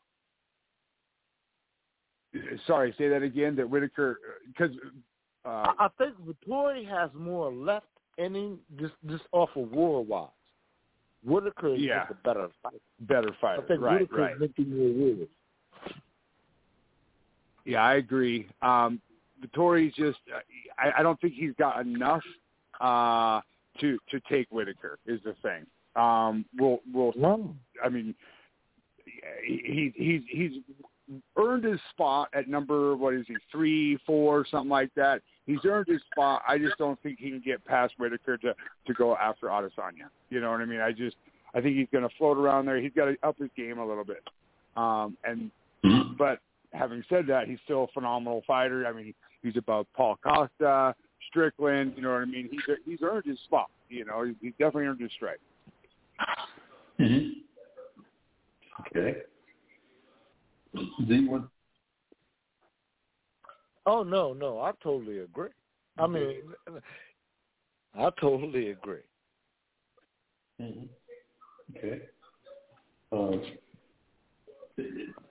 Sorry, 2.68 2.94
say 2.98 3.10
that 3.10 3.24
again. 3.24 3.56
That 3.56 3.70
Whitaker 3.70 4.20
because 4.48 4.76
uh, 5.46 5.50
I, 5.50 5.74
I 5.80 5.88
think 5.98 6.14
Vettori 6.22 6.88
has 6.88 7.10
more 7.16 7.52
left 7.52 7.88
inning 8.18 8.60
just 8.80 8.94
just 9.08 9.24
off 9.32 9.50
of 9.56 9.72
war 9.72 10.04
wise. 10.06 10.30
Whitaker 11.24 11.76
is 11.76 11.82
Yeah. 11.82 12.06
a 12.10 12.14
better 12.14 12.48
fighter. 12.62 12.78
better 13.02 13.36
I 13.44 13.58
think 13.68 13.82
Right, 13.82 13.94
Whitaker 14.02 14.16
right. 14.22 14.36
is 14.36 14.40
making 14.40 14.70
more 14.78 14.90
wars. 14.90 15.28
Yeah, 17.70 17.84
I 17.84 17.96
agree. 17.96 18.48
Um, 18.64 19.00
Vettori's 19.46 19.94
just 19.94 20.18
I, 20.80 21.00
I 21.00 21.04
don't 21.04 21.22
think 21.22 21.36
he's 21.36 21.54
got 21.60 21.80
enough 21.86 22.24
uh, 22.82 23.42
to 23.80 24.00
to 24.10 24.20
take 24.28 24.48
Whitaker 24.50 24.98
is 25.06 25.20
the 25.24 25.36
thing. 25.44 25.68
Um, 25.96 26.46
we'll 26.58 26.80
we'll 26.92 27.14
No. 27.16 27.56
I 27.86 27.90
mean, 27.90 28.16
he, 29.46 29.94
he's 29.96 30.24
he's 30.28 30.52
earned 31.38 31.64
his 31.64 31.80
spot 31.92 32.30
at 32.34 32.48
number 32.48 32.96
what 32.96 33.14
is 33.14 33.26
he 33.28 33.36
three, 33.52 34.00
four, 34.04 34.46
something 34.50 34.70
like 34.70 34.90
that. 34.96 35.22
He's 35.46 35.60
earned 35.66 35.88
his 35.88 36.02
spot. 36.12 36.42
I 36.48 36.58
just 36.58 36.78
don't 36.80 37.00
think 37.04 37.20
he 37.20 37.30
can 37.30 37.42
get 37.46 37.64
past 37.66 37.94
Whitaker 38.00 38.38
to 38.38 38.56
to 38.88 38.94
go 38.96 39.16
after 39.16 39.48
Adesanya. 39.48 40.10
You 40.32 40.42
know 40.42 40.50
what 40.50 40.62
I 40.62 40.66
mean? 40.66 40.82
I 40.82 40.92
just 40.92 41.18
I 41.54 41.62
think 41.62 41.78
he's 41.78 41.88
going 41.92 42.08
to 42.08 42.16
float 42.18 42.40
around 42.40 42.66
there. 42.66 42.82
He's 42.82 42.94
got 42.96 43.06
to 43.06 43.16
up 43.22 43.38
his 43.38 43.52
game 43.56 43.78
a 43.78 43.86
little 43.86 44.04
bit. 44.04 44.24
Um, 44.76 45.16
and 45.24 45.52
Mhm. 45.86 46.18
but 46.18 46.40
having 46.74 47.04
said 47.10 47.26
that, 47.28 47.48
he's 47.48 47.60
still 47.64 47.86
a 47.86 47.88
phenomenal 47.94 48.44
fighter. 48.46 48.86
I 48.86 48.94
mean, 48.94 49.14
he's 49.42 49.58
above 49.58 49.88
Paul 49.96 50.18
Costa, 50.24 50.96
Strickland. 51.30 51.94
You 51.96 52.04
know 52.04 52.12
what 52.12 52.22
I 52.22 52.26
mean? 52.26 52.50
He's 52.52 52.62
he's 52.86 53.00
earned 53.02 53.26
his 53.26 53.40
spot. 53.46 53.70
You 53.90 54.06
know, 54.06 54.24
he's, 54.24 54.36
he's 54.42 54.54
definitely 54.54 54.86
earned 54.86 55.02
his 55.02 55.12
strike. 55.12 55.40
hmm 56.98 57.30
Okay. 58.88 59.18
Z 61.08 61.28
one. 61.28 61.50
Oh 63.86 64.04
no, 64.04 64.34
no, 64.34 64.60
I 64.60 64.72
totally 64.84 65.20
agree. 65.20 65.50
I 65.98 66.08
mean, 66.08 66.36
I 67.98 68.10
totally 68.22 68.70
agree. 68.70 69.02
Mm-hmm. 70.62 70.86
Okay. 71.78 72.02
Um, 73.12 73.42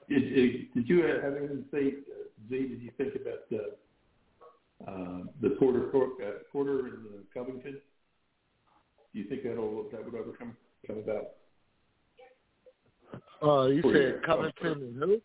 did, 0.08 0.34
did, 0.34 0.74
did 0.74 0.88
you 0.88 1.02
have 1.04 1.36
anything 1.36 1.64
to 1.64 1.64
say, 1.72 1.88
uh, 1.88 2.48
Z? 2.48 2.68
Did 2.68 2.82
you 2.82 2.90
think 2.96 3.14
about 3.14 3.48
the 3.50 3.74
uh, 4.86 5.24
the 5.42 5.50
Porter 5.58 5.88
uh, 5.88 6.30
Porter 6.52 6.78
and 6.86 7.04
the 7.04 7.24
Covington? 7.34 7.80
Do 9.12 9.18
you 9.18 9.24
think 9.28 9.42
that'll 9.44 9.84
that 9.90 10.04
would 10.04 10.14
ever 10.14 10.32
come 10.38 10.56
come 10.86 10.98
about? 10.98 11.28
Uh, 13.42 13.66
you 13.68 13.82
Poirier. 13.82 14.14
said 14.20 14.26
Covington 14.26 14.82
and 14.82 14.96
who? 14.98 15.20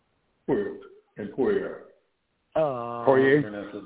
Poirier 0.46 0.76
and 1.18 1.32
Poirier. 1.32 1.80
Uh, 2.56 3.04
Poirier. 3.04 3.82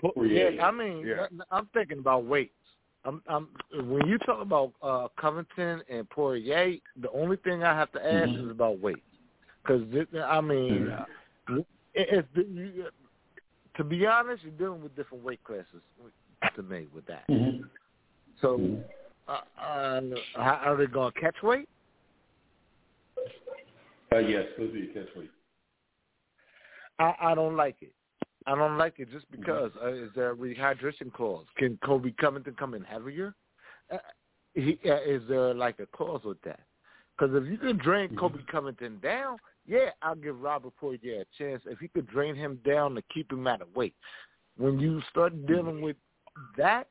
Poirier. 0.00 0.50
Yeah, 0.50 0.66
I 0.66 0.70
mean, 0.70 1.06
Yeah. 1.06 1.26
I'm 1.50 1.66
thinking 1.74 1.98
about 1.98 2.24
weights. 2.24 2.54
I'm, 3.04 3.22
I'm 3.28 3.48
when 3.88 4.06
you 4.06 4.18
talk 4.18 4.40
about 4.42 4.72
uh, 4.82 5.08
Covington 5.20 5.82
and 5.88 6.08
Poirier, 6.10 6.76
the 7.00 7.10
only 7.12 7.36
thing 7.38 7.62
I 7.64 7.74
have 7.74 7.90
to 7.92 7.98
ask 8.04 8.30
Mhm. 8.30 8.44
is 8.44 8.50
about 8.50 8.78
weights, 8.80 9.00
because 9.62 9.82
I 10.14 10.40
mean, 10.40 10.86
Mhm. 10.88 11.08
uh, 11.48 11.62
it, 11.94 12.26
you, 12.34 12.90
to 13.76 13.84
be 13.84 14.06
honest, 14.06 14.42
you're 14.42 14.52
dealing 14.52 14.82
with 14.82 14.94
different 14.96 15.24
weight 15.24 15.42
classes 15.44 15.82
to 16.54 16.62
me 16.62 16.86
with 16.92 17.06
that. 17.06 17.28
Mhm. 17.28 17.68
So, 18.40 18.58
Mhm. 18.58 18.84
uh, 19.28 19.42
uh, 19.58 20.00
how, 20.34 20.54
are 20.56 20.76
they 20.76 20.86
going 20.86 21.12
to 21.12 21.20
catch 21.20 21.42
weight? 21.42 21.68
Uh, 24.12 24.18
yes, 24.18 24.48
those 24.56 24.72
are 24.74 24.78
your 24.78 24.92
catch 24.92 25.14
weight. 25.14 25.30
I, 26.98 27.14
I 27.20 27.34
don't 27.34 27.56
like 27.56 27.80
it. 27.82 27.94
I 28.46 28.54
don't 28.54 28.78
like 28.78 28.98
it 28.98 29.10
just 29.10 29.30
because. 29.30 29.72
Uh, 29.76 29.92
is 29.92 30.12
there 30.14 30.30
a 30.30 30.36
rehydration 30.36 31.12
clause? 31.12 31.46
Can 31.56 31.78
Colby 31.84 32.12
Covington 32.12 32.54
come 32.54 32.74
in 32.74 32.82
heavier? 32.82 33.34
Uh, 33.90 33.98
he, 34.54 34.78
uh, 34.86 35.00
is 35.02 35.22
there 35.28 35.54
like 35.54 35.78
a 35.78 35.86
clause 35.86 36.24
with 36.24 36.40
that? 36.42 36.60
Because 37.20 37.34
if 37.42 37.50
you 37.50 37.58
can 37.58 37.76
drain 37.76 38.16
Colby 38.16 38.44
Covington 38.50 38.98
down, 39.02 39.36
yeah, 39.66 39.90
I'll 40.00 40.14
give 40.14 40.40
Robert 40.40 40.72
Poirier 40.80 41.22
a 41.22 41.24
chance. 41.36 41.62
If 41.66 41.82
you 41.82 41.88
could 41.90 42.06
drain 42.06 42.34
him 42.34 42.58
down 42.64 42.94
to 42.94 43.02
keep 43.12 43.30
him 43.30 43.46
at 43.46 43.60
a 43.60 43.66
weight, 43.74 43.94
when 44.56 44.78
you 44.78 45.02
start 45.10 45.46
dealing 45.46 45.82
with 45.82 45.96
that, 46.56 46.88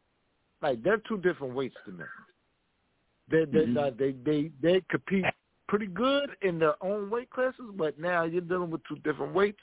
like 0.61 0.83
they're 0.83 1.01
two 1.07 1.17
different 1.17 1.55
weights 1.55 1.75
to 1.85 1.91
me. 1.91 2.03
They 3.29 3.45
they 3.45 3.65
Mhm. 3.65 3.77
uh, 3.77 3.89
they 3.97 4.11
they 4.11 4.51
they 4.61 4.81
compete 4.81 5.25
pretty 5.67 5.87
good 5.87 6.35
in 6.41 6.59
their 6.59 6.81
own 6.83 7.09
weight 7.09 7.31
classes, 7.31 7.71
but 7.73 7.97
now 7.97 8.23
you're 8.23 8.41
dealing 8.41 8.69
with 8.69 8.83
two 8.83 8.97
different 8.97 9.33
weights. 9.33 9.61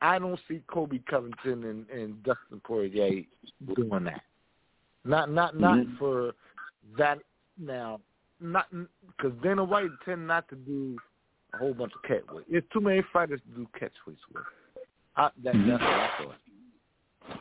I 0.00 0.18
don't 0.18 0.40
see 0.48 0.62
Colby 0.66 1.00
Covington 1.08 1.64
and, 1.64 1.88
and 1.90 2.22
Dustin 2.24 2.60
Poirier 2.64 3.24
doing 3.74 4.04
that. 4.04 4.22
Not 5.04 5.30
not 5.30 5.56
not 5.56 5.78
Mhm. 5.78 5.98
for 5.98 6.34
that 6.96 7.20
now. 7.56 8.00
Not 8.40 8.66
because 8.70 9.32
Dana 9.42 9.62
White 9.64 9.90
tend 10.04 10.26
not 10.26 10.48
to 10.48 10.56
do 10.56 10.96
a 11.52 11.58
whole 11.58 11.74
bunch 11.74 11.92
of 11.94 12.02
catch 12.02 12.22
weight. 12.32 12.46
There's 12.50 12.62
too 12.72 12.80
many 12.80 13.02
fighters 13.12 13.40
to 13.50 13.54
do 13.56 13.68
catch 13.78 13.92
weights 14.06 14.20
with. 14.32 14.42
I, 15.16 15.30
that, 15.44 15.54
Mhm. 15.54 15.66
That's 15.68 15.82
what 15.82 15.90
I 15.90 16.10
thought. 16.18 17.40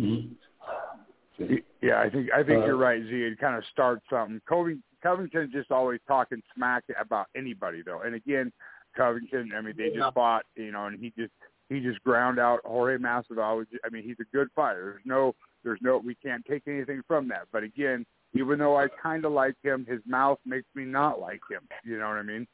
Mm-hmm. 0.00 1.54
Yeah, 1.82 2.00
I 2.00 2.08
think 2.10 2.30
I 2.32 2.42
think 2.42 2.62
Uh, 2.62 2.66
you're 2.66 2.76
right, 2.76 3.02
Z. 3.02 3.08
It 3.12 3.38
kind 3.38 3.56
of 3.56 3.64
starts 3.66 4.02
something. 4.08 4.40
Coving, 4.48 4.82
Covington's 5.02 5.52
just 5.52 5.70
always 5.70 6.00
talking 6.08 6.42
smack 6.54 6.84
about 6.98 7.26
anybody 7.36 7.82
though. 7.82 8.00
And 8.00 8.14
again, 8.14 8.52
Covington, 8.96 9.52
I 9.54 9.60
mean, 9.60 9.76
they 9.76 9.90
Yeah. 9.90 10.00
just 10.00 10.14
fought, 10.14 10.46
you 10.54 10.70
know, 10.72 10.86
and 10.86 10.98
he 10.98 11.10
just 11.10 11.32
he 11.68 11.80
just 11.80 12.02
ground 12.04 12.38
out 12.38 12.60
Jorge 12.64 12.96
Masvidal. 12.96 13.66
I 13.84 13.88
mean, 13.90 14.02
he's 14.04 14.18
a 14.20 14.24
good 14.36 14.50
fighter. 14.52 14.92
There's 14.92 15.06
no 15.06 15.34
there's 15.62 15.80
no 15.82 15.98
we 15.98 16.14
can't 16.14 16.44
take 16.46 16.66
anything 16.66 17.02
from 17.02 17.28
that. 17.28 17.48
But 17.52 17.62
again, 17.64 18.06
even 18.34 18.58
though 18.58 18.76
I 18.76 18.88
kind 19.02 19.24
of 19.24 19.32
like 19.32 19.54
him, 19.62 19.86
his 19.88 20.00
mouth 20.06 20.38
makes 20.44 20.66
me 20.74 20.84
not 20.84 21.20
like 21.20 21.40
him. 21.50 21.62
You 21.84 21.98
know 21.98 22.08
what 22.08 22.16
I 22.16 22.22
mean? 22.22 22.46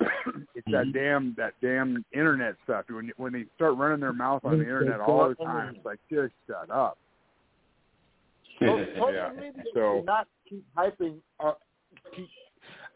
it's 0.54 0.66
that 0.72 0.86
Mhm. 0.86 0.92
damn 0.94 1.34
that 1.36 1.54
damn 1.60 2.04
internet 2.12 2.56
stuff. 2.64 2.86
When 2.88 3.12
when 3.16 3.32
they 3.32 3.44
start 3.54 3.76
running 3.76 4.00
their 4.00 4.12
mouth 4.12 4.44
on 4.44 4.58
the 4.58 4.64
internet 4.64 5.00
all 5.00 5.28
the 5.28 5.34
time, 5.36 5.74
it's 5.76 5.84
like 5.84 5.98
just 6.10 6.32
shut 6.46 6.70
up. 6.70 6.98
So- 8.58 8.84
social 8.94 9.12
Yeah. 9.12 9.32
media 9.32 9.64
So- 9.74 10.00
cannot 10.00 10.28
keep 10.48 10.64
hyping. 10.76 11.20
Uh, 11.40 11.54
keep, 12.14 12.28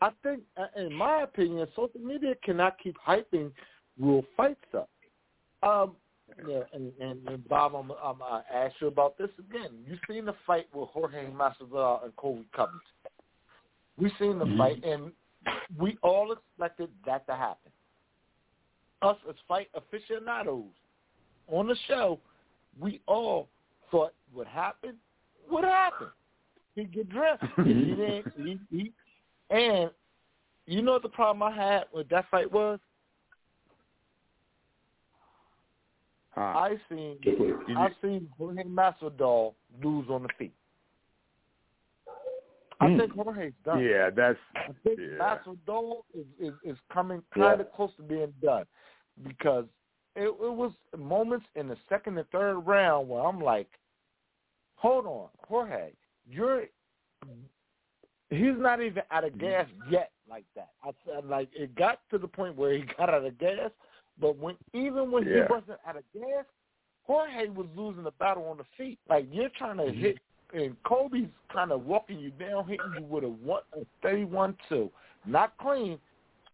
I 0.00 0.10
think, 0.22 0.42
uh, 0.56 0.66
in 0.76 0.92
my 0.92 1.22
opinion, 1.22 1.66
social 1.74 2.00
media 2.00 2.34
cannot 2.44 2.78
keep 2.78 2.96
hyping 2.98 3.50
real 3.98 4.22
fights 4.36 4.74
up. 4.74 4.88
Um, 5.62 5.96
yeah, 6.46 6.60
and, 6.72 6.92
and, 7.00 7.28
and 7.28 7.48
Bob, 7.48 7.74
I'm, 7.74 7.90
I'm 8.02 8.20
uh, 8.22 8.40
ask 8.52 8.74
you 8.80 8.88
about 8.88 9.16
this 9.18 9.30
again. 9.38 9.70
You 9.86 9.96
seen 10.08 10.26
the 10.26 10.34
fight 10.46 10.66
with 10.74 10.88
Jorge 10.90 11.26
Masvidal 11.30 12.04
and 12.04 12.16
Colby 12.16 12.46
Covington. 12.54 12.80
We 13.96 14.10
seen 14.18 14.38
the 14.38 14.44
Mhm. 14.44 14.58
fight, 14.58 14.84
and 14.84 15.12
we 15.78 15.96
all 16.02 16.32
expected 16.32 16.90
that 17.06 17.26
to 17.26 17.34
happen. 17.34 17.72
Us 19.02 19.16
as 19.28 19.36
fight 19.48 19.68
aficionados 19.74 20.64
on 21.48 21.68
the 21.68 21.76
show, 21.86 22.18
we 22.78 23.00
all 23.06 23.48
thought 23.90 24.12
would 24.34 24.46
happen. 24.46 24.98
What 25.48 25.64
happened? 25.64 26.10
He 26.74 26.84
get 26.84 27.08
dressed. 27.08 27.42
he 27.64 27.72
didn't. 27.94 28.32
He, 28.36 28.60
he, 28.70 28.92
and 29.50 29.90
you 30.66 30.82
know 30.82 30.92
what 30.92 31.02
the 31.02 31.08
problem 31.08 31.42
I 31.42 31.52
had 31.52 31.84
with 31.92 32.08
that 32.10 32.28
fight 32.30 32.50
was? 32.50 32.78
Huh. 36.36 36.42
I 36.42 36.76
seen 36.90 37.16
Catch 37.24 37.38
weight. 37.38 37.54
I 37.76 37.88
seen 38.02 38.28
Jorge 38.36 38.64
Masvidal 38.64 39.54
lose 39.82 40.06
on 40.10 40.22
the 40.22 40.28
feet. 40.38 40.52
I 42.78 42.88
Hmm. 42.88 42.98
think 42.98 43.12
Jorge's 43.12 43.54
done. 43.64 43.82
Yeah, 43.82 44.10
that's 44.10 44.38
I 44.54 44.72
think 44.84 44.98
Yeah. 44.98 45.18
Masvidal 45.18 46.04
is, 46.12 46.26
is 46.38 46.54
is 46.62 46.78
coming 46.90 47.22
kind 47.30 47.60
of 47.60 47.66
Yeah. 47.68 47.72
close 47.76 47.94
to 47.96 48.02
being 48.02 48.32
done 48.42 48.66
because 49.22 49.66
it, 50.14 50.28
it 50.28 50.52
was 50.52 50.72
moments 50.96 51.46
in 51.54 51.68
the 51.68 51.76
second 51.88 52.18
and 52.18 52.28
third 52.30 52.58
round 52.58 53.08
where 53.08 53.24
I'm 53.24 53.40
like, 53.40 53.68
hold 54.76 55.06
on, 55.06 55.28
Jorge, 55.48 55.92
you're 56.26 56.66
he's 58.28 58.56
not 58.58 58.82
even 58.82 59.02
out 59.10 59.24
of 59.24 59.38
gas 59.38 59.66
yet 59.88 60.12
like 60.28 60.44
that. 60.54 60.70
I 60.82 60.90
said 61.06 61.24
like 61.24 61.48
it 61.54 61.74
got 61.74 62.00
to 62.10 62.18
the 62.18 62.28
point 62.28 62.56
where 62.56 62.72
he 62.74 62.82
got 62.98 63.08
out 63.08 63.24
of 63.24 63.38
gas, 63.38 63.70
but 64.20 64.36
when 64.38 64.56
even 64.72 65.10
when 65.10 65.24
he 65.24 65.40
wasn't 65.48 65.78
out 65.86 65.96
of 65.96 66.04
gas, 66.14 66.44
Jorge 67.04 67.48
was 67.48 67.66
losing 67.76 68.04
the 68.04 68.12
battle 68.12 68.46
on 68.48 68.58
the 68.58 68.64
feet. 68.76 68.98
Like 69.08 69.26
you're 69.30 69.50
trying 69.56 69.76
to 69.78 69.84
mm-hmm. 69.84 70.00
hit 70.00 70.18
and 70.54 70.76
Colby's 70.84 71.28
kind 71.52 71.72
of 71.72 71.84
walking 71.84 72.18
you 72.18 72.30
down, 72.30 72.68
hitting 72.68 72.92
you 72.98 73.04
with 73.04 73.24
a 73.24 73.28
one 73.28 73.62
a 73.74 73.80
thirty 74.02 74.24
one 74.24 74.56
two, 74.68 74.90
not 75.26 75.56
clean, 75.58 75.98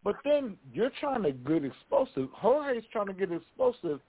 but 0.03 0.15
then 0.23 0.57
you're 0.73 0.91
trying 0.99 1.23
to 1.23 1.31
get 1.31 1.63
explosive. 1.63 2.29
Jorge's 2.33 2.83
trying 2.91 3.07
to 3.07 3.13
get 3.13 3.31
explosive, 3.31 3.99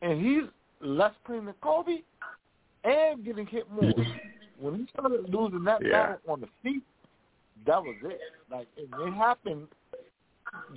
and 0.00 0.24
he's 0.24 0.44
less 0.80 1.12
clean 1.26 1.46
than 1.46 1.54
Colby, 1.62 2.04
and 2.84 3.24
getting 3.24 3.46
hit 3.46 3.70
more. 3.70 3.82
Mm-hmm. 3.82 4.64
When 4.64 4.76
he 4.76 4.86
started 4.92 5.28
losing 5.28 5.64
that 5.64 5.84
Yeah. 5.84 5.90
battle 5.90 6.18
on 6.28 6.40
the 6.40 6.48
feet, 6.62 6.84
that 7.66 7.82
was 7.82 7.96
it. 8.04 8.20
Like 8.50 8.68
and 8.76 9.08
it 9.08 9.14
happened 9.14 9.66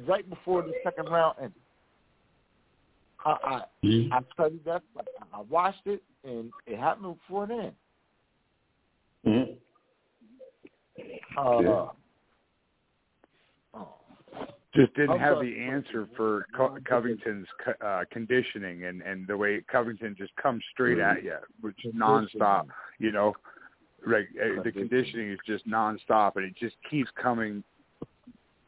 right 0.07 0.27
before 0.27 0.63
the 0.63 0.73
second 0.83 1.09
round 1.09 1.37
ended. 1.39 1.61
I 3.25 3.31
I, 3.31 3.65
Mhm. 3.83 4.11
I 4.11 4.21
studied 4.33 4.63
that. 4.65 4.83
fight. 4.93 5.07
I 5.33 5.41
watched 5.41 5.87
it, 5.87 6.03
and 6.23 6.53
it 6.65 6.77
happened 6.77 7.17
before 7.19 7.47
then. 7.47 7.75
Mhm. 9.25 9.57
Uh, 11.35 11.61
Yeah. 11.61 11.89
oh. 13.73 14.01
just 14.73 14.93
didn't 14.93 15.19
have 15.19 15.39
the 15.39 15.57
answer 15.57 16.05
for 16.17 16.45
Co- 16.53 16.77
Covington's 16.83 17.47
co- 17.63 17.85
uh, 17.85 18.03
conditioning 18.11 18.83
and 18.83 19.01
and 19.01 19.25
the 19.25 19.37
way 19.37 19.61
Covington 19.61 20.15
just 20.15 20.35
comes 20.35 20.63
straight 20.65 20.99
at 20.99 21.23
you, 21.23 21.37
which 21.61 21.83
is 21.85 21.93
nonstop. 21.95 22.69
You 22.99 23.11
know, 23.11 23.35
like 24.05 24.29
uh, 24.37 24.61
the 24.63 24.71
conditioning 24.71 25.29
is 25.31 25.39
just 25.45 25.65
nonstop, 25.65 26.35
and 26.35 26.45
it 26.45 26.55
just 26.55 26.75
keeps 26.89 27.09
coming 27.11 27.63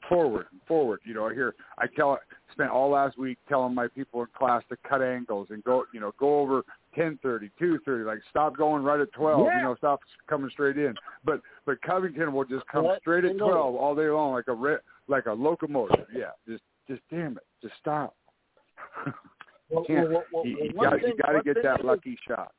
forward 0.09 0.47
and 0.51 0.61
forward. 0.67 0.99
You 1.05 1.13
know, 1.13 1.27
I 1.27 1.33
here 1.33 1.55
I 1.77 1.85
tell 1.87 2.19
spent 2.51 2.69
all 2.71 2.89
last 2.89 3.17
week 3.17 3.37
telling 3.47 3.73
my 3.75 3.87
people 3.87 4.21
in 4.21 4.27
class 4.37 4.63
to 4.69 4.77
cut 4.87 5.01
angles 5.01 5.47
and 5.51 5.63
go, 5.63 5.85
you 5.93 5.99
know, 5.99 6.11
go 6.19 6.39
over 6.39 6.63
ten 6.95 7.19
thirty, 7.21 7.49
two 7.59 7.79
thirty. 7.85 8.03
Like 8.03 8.19
stop 8.29 8.55
going 8.57 8.83
right 8.83 8.99
at 8.99 9.11
twelve. 9.13 9.45
Yeah. 9.47 9.57
You 9.57 9.63
know, 9.63 9.75
stop 9.75 9.99
coming 10.29 10.49
straight 10.51 10.77
in. 10.77 10.93
But 11.23 11.41
but 11.65 11.81
Covington 11.81 12.33
will 12.33 12.45
just 12.45 12.65
come 12.67 12.85
What? 12.85 12.99
straight 13.01 13.25
at 13.25 13.37
twelve 13.37 13.75
all 13.75 13.95
day 13.95 14.09
long, 14.09 14.33
like 14.33 14.47
a 14.47 14.53
re- 14.53 14.77
like 15.07 15.25
a 15.25 15.33
locomotive. 15.33 16.07
Yeah, 16.13 16.31
just 16.47 16.63
just 16.87 17.01
damn 17.09 17.37
it, 17.37 17.43
just 17.61 17.75
stop. 17.79 18.15
Well, 19.69 19.83
well, 19.89 20.23
well, 20.31 20.45
you, 20.47 20.71
well, 20.75 20.93
you 20.97 21.01
got 21.01 21.07
you 21.07 21.17
got 21.25 21.31
to 21.33 21.43
get 21.43 21.53
thing 21.55 21.63
that 21.63 21.79
is- 21.81 21.85
lucky 21.85 22.17
shot. 22.25 22.53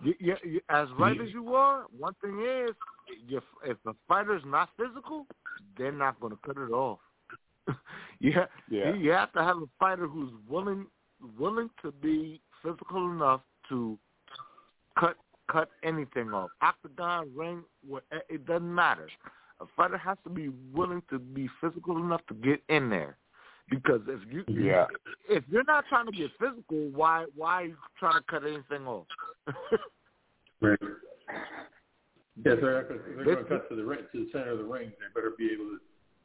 You, 0.00 0.14
you, 0.20 0.36
you, 0.44 0.60
as 0.68 0.86
right 0.96 1.20
as 1.20 1.32
you 1.32 1.54
are, 1.56 1.86
one 1.98 2.14
thing 2.22 2.40
is, 2.40 2.70
if 3.28 3.42
if 3.64 3.76
the 3.84 3.94
fighter's 4.06 4.44
not 4.46 4.68
physical, 4.76 5.26
they're 5.76 5.92
not 5.92 6.20
going 6.20 6.32
to 6.32 6.38
cut 6.44 6.56
it 6.56 6.70
off. 6.72 6.98
yeah, 8.20 8.46
Yeah. 8.68 8.94
you 8.94 9.10
have 9.10 9.32
to 9.32 9.42
have 9.42 9.56
a 9.58 9.66
fighter 9.78 10.06
who's 10.06 10.32
willing 10.48 10.86
willing 11.38 11.68
to 11.82 11.90
be 11.90 12.40
physical 12.62 13.10
enough 13.10 13.40
to 13.68 13.98
cut 14.98 15.16
cut 15.50 15.70
anything 15.82 16.32
off. 16.32 16.50
Octagon, 16.62 17.30
ring, 17.34 17.64
what, 17.86 18.04
eh, 18.12 18.18
it 18.28 18.46
doesn't 18.46 18.74
matter. 18.74 19.08
A 19.60 19.64
fighter 19.76 19.98
has 19.98 20.16
to 20.24 20.30
be 20.30 20.50
willing 20.72 21.02
to 21.10 21.18
be 21.18 21.48
physical 21.60 21.96
enough 21.96 22.20
to 22.28 22.34
get 22.34 22.62
in 22.68 22.88
there. 22.90 23.16
Because 23.70 24.00
if 24.06 24.20
you 24.32 24.44
Yeah. 24.48 24.86
if 25.28 25.44
you're 25.48 25.64
not 25.64 25.84
trying 25.88 26.06
to 26.06 26.12
get 26.12 26.30
physical, 26.38 26.88
why 26.90 27.26
why 27.34 27.62
are 27.62 27.66
you 27.66 27.76
trying 27.98 28.14
to 28.14 28.22
cut 28.22 28.44
anything 28.44 28.86
off? 28.86 29.06
Right. 30.60 30.78
Yeah, 32.44 32.52
if 32.52 32.60
they're, 32.60 32.80
if 32.80 32.88
they're 33.16 33.24
going 33.24 33.36
to 33.38 33.44
cut 33.44 33.68
to 33.68 33.76
the 33.76 33.84
ring, 33.84 34.00
to 34.12 34.24
the 34.24 34.30
center 34.32 34.52
of 34.52 34.58
the 34.58 34.64
ring, 34.64 34.92
they 34.98 35.06
better 35.14 35.32
be 35.36 35.50
able 35.52 35.78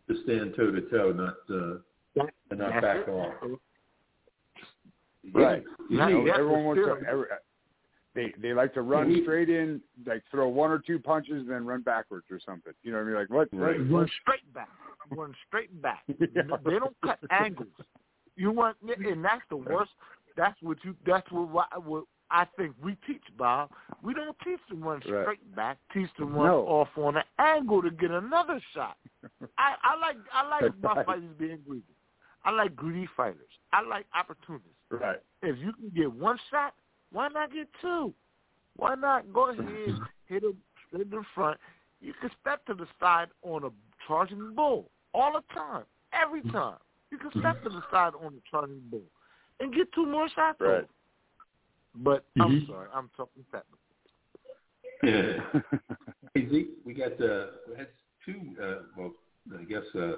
to, 0.08 0.14
to 0.14 0.24
stand 0.24 0.54
toe 0.56 0.72
to 0.72 0.82
toe, 0.90 1.12
not 1.12 1.36
uh, 1.50 2.26
and 2.52 2.60
not 2.60 2.82
back 2.82 3.08
it. 3.08 3.10
off. 3.10 3.34
Right. 5.34 5.64
You 5.90 5.98
You 5.98 5.98
know, 5.98 6.26
have 6.28 6.40
everyone 6.40 6.64
wants 6.66 6.82
to. 6.84 7.10
Every, 7.10 7.26
they 8.16 8.32
they 8.42 8.54
like 8.54 8.74
to 8.76 8.82
run 8.82 9.20
straight 9.24 9.50
in, 9.50 9.82
like 10.06 10.24
throw 10.30 10.48
one 10.48 10.70
or 10.70 10.80
two 10.80 11.00
punches, 11.00 11.34
and 11.42 11.50
then 11.50 11.66
run 11.66 11.82
backwards 11.82 12.26
or 12.30 12.40
something. 12.46 12.74
You 12.84 12.92
know 12.92 13.00
what 13.00 13.04
I 13.06 13.08
mean? 13.08 13.16
Like 13.16 13.30
what? 13.30 13.48
Right. 13.52 13.88
what- 13.90 14.10
straight 14.22 14.54
back. 14.54 14.70
Run 15.10 15.34
straight 15.48 15.82
back. 15.82 16.04
Yeah. 16.08 16.44
They 16.64 16.80
don't 16.80 16.96
cut 17.04 17.20
angles. 17.30 17.68
You 18.36 18.52
want, 18.52 18.78
and 18.82 19.24
that's 19.24 19.42
the 19.50 19.58
worst. 19.58 19.92
That's 20.38 20.60
what 20.62 20.78
you. 20.84 20.96
That's 21.06 21.30
what, 21.32 21.50
what 21.84 22.06
I 22.34 22.46
think 22.58 22.74
we 22.82 22.98
teach, 23.06 23.22
Bob. 23.38 23.70
We 24.02 24.16
don't 24.16 24.36
teach 24.40 24.60
to 24.70 24.76
run 24.76 25.02
Right. 25.06 25.24
straight 25.24 25.56
back. 25.56 25.78
Teach 25.94 26.12
to 26.16 26.26
run 26.26 26.48
No. 26.48 26.68
off 26.68 26.90
on 26.98 27.16
an 27.16 27.24
angle 27.38 27.84
to 27.84 27.92
get 27.92 28.10
another 28.10 28.60
shot. 28.74 28.98
I, 29.58 29.76
I 29.84 29.96
like 29.96 30.18
I 30.34 30.48
like 30.48 30.78
my 30.82 30.94
Right. 30.94 31.06
fighters 31.06 31.34
being 31.38 31.62
greedy. 31.62 31.96
I 32.44 32.50
like 32.50 32.76
greedy 32.76 33.06
fighters. 33.16 33.52
I 33.72 33.82
like 33.82 34.08
opportunists. 34.16 34.68
Right. 34.90 35.22
If 35.44 35.60
you 35.60 35.74
can 35.74 35.90
get 35.90 36.12
one 36.12 36.40
shot, 36.50 36.74
why 37.12 37.28
not 37.28 37.54
get 37.54 37.68
two? 37.80 38.14
Why 38.78 38.96
not 38.96 39.32
go 39.32 39.50
ahead, 39.52 39.64
hit 40.26 40.44
him 40.44 40.58
in 40.92 41.10
the 41.10 41.24
front? 41.36 41.60
You 42.02 42.14
can 42.20 42.32
step 42.42 42.66
to 42.66 42.74
the 42.74 42.88
side 43.00 43.30
on 43.44 43.64
a 43.64 43.70
charging 44.08 44.56
bull 44.56 44.90
all 45.14 45.34
the 45.34 45.44
time, 45.54 45.86
every 46.12 46.42
mm-hmm. 46.42 46.58
time. 46.58 46.78
You 47.12 47.20
can 47.20 47.30
step 47.40 47.62
to 47.64 47.70
the 47.70 47.84
side 47.92 48.14
on 48.16 48.34
a 48.34 48.42
charging 48.50 48.82
bull 48.90 49.06
and 49.60 49.74
get 49.74 49.94
two 49.94 50.08
more 50.08 50.28
shots. 50.30 50.60
Right. 50.60 50.84
off. 50.84 50.90
But 51.96 52.26
I'm 52.40 52.62
Mhm. 52.62 52.68
sorry, 52.68 52.90
I'm 52.94 53.10
talking 53.16 53.46
technical. 53.52 53.80
Yeah. 55.04 55.44
Hey 56.36 56.50
Zeke, 56.50 56.70
we 56.84 56.96
got 56.96 57.12
uh, 57.22 57.48
we 57.70 57.76
had 57.78 57.90
two. 58.26 58.56
Uh, 58.60 58.84
well, 58.98 59.14
I 59.60 59.64
guess 59.66 59.84
uh, 59.94 60.14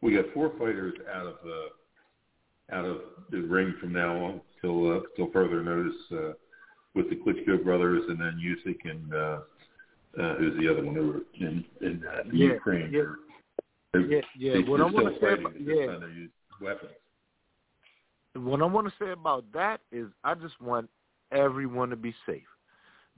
we 0.00 0.16
got 0.16 0.24
four 0.34 0.50
fighters 0.58 0.94
out 1.14 1.26
of 1.26 1.36
uh, 1.46 2.74
out 2.74 2.84
of 2.84 3.02
the 3.30 3.42
ring 3.42 3.72
from 3.80 3.92
now 3.92 4.16
on 4.24 4.40
till 4.60 4.90
uh, 4.92 5.00
till 5.14 5.30
further 5.30 5.62
notice 5.62 5.94
uh, 6.10 6.32
with 6.94 7.08
the 7.10 7.16
Klitschko 7.16 7.62
brothers, 7.62 8.02
and 8.08 8.18
then 8.20 8.40
Usyk 8.42 8.90
and 8.90 9.14
uh, 9.14 9.40
uh, 10.20 10.34
who's 10.38 10.58
the 10.58 10.68
other 10.68 10.84
one 10.84 10.98
over 10.98 11.20
in 11.38 11.64
in 11.80 12.02
uh, 12.04 12.22
Yeah, 12.32 12.54
Ukraine. 12.54 12.90
yeah. 12.92 13.02
They're- 13.92 14.06
Yeah, 14.06 14.20
yeah. 14.36 14.52
they- 14.54 14.62
What 14.64 14.80
I 14.80 14.84
want 14.90 15.14
to 15.14 15.20
say, 15.20 15.32
about, 15.34 15.60
yeah, 15.60 15.84
trying 15.86 16.00
to 16.00 16.08
use 16.08 16.30
weapons. 16.60 16.90
what 18.34 18.60
I 18.62 18.64
want 18.64 18.88
to 18.88 18.94
say 18.98 19.12
about 19.12 19.44
that 19.52 19.80
is 19.92 20.08
I 20.24 20.34
just 20.34 20.60
want 20.60 20.90
everyone 21.32 21.90
to 21.90 21.96
be 21.96 22.14
safe. 22.26 22.42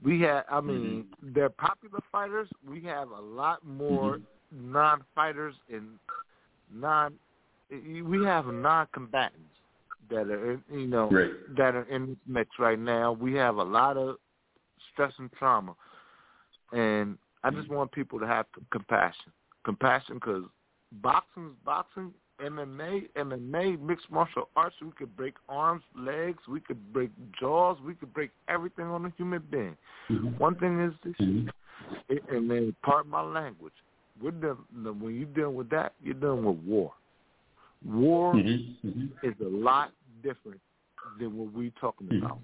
We 0.03 0.21
have, 0.21 0.45
I 0.51 0.61
mean, 0.61 1.05
mm-hmm. 1.05 1.33
they're 1.33 1.49
popular 1.49 1.99
fighters. 2.11 2.49
We 2.67 2.81
have 2.83 3.09
a 3.11 3.21
lot 3.21 3.65
more 3.65 4.17
mm-hmm. 4.17 4.71
non-fighters 4.73 5.55
and 5.71 5.99
non. 6.73 7.13
We 7.71 8.23
have 8.25 8.45
non-combatants 8.45 9.39
that 10.09 10.27
are, 10.27 10.51
in, 10.51 10.63
you 10.71 10.87
know, 10.87 11.09
Right. 11.09 11.31
that 11.57 11.75
are 11.75 11.83
in 11.89 12.07
this 12.07 12.17
mix 12.27 12.51
right 12.59 12.77
now. 12.77 13.13
We 13.13 13.33
have 13.35 13.55
a 13.57 13.63
lot 13.63 13.97
of 13.97 14.17
stress 14.93 15.13
and 15.17 15.31
trauma, 15.33 15.75
and 16.71 17.17
I 17.43 17.49
just 17.49 17.63
mm-hmm. 17.63 17.75
want 17.75 17.91
people 17.91 18.19
to 18.19 18.27
have 18.27 18.45
compassion. 18.71 19.31
Compassion 19.63 20.15
because 20.15 20.43
boxing's 20.91 21.55
boxing. 21.63 22.13
MMA, 22.41 23.09
MMA, 23.15 23.79
mixed 23.81 24.11
martial 24.11 24.49
arts, 24.55 24.75
we 24.81 24.91
could 24.91 25.15
break 25.15 25.35
arms, 25.47 25.83
legs, 25.97 26.39
we 26.49 26.59
could 26.59 26.91
break 26.93 27.09
jaws, 27.39 27.77
we 27.85 27.93
could 27.95 28.13
break 28.13 28.31
everything 28.49 28.85
on 28.85 29.05
a 29.05 29.13
human 29.17 29.41
being. 29.49 29.77
One 30.37 30.55
thing 30.55 30.81
is 30.81 30.93
this, 31.03 31.15
it, 32.09 32.23
and 32.29 32.49
then 32.49 32.75
part 32.83 33.01
of 33.05 33.07
my 33.11 33.21
language. 33.21 33.73
We're 34.21 34.31
dealing, 34.31 34.57
when 34.99 35.15
you're 35.15 35.25
dealing 35.27 35.55
with 35.55 35.69
that, 35.71 35.93
you're 36.03 36.13
dealing 36.13 36.45
with 36.45 36.57
war. 36.65 36.93
War 37.85 38.33
Mm-hmm. 38.35 38.87
Mm-hmm. 38.87 39.27
is 39.27 39.33
a 39.41 39.49
lot 39.49 39.91
different 40.23 40.59
than 41.19 41.37
what 41.37 41.53
we're 41.53 41.71
talking 41.79 42.09
about. 42.17 42.39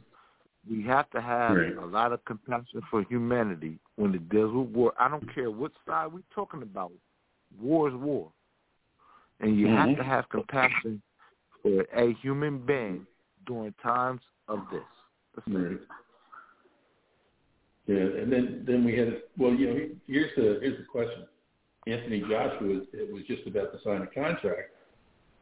We 0.70 0.84
have 0.84 1.10
to 1.12 1.22
have 1.22 1.58
Right. 1.58 1.76
a 1.78 1.86
lot 1.86 2.12
of 2.14 2.24
compassion 2.26 2.82
for 2.89 3.04
humanity 3.04 3.80
when 3.96 4.14
it 4.14 4.30
deals 4.30 4.54
with 4.54 4.70
war. 4.70 4.94
I 5.00 5.08
don't 5.10 5.34
care 5.34 5.50
what 5.50 5.72
side 5.88 6.14
we're 6.14 6.22
talking 6.36 6.62
about. 6.62 6.92
War 7.60 7.89
is 7.89 7.96
war. 7.96 8.32
And 9.42 9.60
you 9.60 9.68
have 9.68 9.89
Mhm. 9.89 9.98
to 9.98 10.04
have 10.04 10.30
compassion 10.30 11.02
for 11.62 11.82
a 11.94 12.14
human 12.14 12.60
being 12.60 13.06
during 13.46 13.74
times 13.74 14.22
of 14.48 14.70
this. 14.70 14.84
That's. 15.36 15.48
Right. 15.48 15.80
Yeah, 17.88 17.98
and 17.98 18.32
then 18.32 18.64
then 18.66 18.84
we 18.84 18.96
had 18.96 19.24
well, 19.38 19.54
you 19.54 19.68
know, 19.68 19.89
here's 20.08 20.34
the 20.36 20.60
here's 20.62 20.78
the 20.78 20.86
question. 20.86 21.28
Anthony 21.88 22.22
Joshua 22.22 22.68
was, 22.68 22.84
was 23.12 23.24
just 23.28 23.46
about 23.48 23.74
to 23.74 23.80
sign 23.84 24.04
a 24.04 24.08
contract 24.08 24.72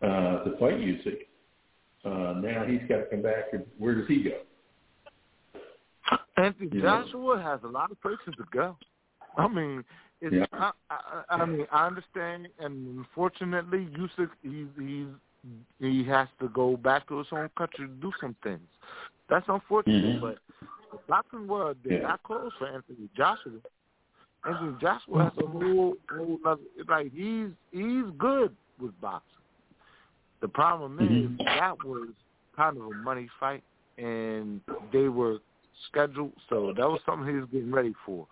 uh, 0.02 0.43
to 0.45 0.58
fight 0.58 0.76
Usyk. 0.76 1.28
Uh, 2.06 2.39
now 2.39 2.66
he's 2.66 2.82
got 2.88 2.97
to 2.97 3.06
come 3.12 3.22
back. 3.22 3.52
And 3.52 3.66
where 3.78 3.93
does 3.93 4.08
he 4.08 4.24
go? 4.24 4.39
Anthony 6.38 6.70
You 6.72 6.82
know. 6.82 7.04
Joshua 7.04 7.41
has 7.41 7.60
a 7.64 7.68
lot 7.68 7.91
of 7.91 8.02
places 8.02 8.34
to 8.38 8.45
go. 8.52 8.78
I 9.38 9.47
mean, 9.47 9.84
it's, 10.22 10.36
Yeah. 10.36 10.45
I, 10.53 10.72
I, 10.89 11.24
I 11.30 11.45
mean, 11.45 11.65
I 11.72 11.88
understand, 11.88 12.47
and 12.59 12.97
unfortunately, 12.99 13.88
Usyk 13.97 14.30
he's 14.41 14.67
he's 14.78 15.07
he 15.80 16.03
has 16.05 16.28
to 16.41 16.49
go 16.49 16.76
back 16.76 17.07
to 17.07 17.20
his 17.20 17.28
home 17.28 17.49
country 17.57 17.88
to 17.88 17.93
do 17.93 18.11
some 18.20 18.36
things. 18.43 18.67
That's 19.30 19.45
unfortunate, 19.47 20.03
Mhm. 20.03 20.22
but 20.22 20.39
the 20.91 20.97
boxing 21.07 21.47
world 21.47 21.82
did 21.84 21.93
Yeah. 21.93 21.99
not 21.99 22.24
close 22.24 22.51
for 22.57 22.67
Anthony 22.67 23.09
Joshua. 23.15 23.53
Anthony 24.45 24.76
Joshua 24.80 25.24
has 25.26 25.38
a 25.38 25.47
whole, 25.47 25.95
whole 26.09 26.39
other, 26.45 26.61
like 26.88 27.11
he's 27.13 27.51
he's 27.72 28.05
good 28.17 28.55
with 28.80 28.99
boxing. 28.99 29.43
The 30.41 30.47
problem 30.49 30.97
Mhm. 30.97 31.39
is 31.39 31.45
that 31.45 31.84
was 31.84 32.09
kind 32.55 32.78
of 32.78 32.84
a 32.88 32.93
money 32.93 33.30
fight, 33.39 33.63
and 33.97 34.61
they 34.91 35.07
were 35.07 35.39
scheduled, 35.88 36.34
so 36.49 36.74
that 36.74 36.89
was 36.89 37.01
something 37.05 37.28
he 37.28 37.39
was 37.39 37.49
getting 37.49 37.72
ready 37.72 37.93
for. 38.05 38.28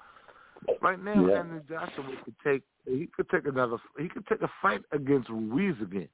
Right 0.82 1.02
now, 1.02 1.28
Yeah. 1.28 1.40
Anthony 1.40 1.62
Joshua 1.70 2.06
could 2.26 2.36
take 2.44 2.64
he 2.86 3.08
could 3.16 3.30
take 3.30 3.46
another 3.46 3.78
he 4.00 4.08
could 4.10 4.26
take 4.28 4.42
a 4.42 4.50
fight 4.62 4.82
against 4.92 5.30
Ruiz 5.30 5.76
again. 5.82 6.10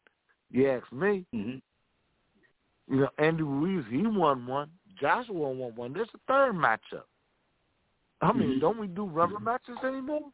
You 0.51 0.70
ask 0.70 0.91
me. 0.91 1.26
Mm-hmm. 1.34 2.93
You 2.93 3.01
know, 3.01 3.10
Andy 3.18 3.43
Ruiz 3.43 3.86
he 3.89 4.06
won 4.06 4.45
one. 4.45 4.70
Joshua 4.99 5.34
won 5.51 5.76
one. 5.76 5.93
There's 5.93 6.10
a 6.14 6.20
third 6.28 6.54
matchup. 6.56 7.06
I 8.22 8.32
mean, 8.32 8.58
Mhm. 8.58 8.62
don't 8.62 8.78
we 8.78 8.88
do 8.88 9.06
rubber 9.06 9.39
matches 9.39 9.78
anymore? 9.84 10.32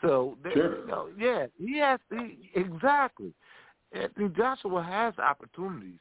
So 0.00 0.36
there, 0.42 0.52
Sure. 0.52 0.78
you 0.80 0.86
know, 0.86 1.08
yeah, 1.16 1.46
he 1.58 1.78
has 1.78 2.00
he, 2.10 2.50
exactly. 2.54 3.32
Anthony 3.92 4.28
Joshua 4.30 4.82
has 4.82 5.18
opportunities. 5.18 5.98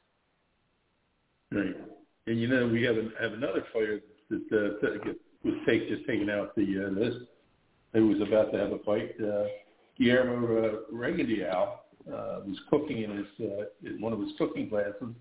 Right. 1.52 1.76
And 2.28 2.40
you 2.40 2.48
know, 2.48 2.68
we 2.68 2.84
have 2.84 2.98
an, 2.98 3.14
have 3.20 3.34
another 3.34 3.62
fighter 3.72 4.02
that 4.30 4.52
uh, 4.52 5.14
was 5.44 5.54
take, 5.68 5.88
just 5.90 6.06
taken 6.08 6.30
out 6.30 6.56
the 6.56 6.86
uh, 6.88 7.00
list. 7.00 7.18
Who 7.94 8.08
was 8.08 8.22
about 8.28 8.52
to 8.54 8.58
have 8.58 8.72
a 8.72 8.80
fight. 8.80 9.14
Uh, 9.22 9.44
Guillermo 10.00 10.66
uh, 10.66 10.78
Rigondeaux 10.92 11.74
uh, 12.08 12.40
was 12.46 12.58
cooking 12.70 13.04
in 13.04 13.18
his 13.18 13.28
uh, 13.40 13.66
in 13.88 14.02
one 14.02 14.14
of 14.14 14.20
his 14.20 14.32
cooking 14.38 14.68
classes. 14.70 15.14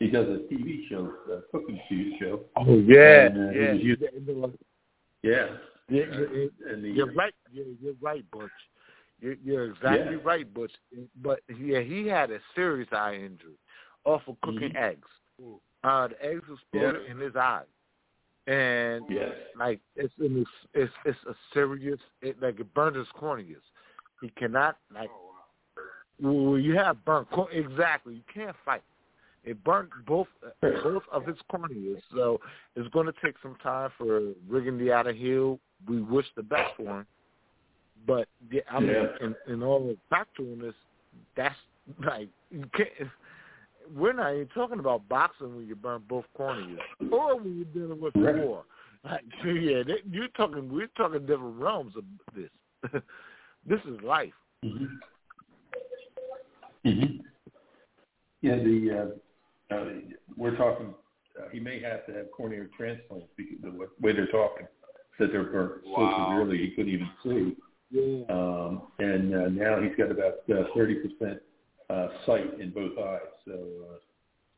He 0.00 0.08
does 0.08 0.26
a 0.26 0.52
TV 0.52 0.88
show, 0.88 1.12
uh, 1.32 1.40
cooking 1.52 1.80
show. 2.20 2.40
Oh 2.56 2.78
yeah, 2.78 3.26
And, 3.26 3.38
uh, 3.38 3.50
yeah. 3.50 3.72
he 3.74 3.90
was 3.90 3.98
You- 4.00 4.54
Yeah. 5.22 5.46
you- 5.88 6.52
Uh, 6.66 6.72
and 6.72 6.84
the, 6.84 6.90
You're 6.90 7.12
right. 7.12 7.34
You're, 7.52 7.66
you're 7.80 7.94
right, 8.00 8.28
Butch. 8.30 8.50
You're, 9.20 9.34
you're 9.44 9.64
exactly 9.66 10.16
Yeah. 10.16 10.22
right, 10.24 10.52
Butch. 10.52 10.72
But 11.22 11.40
yeah, 11.56 11.80
he 11.80 12.06
had 12.06 12.30
a 12.30 12.38
serious 12.54 12.88
eye 12.92 13.14
injury 13.14 13.58
off 14.04 14.22
of 14.28 14.40
cooking 14.42 14.72
Mhm. 14.72 14.76
eggs. 14.76 15.08
uh, 15.84 16.08
the 16.08 16.24
eggs 16.24 16.42
exploded 16.52 17.06
in 17.08 17.18
his 17.18 17.36
eyes, 17.36 17.66
and 18.48 19.04
Yes. 19.10 19.32
like 19.56 19.80
it's 19.94 20.12
in 20.18 20.34
this, 20.34 20.48
it's 20.72 20.92
it's 21.04 21.18
a 21.28 21.34
serious, 21.52 22.00
it, 22.22 22.40
like 22.40 22.58
it 22.58 22.72
burned 22.74 22.96
his 22.96 23.06
corneas. 23.14 23.62
He 24.20 24.30
cannot 24.30 24.78
like. 24.92 25.10
Oh, 25.12 25.24
well, 26.20 26.58
you 26.58 26.74
have 26.76 27.04
burnt 27.04 27.30
cor- 27.30 27.50
exactly. 27.52 28.14
You 28.14 28.22
can't 28.32 28.56
fight. 28.64 28.82
It 29.44 29.62
burnt 29.62 29.90
both 30.06 30.26
both 30.62 31.02
of 31.12 31.26
his 31.26 31.36
corneas, 31.52 32.00
so 32.14 32.40
it's 32.74 32.88
going 32.88 33.06
to 33.06 33.14
take 33.22 33.36
some 33.42 33.54
time 33.62 33.90
for 33.96 34.32
Rigondeaux 34.50 35.04
to 35.04 35.12
heal. 35.12 35.60
We 35.86 36.00
wish 36.02 36.26
the 36.34 36.42
best 36.42 36.74
for 36.76 37.00
him, 37.00 37.06
but 38.06 38.26
yeah, 38.50 38.62
I 38.70 38.80
mean, 38.80 38.90
Yeah. 38.90 39.06
in, 39.20 39.36
in 39.46 39.62
all 39.62 39.80
the 39.86 39.96
factualness, 40.12 40.74
that's 41.36 41.54
like 42.04 42.28
you 42.50 42.64
can't. 42.74 42.90
We're 43.94 44.12
not 44.12 44.34
even 44.34 44.48
talking 44.48 44.78
about 44.78 45.08
boxing 45.08 45.56
when 45.56 45.66
you 45.66 45.76
burn 45.76 46.02
both 46.08 46.24
corneas, 46.38 46.78
or 47.10 47.36
when 47.38 47.56
you're 47.56 47.86
dealing 47.86 48.00
with 48.00 48.14
Right. 48.16 48.36
war. 48.36 48.64
Like, 49.04 49.24
yeah, 49.44 49.82
that, 49.84 49.98
you're 50.10 50.28
talking. 50.28 50.68
We're 50.68 50.88
talking 50.96 51.20
different 51.26 51.60
realms 51.60 51.94
of 51.96 52.04
this. 52.34 52.50
this 53.66 53.80
is 53.86 54.00
life. 54.02 54.32
hmm 54.62 54.86
hmm 56.84 57.04
Yeah, 58.40 58.56
the 58.56 59.12
uh, 59.70 59.74
uh, 59.74 59.84
we're 60.36 60.56
talking. 60.56 60.94
Uh, 61.38 61.48
he 61.52 61.60
may 61.60 61.80
have 61.80 62.04
to 62.06 62.12
have 62.12 62.26
corneal 62.36 62.66
transplants 62.76 63.28
because 63.36 63.56
the 63.62 63.70
way 63.70 64.12
they're 64.12 64.26
talking 64.26 64.66
that 65.18 65.32
they're 65.32 65.44
burnt 65.44 65.82
so 65.84 66.28
severely 66.28 66.58
he 66.58 66.70
couldn't 66.70 66.92
even 66.92 67.10
see. 67.22 67.56
Yeah. 67.90 68.24
Um, 68.28 68.82
and 68.98 69.34
uh, 69.34 69.48
now 69.48 69.80
he's 69.80 69.94
got 69.96 70.10
about 70.10 70.34
uh, 70.50 70.64
thirty 70.74 70.96
percent 70.96 71.40
uh, 71.90 72.08
sight 72.26 72.60
in 72.60 72.70
both 72.70 72.98
eyes. 72.98 73.32
So 73.44 73.52
uh, 73.52 73.98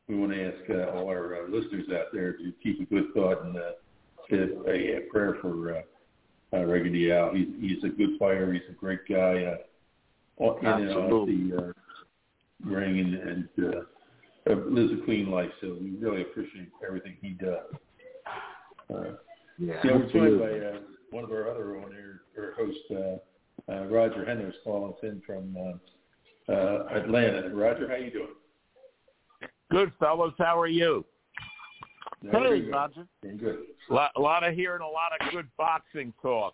we 0.07 0.17
want 0.17 0.31
to 0.33 0.43
ask 0.43 0.69
uh, 0.69 0.97
all 0.97 1.07
our 1.07 1.43
uh, 1.43 1.49
listeners 1.49 1.87
out 1.93 2.07
there 2.13 2.33
to 2.33 2.51
keep 2.61 2.81
a 2.81 2.85
good 2.85 3.13
thought 3.13 3.43
and 3.43 3.57
uh, 3.57 3.71
a, 4.67 4.97
a 4.97 5.01
prayer 5.11 5.37
for 5.41 5.75
uh, 5.75 5.81
uh, 6.53 6.65
Rigondeaux. 6.65 7.35
He's, 7.35 7.47
he's 7.59 7.83
a 7.83 7.89
good 7.89 8.17
fighter. 8.19 8.51
He's 8.53 8.61
a 8.69 8.73
great 8.73 9.07
guy. 9.07 9.43
Uh, 9.43 9.57
in 10.61 10.65
and 10.65 10.89
off 10.89 11.03
Absolutely. 11.03 11.51
the 11.51 11.57
uh, 11.57 11.71
ring 12.65 12.99
and, 12.99 13.13
and 13.15 13.49
uh, 13.59 14.51
uh, 14.51 14.55
lives 14.69 14.91
a 14.91 15.05
clean 15.05 15.29
life. 15.29 15.51
So 15.61 15.77
we 15.79 15.91
really 15.91 16.23
appreciate 16.23 16.69
everything 16.85 17.17
he 17.21 17.29
does. 17.29 17.65
Uh, 18.93 19.15
Yeah, 19.59 19.79
yeah, 19.83 19.91
we're 19.95 20.11
joined 20.11 20.39
by 20.39 20.65
uh, 20.65 20.79
one 21.11 21.23
of 21.23 21.31
our 21.31 21.47
other 21.51 21.77
on 21.77 21.93
air 21.93 22.21
or 22.35 22.53
host, 22.57 22.79
uh, 22.89 23.71
uh, 23.71 23.85
Roger 23.85 24.25
Hendricks, 24.25 24.57
calling 24.63 24.91
us 24.91 24.99
in 25.03 25.21
from 25.23 25.55
uh, 25.55 25.77
uh, 26.49 26.85
Atlanta. 26.91 27.49
Roger, 27.53 27.87
how 27.87 27.95
you 27.95 28.11
doing? 28.11 28.27
Good 29.69 29.91
fellows, 29.99 30.33
how 30.37 30.59
are 30.59 30.67
you? 30.67 31.05
Very 32.23 32.65
Hey. 32.65 32.69
Roger. 32.69 33.07
Good. 33.21 33.59
A 33.89 33.93
lot, 33.93 34.11
a 34.15 34.21
lot 34.21 34.43
of 34.43 34.53
hearing 34.53 34.81
a 34.81 34.87
lot 34.87 35.11
of 35.19 35.31
good 35.31 35.47
boxing 35.57 36.13
talk, 36.21 36.53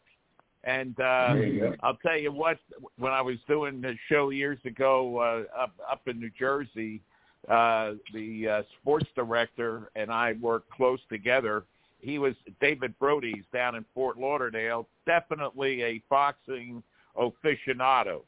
and 0.64 0.98
uh, 1.00 1.34
There. 1.34 1.76
I'll 1.84 1.98
tell 1.98 2.18
you 2.18 2.32
what. 2.32 2.58
When 2.98 3.12
I 3.12 3.22
was 3.22 3.38
doing 3.48 3.82
the 3.82 3.96
show 4.10 4.30
years 4.30 4.60
ago 4.66 5.18
uh, 5.18 5.62
up 5.62 5.74
up 5.92 6.08
in 6.08 6.20
New 6.20 6.32
Jersey, 6.40 7.02
uh, 7.50 7.94
the 8.14 8.48
uh, 8.48 8.62
sports 8.80 9.08
director 9.16 9.90
and 9.96 10.12
I 10.12 10.34
worked 10.42 10.70
close 10.70 11.00
together. 11.10 11.66
He 12.00 12.20
was 12.20 12.34
David 12.62 12.98
Brody's 13.00 13.44
down 13.52 13.76
in 13.76 13.84
Fort 13.94 14.18
Lauderdale, 14.18 14.88
definitely 15.06 15.82
a 15.84 16.02
boxing 16.10 16.84
aficionado, 17.18 18.22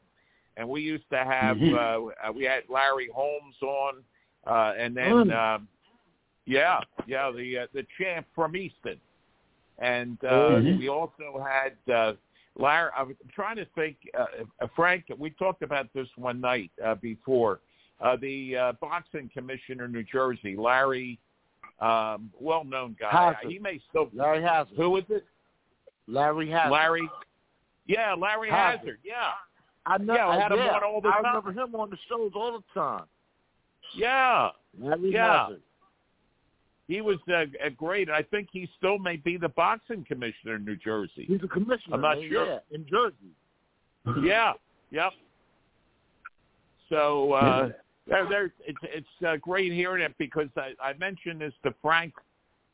and 0.60 0.68
we 0.68 0.82
used 0.82 1.08
to 1.10 1.16
have 1.24 1.56
Mhm. 1.56 2.12
uh, 2.28 2.32
we 2.32 2.44
had 2.44 2.68
Larry 2.68 3.08
Holmes 3.08 3.56
on, 3.62 4.04
uh, 4.46 4.74
and 4.76 4.96
then. 4.96 5.32
Um, 5.32 5.68
yeah, 6.46 6.80
yeah, 7.06 7.30
the 7.30 7.58
uh, 7.58 7.66
the 7.72 7.86
champ 7.96 8.26
from 8.34 8.56
Easton, 8.56 8.98
and 9.78 10.18
uh, 10.24 10.58
Mhm. 10.58 10.78
we 10.78 10.88
also 10.88 11.38
had 11.38 11.76
uh, 11.92 12.14
Larry. 12.56 12.90
I'm 12.96 13.16
trying 13.32 13.56
to 13.56 13.66
think, 13.76 13.96
uh, 14.18 14.26
uh, 14.60 14.66
Frank. 14.74 15.04
We 15.16 15.30
talked 15.30 15.62
about 15.62 15.92
this 15.92 16.08
one 16.16 16.40
night 16.40 16.72
uh, 16.82 16.96
before. 16.96 17.60
Uh, 18.00 18.16
the 18.16 18.56
uh, 18.56 18.72
boxing 18.80 19.28
commissioner 19.32 19.84
in 19.84 19.92
New 19.92 20.02
Jersey, 20.02 20.56
Larry, 20.56 21.20
um, 21.80 22.32
well-known 22.40 22.96
guy. 22.98 23.10
Hazzard. 23.10 23.50
He 23.52 23.58
may 23.58 23.78
still. 23.90 24.10
Larry 24.12 24.42
Hazzard. 24.42 24.76
Who 24.76 24.96
is 24.96 25.04
it? 25.08 25.24
Larry 26.08 26.48
Hazzard. 26.50 26.72
Larry. 26.72 27.08
Yeah, 27.86 28.14
Larry 28.14 28.50
Hazzard. 28.50 28.78
Hazzard. 28.80 28.98
Yeah, 29.04 29.32
I 29.86 29.98
know. 29.98 30.14
Yeah, 30.14 30.28
I 30.28 30.38
had 30.40 30.52
him 30.52 30.58
on 30.60 30.84
all 30.84 31.00
the 31.00 31.08
I 31.08 31.22
time. 31.22 31.42
remember 31.44 31.62
him 31.62 31.74
on 31.74 31.90
the 31.90 31.96
shows 32.08 32.32
all 32.34 32.52
the 32.52 32.80
time. 32.80 33.04
yeah. 33.96 34.50
Larry 34.78 35.12
Yeah. 35.12 35.44
Hazzard. 35.46 35.62
He 36.88 37.00
was 37.00 37.18
uh, 37.28 37.44
a 37.64 37.70
great. 37.70 38.10
I 38.10 38.22
think 38.22 38.48
he 38.52 38.68
still 38.76 38.98
may 38.98 39.16
be 39.16 39.36
the 39.36 39.48
boxing 39.50 40.04
commissioner 40.06 40.56
in 40.56 40.64
New 40.64 40.76
Jersey. 40.76 41.24
He's 41.26 41.40
a 41.44 41.48
commissioner. 41.48 41.94
I'm 41.94 42.00
not 42.00 42.18
man, 42.18 42.28
sure. 42.30 42.46
Yeah, 42.46 42.58
in 42.72 42.86
Jersey. 42.86 43.14
Yeah. 44.26 44.54
Yep. 44.90 45.12
So 46.88 47.32
uh, 47.34 47.68
there, 48.08 48.28
there, 48.28 48.52
it's 48.66 48.78
it's 48.82 49.06
uh, 49.26 49.36
great 49.36 49.72
hearing 49.72 50.02
it 50.02 50.14
because 50.18 50.48
I, 50.56 50.72
I 50.82 50.94
mentioned 50.94 51.40
this 51.40 51.52
to 51.64 51.72
Frank. 51.80 52.12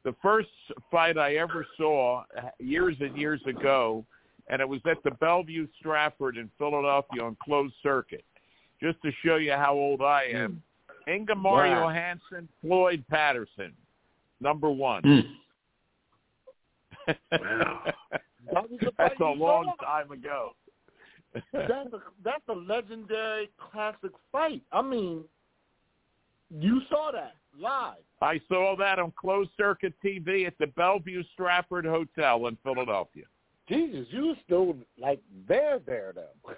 The 0.05 0.15
first 0.23 0.49
fight 0.91 1.19
I 1.19 1.35
ever 1.37 1.67
saw 1.77 2.23
uh, 2.39 2.43
years 2.59 2.97
and 3.01 3.17
years 3.19 3.41
ago, 3.47 4.05
and 4.49 4.61
it 4.61 4.69
was 4.69 4.81
at 4.89 5.03
the 5.05 5.11
Bellevue 5.13 5.67
Stratford 5.79 6.37
in 6.37 6.51
Philadelphia 6.59 7.23
on 7.23 7.37
closed 7.43 7.75
circuit. 7.83 8.25
Just 8.81 9.01
to 9.03 9.11
show 9.25 9.37
you 9.37 9.53
how 9.53 9.75
old 9.75 10.03
I 10.03 10.29
hmm. 10.31 10.37
am. 10.37 10.63
Ingemar 11.09 11.69
Wow. 11.69 11.89
Johansson, 11.89 12.49
Floyd 12.61 13.05
Patterson, 13.09 13.73
number 14.41 14.71
one. 14.71 15.03
Hmm. 15.03 15.21
Wow. 17.33 17.83
That 18.53 18.71
was 18.71 18.81
the 18.81 18.93
That's 18.97 19.21
a 19.21 19.25
long 19.25 19.73
saw? 19.79 19.85
time 19.85 20.11
ago. 20.11 20.55
That's 21.53 21.93
a 21.93 21.99
that's 22.25 22.43
a 22.49 22.53
legendary 22.53 23.51
classic 23.59 24.13
fight. 24.33 24.63
I 24.73 24.81
mean, 24.81 25.25
you 26.51 26.81
saw 26.89 27.11
that 27.13 27.35
live. 27.61 27.97
I 28.23 28.41
saw 28.49 28.75
that 28.79 28.99
on 28.99 29.13
closed 29.21 29.51
circuit 29.57 29.93
TV 30.03 30.47
at 30.47 30.55
the 30.59 30.69
Bellevue 30.69 31.23
Stratford 31.35 31.85
Hotel 31.85 32.47
in 32.47 32.57
Philadelphia. 32.63 33.25
Jesus, 33.69 34.07
you 34.11 34.27
was 34.29 34.37
still 34.45 34.77
like 34.99 35.21
there, 35.49 35.81
there 35.85 36.13
though. 36.15 36.53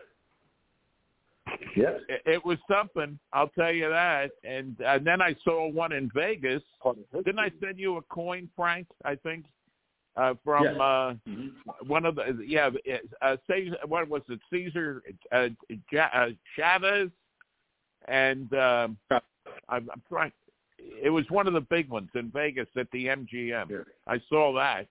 Yes. 1.77 2.01
It, 2.09 2.23
it 2.27 2.45
was 2.45 2.59
something, 2.71 3.19
I'll 3.33 3.49
tell 3.49 3.73
you 3.73 3.89
that. 3.89 4.31
And, 4.45 4.77
and 4.81 5.07
then 5.07 5.21
I 5.23 5.35
saw 5.45 5.69
one 5.69 5.93
in 5.93 6.11
Vegas. 6.15 6.63
Didn't 7.15 7.39
I 7.39 7.51
send 7.63 7.79
you 7.79 7.97
a 7.97 8.03
coin, 8.03 8.49
Frank? 8.57 8.87
I 9.05 9.15
think 9.15 9.45
uh, 10.17 10.35
from 10.45 10.65
Yes. 10.65 10.75
uh, 10.81 11.15
Mhm. 11.29 11.53
one 11.87 12.05
of 12.05 12.17
the 12.17 12.43
yeah, 12.47 12.71
uh, 13.23 13.37
Caesar, 13.47 13.77
what 13.87 14.09
was 14.09 14.23
it? 14.29 14.41
Caesar 14.51 15.03
uh, 15.33 15.49
ja, 15.93 16.09
uh, 16.13 16.31
Chavez, 16.57 17.11
and 18.09 18.53
um, 18.55 18.99
I'm, 19.11 19.89
I'm 19.91 20.03
trying. 20.09 20.33
It 20.79 21.11
was 21.11 21.25
one 21.31 21.47
of 21.47 21.53
the 21.53 21.61
big 21.61 21.89
ones 21.89 22.11
in 22.15 22.31
Vegas 22.31 22.69
at 22.77 22.91
the 22.91 23.07
MGM. 23.07 23.71
Yeah. 23.71 23.79
I 24.07 24.21
saw 24.29 24.53
that. 24.55 24.89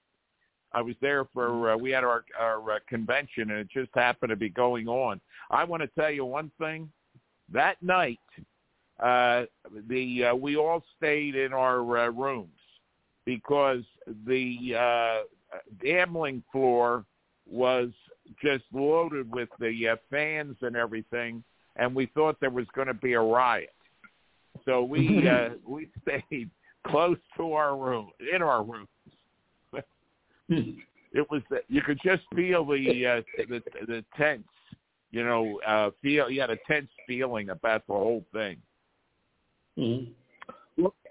I 0.74 0.82
was 0.82 0.96
there 1.02 1.26
for 1.34 1.72
uh, 1.72 1.78
we 1.78 1.92
had 1.92 2.04
our 2.04 2.24
our 2.40 2.72
uh, 2.72 2.80
convention 2.88 3.52
and 3.52 3.60
it 3.60 3.70
just 3.70 3.90
happened 3.96 4.30
to 4.32 4.36
be 4.36 4.50
going 4.50 4.88
on. 4.88 5.22
I 5.50 5.64
want 5.64 5.82
to 5.82 5.88
tell 6.00 6.12
you 6.12 6.26
one 6.26 6.52
thing. 6.60 6.90
That 7.52 7.82
night, 7.82 8.20
uh, 9.02 9.44
the 9.88 10.26
uh, 10.26 10.36
we 10.36 10.58
all 10.58 10.84
stayed 10.98 11.36
in 11.36 11.54
our 11.54 11.98
uh, 11.98 12.10
rooms 12.10 12.50
because 13.26 13.84
the 14.26 14.76
uh, 14.78 15.58
gambling 15.82 16.44
floor 16.52 17.06
was 17.50 17.90
just 18.42 18.64
loaded 18.74 19.32
with 19.34 19.50
the 19.60 19.90
uh, 19.90 19.96
fans 20.10 20.58
and 20.62 20.76
everything, 20.76 21.44
and 21.78 21.96
we 21.96 22.08
thought 22.08 22.38
there 22.40 22.50
was 22.50 22.66
going 22.76 22.88
to 22.88 22.94
be 22.94 23.14
a 23.14 23.22
riot. 23.22 23.74
So 24.66 24.84
we 24.84 25.28
uh, 25.30 25.50
we 25.66 25.90
stayed 26.02 26.50
close 26.86 27.18
to 27.38 27.54
our 27.54 27.78
room, 27.78 28.10
in 28.34 28.42
our 28.42 28.64
rooms. 28.64 28.90
It 30.50 31.30
was 31.30 31.42
you 31.68 31.82
could 31.82 32.00
just 32.04 32.24
feel 32.36 32.66
the 32.66 33.06
uh, 33.06 33.22
the 33.50 33.62
the 33.86 34.06
tense, 34.16 34.48
you 35.12 35.24
know, 35.24 35.60
uh, 35.66 35.92
feel 36.02 36.30
you 36.30 36.42
had 36.42 36.50
a 36.50 36.58
tense 36.68 36.90
feeling 37.08 37.50
about 37.50 37.86
the 37.88 37.94
whole 37.94 38.26
thing. 38.34 38.58
Mhm. 39.78 40.12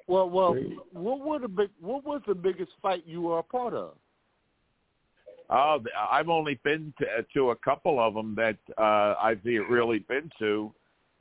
Well, 0.09 0.31
well, 0.31 0.53
Great. 0.53 0.79
what 0.93 1.21
were 1.21 1.39
the 1.39 1.49
big? 1.49 1.71
What 1.81 2.05
was 2.05 2.23
the 2.27 2.35
biggest 2.35 2.73
fight 2.81 3.05
you 3.07 3.23
were 3.23 3.39
a 3.39 3.43
part 3.43 3.75
of? 3.75 3.97
Oh, 5.51 5.83
I've 6.11 6.29
only 6.29 6.59
been 6.65 6.93
to, 6.99 7.25
to 7.35 7.51
a 7.51 7.57
couple 7.57 8.01
of 8.01 8.15
them 8.15 8.35
that 8.37 8.59
uh, 8.79 9.15
I've 9.21 9.45
really 9.45 10.01
been 10.01 10.31
to, 10.41 10.73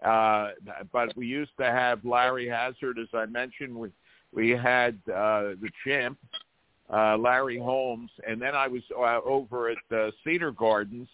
uh, 0.04 0.52
but 0.92 1.16
we 1.16 1.28
used 1.28 1.52
to 1.60 1.66
have 1.66 2.04
Larry 2.04 2.48
Hazzard, 2.48 2.98
as 2.98 3.08
I 3.14 3.26
mentioned. 3.26 3.76
We 3.76 3.90
we 4.32 4.50
had 4.50 5.00
uh, 5.08 5.56
the 5.62 5.70
champ, 5.84 6.18
uh, 6.92 7.18
Larry 7.18 7.60
Holmes, 7.60 8.10
and 8.28 8.42
then 8.42 8.56
I 8.56 8.68
was 8.68 8.82
uh, 8.98 9.20
over 9.26 9.70
at 9.70 9.78
uh, 9.96 10.12
Cedar 10.24 10.52
Gardens. 10.52 11.08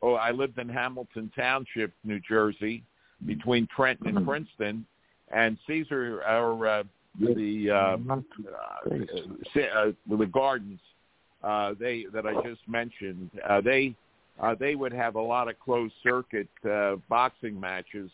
Oh, 0.00 0.14
I 0.14 0.30
lived 0.30 0.58
in 0.58 0.68
Hamilton 0.68 1.30
Township, 1.34 1.92
New 2.04 2.20
Jersey, 2.20 2.84
between 3.26 3.66
Trenton 3.74 4.16
and 4.16 4.26
Princeton, 4.26 4.86
and 5.32 5.58
Caesar 5.66 6.22
or 6.22 6.66
uh, 6.66 6.82
the 7.18 7.70
uh, 7.70 7.96
Not 7.96 8.24
uh, 8.46 9.60
uh, 9.60 9.92
the 10.08 10.26
gardens 10.26 10.78
uh, 11.42 11.74
they 11.78 12.06
that 12.12 12.26
I 12.26 12.34
just 12.42 12.60
mentioned, 12.66 13.30
uh, 13.48 13.60
they 13.60 13.94
uh, 14.40 14.54
they 14.58 14.74
would 14.74 14.92
have 14.92 15.16
a 15.16 15.20
lot 15.20 15.48
of 15.48 15.58
closed 15.60 15.94
circuit 16.02 16.48
uh, 16.68 16.96
boxing 17.08 17.58
matches, 17.58 18.10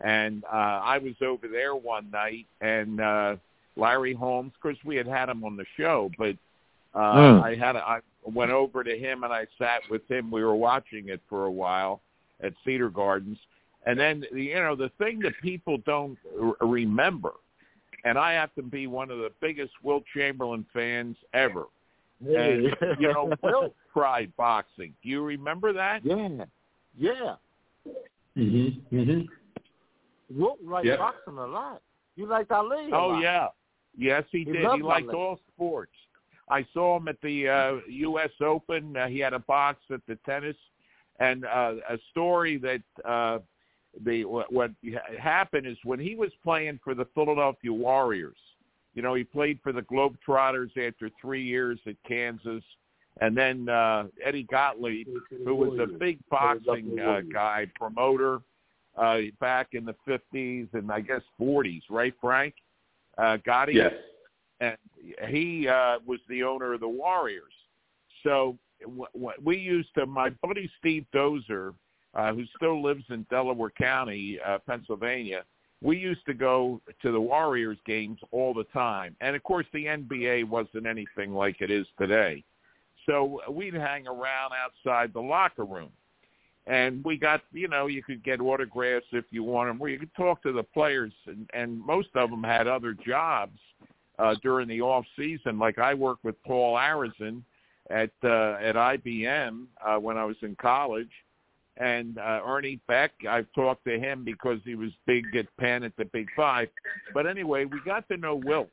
and 0.00 0.44
uh, 0.44 0.80
I 0.82 0.98
was 0.98 1.14
over 1.22 1.48
there 1.48 1.74
one 1.74 2.10
night, 2.10 2.46
and 2.60 3.00
uh, 3.00 3.36
Larry 3.76 4.14
Holmes, 4.14 4.52
of 4.54 4.60
course, 4.60 4.78
we 4.84 4.96
had 4.96 5.06
had 5.06 5.28
him 5.28 5.44
on 5.44 5.56
the 5.56 5.66
show, 5.76 6.10
but 6.18 6.34
uh, 6.94 6.98
Mm. 7.14 7.42
I 7.42 7.54
had 7.54 7.76
a, 7.76 7.80
I 7.86 8.00
went 8.24 8.50
over 8.50 8.82
to 8.82 8.98
him 8.98 9.22
and 9.24 9.32
I 9.32 9.46
sat 9.58 9.82
with 9.90 10.08
him. 10.10 10.30
We 10.30 10.42
were 10.42 10.56
watching 10.56 11.08
it 11.10 11.20
for 11.28 11.44
a 11.44 11.50
while 11.50 12.00
at 12.42 12.54
Cedar 12.64 12.88
Gardens, 12.90 13.38
and 13.86 13.98
then 14.00 14.24
you 14.32 14.54
know 14.54 14.74
the 14.76 14.90
thing 14.98 15.18
that 15.20 15.34
people 15.42 15.76
don't 15.84 16.18
r- 16.40 16.56
remember, 16.66 17.32
and 18.04 18.16
I 18.18 18.32
have 18.32 18.54
to 18.54 18.62
be 18.62 18.86
one 18.86 19.10
of 19.10 19.18
the 19.18 19.30
biggest 19.42 19.72
Wilt 19.82 20.04
Chamberlain 20.14 20.64
fans 20.72 21.16
ever. 21.34 21.64
And 22.26 22.74
you 22.98 23.12
know, 23.12 23.30
Will 23.42 23.74
tried 23.92 24.34
boxing. 24.38 24.94
Do 25.02 25.08
you 25.10 25.22
remember 25.22 25.74
that? 25.74 26.02
yeah, 26.02 26.44
yeah. 26.96 27.34
Mhm. 28.38 28.80
Mhm. 28.90 29.26
Wilt 30.34 30.58
liked 30.64 30.86
Yeah. 30.86 30.96
boxing 30.96 31.36
a 31.36 31.46
lot. 31.46 31.82
You 32.16 32.26
liked 32.26 32.50
Ali. 32.50 32.90
a 32.90 32.94
Oh 32.96 33.08
lot. 33.08 33.22
yeah, 33.22 33.48
yes 33.96 34.24
he 34.30 34.38
He 34.38 34.44
did. 34.44 34.66
He 34.74 34.82
liked 34.82 35.12
all 35.12 35.40
sports. 35.54 35.92
I 36.48 36.64
saw 36.72 36.96
him 36.96 37.08
at 37.08 37.20
the 37.22 37.48
uh, 37.48 37.72
U.S. 37.88 38.30
Open. 38.40 38.96
Uh, 38.96 39.08
he 39.08 39.18
had 39.18 39.32
a 39.32 39.40
box 39.40 39.80
at 39.92 40.00
the 40.06 40.16
tennis, 40.24 40.56
and 41.18 41.44
uh, 41.44 41.74
a 41.88 41.98
story 42.12 42.56
that 42.58 42.82
uh, 43.04 43.38
the 44.04 44.24
what, 44.24 44.52
what 44.52 44.70
happened 45.18 45.66
is 45.66 45.76
when 45.84 45.98
he 45.98 46.14
was 46.14 46.30
playing 46.44 46.78
for 46.84 46.94
the 46.94 47.06
Philadelphia 47.14 47.72
Warriors. 47.72 48.36
You 48.94 49.02
know, 49.02 49.14
he 49.14 49.24
played 49.24 49.58
for 49.62 49.72
the 49.72 49.82
Globetrotters 49.82 50.70
after 50.78 51.10
three 51.20 51.42
years 51.42 51.78
at 51.86 51.96
Kansas, 52.08 52.62
and 53.20 53.36
then 53.36 53.68
uh, 53.68 54.04
Eddie 54.24 54.44
Gottlieb, 54.44 55.08
who 55.44 55.54
was 55.54 55.78
a 55.80 55.86
big 55.86 56.18
boxing 56.30 56.98
uh, 56.98 57.20
guy, 57.30 57.66
promoter 57.74 58.40
uh, 58.96 59.18
back 59.40 59.68
in 59.72 59.84
the 59.84 59.94
50s 60.08 60.68
and 60.72 60.90
I 60.90 61.00
guess 61.00 61.20
40s, 61.40 61.82
right, 61.90 62.14
Frank? 62.20 62.54
Uh, 63.18 63.38
Gotti? 63.46 63.74
Yes. 63.74 63.92
and 64.60 64.76
he 65.28 65.68
uh, 65.68 65.98
was 66.06 66.20
the 66.28 66.42
owner 66.42 66.74
of 66.74 66.80
the 66.80 66.88
Warriors. 66.88 67.52
So 68.22 68.56
w- 68.80 69.06
w- 69.14 69.38
we 69.42 69.56
used 69.58 69.88
to. 69.94 70.06
My 70.06 70.30
buddy 70.42 70.70
Steve 70.78 71.06
Dozer, 71.14 71.74
uh, 72.14 72.32
who 72.34 72.44
still 72.56 72.82
lives 72.82 73.04
in 73.10 73.26
Delaware 73.30 73.70
County, 73.70 74.38
uh, 74.44 74.58
Pennsylvania. 74.66 75.44
We 75.82 75.98
used 75.98 76.24
to 76.26 76.34
go 76.34 76.80
to 77.02 77.12
the 77.12 77.20
Warriors 77.20 77.78
games 77.86 78.18
all 78.32 78.54
the 78.54 78.64
time, 78.64 79.14
and 79.20 79.36
of 79.36 79.42
course 79.42 79.66
the 79.72 79.84
NBA 79.84 80.48
wasn't 80.48 80.86
anything 80.86 81.34
like 81.34 81.60
it 81.60 81.70
is 81.70 81.86
today. 81.98 82.42
So 83.04 83.40
we'd 83.50 83.74
hang 83.74 84.06
around 84.08 84.52
outside 84.58 85.12
the 85.12 85.20
locker 85.20 85.64
room, 85.64 85.90
and 86.66 87.04
we 87.04 87.16
got 87.16 87.42
you 87.52 87.68
know 87.68 87.86
you 87.86 88.02
could 88.02 88.24
get 88.24 88.40
autographs 88.40 89.06
if 89.12 89.24
you 89.30 89.42
want 89.42 89.68
them, 89.68 89.80
or 89.80 89.88
you 89.88 89.98
could 89.98 90.14
talk 90.14 90.42
to 90.42 90.52
the 90.52 90.62
players, 90.62 91.12
and, 91.26 91.48
and 91.54 91.78
most 91.84 92.08
of 92.14 92.30
them 92.30 92.42
had 92.42 92.66
other 92.66 92.94
jobs 92.94 93.58
uh, 94.18 94.34
during 94.42 94.68
the 94.68 94.80
off 94.80 95.04
season. 95.16 95.58
Like 95.58 95.78
I 95.78 95.94
worked 95.94 96.24
with 96.24 96.42
Paul 96.44 96.76
Arizin 96.76 97.42
at 97.90 98.10
uh, 98.24 98.56
at 98.60 98.74
IBM 98.74 99.66
uh, 99.84 99.96
when 99.96 100.16
I 100.16 100.24
was 100.24 100.36
in 100.42 100.56
college, 100.56 101.10
and 101.76 102.18
uh, 102.18 102.40
Ernie 102.44 102.80
Beck. 102.88 103.12
I've 103.28 103.52
talked 103.54 103.84
to 103.84 103.98
him 103.98 104.24
because 104.24 104.58
he 104.64 104.74
was 104.74 104.90
big 105.06 105.24
at 105.36 105.46
Penn 105.58 105.84
at 105.84 105.96
the 105.96 106.06
Big 106.06 106.28
Five. 106.34 106.68
But 107.14 107.26
anyway, 107.26 107.64
we 107.64 107.78
got 107.84 108.08
to 108.08 108.16
know 108.16 108.34
Wilt. 108.34 108.70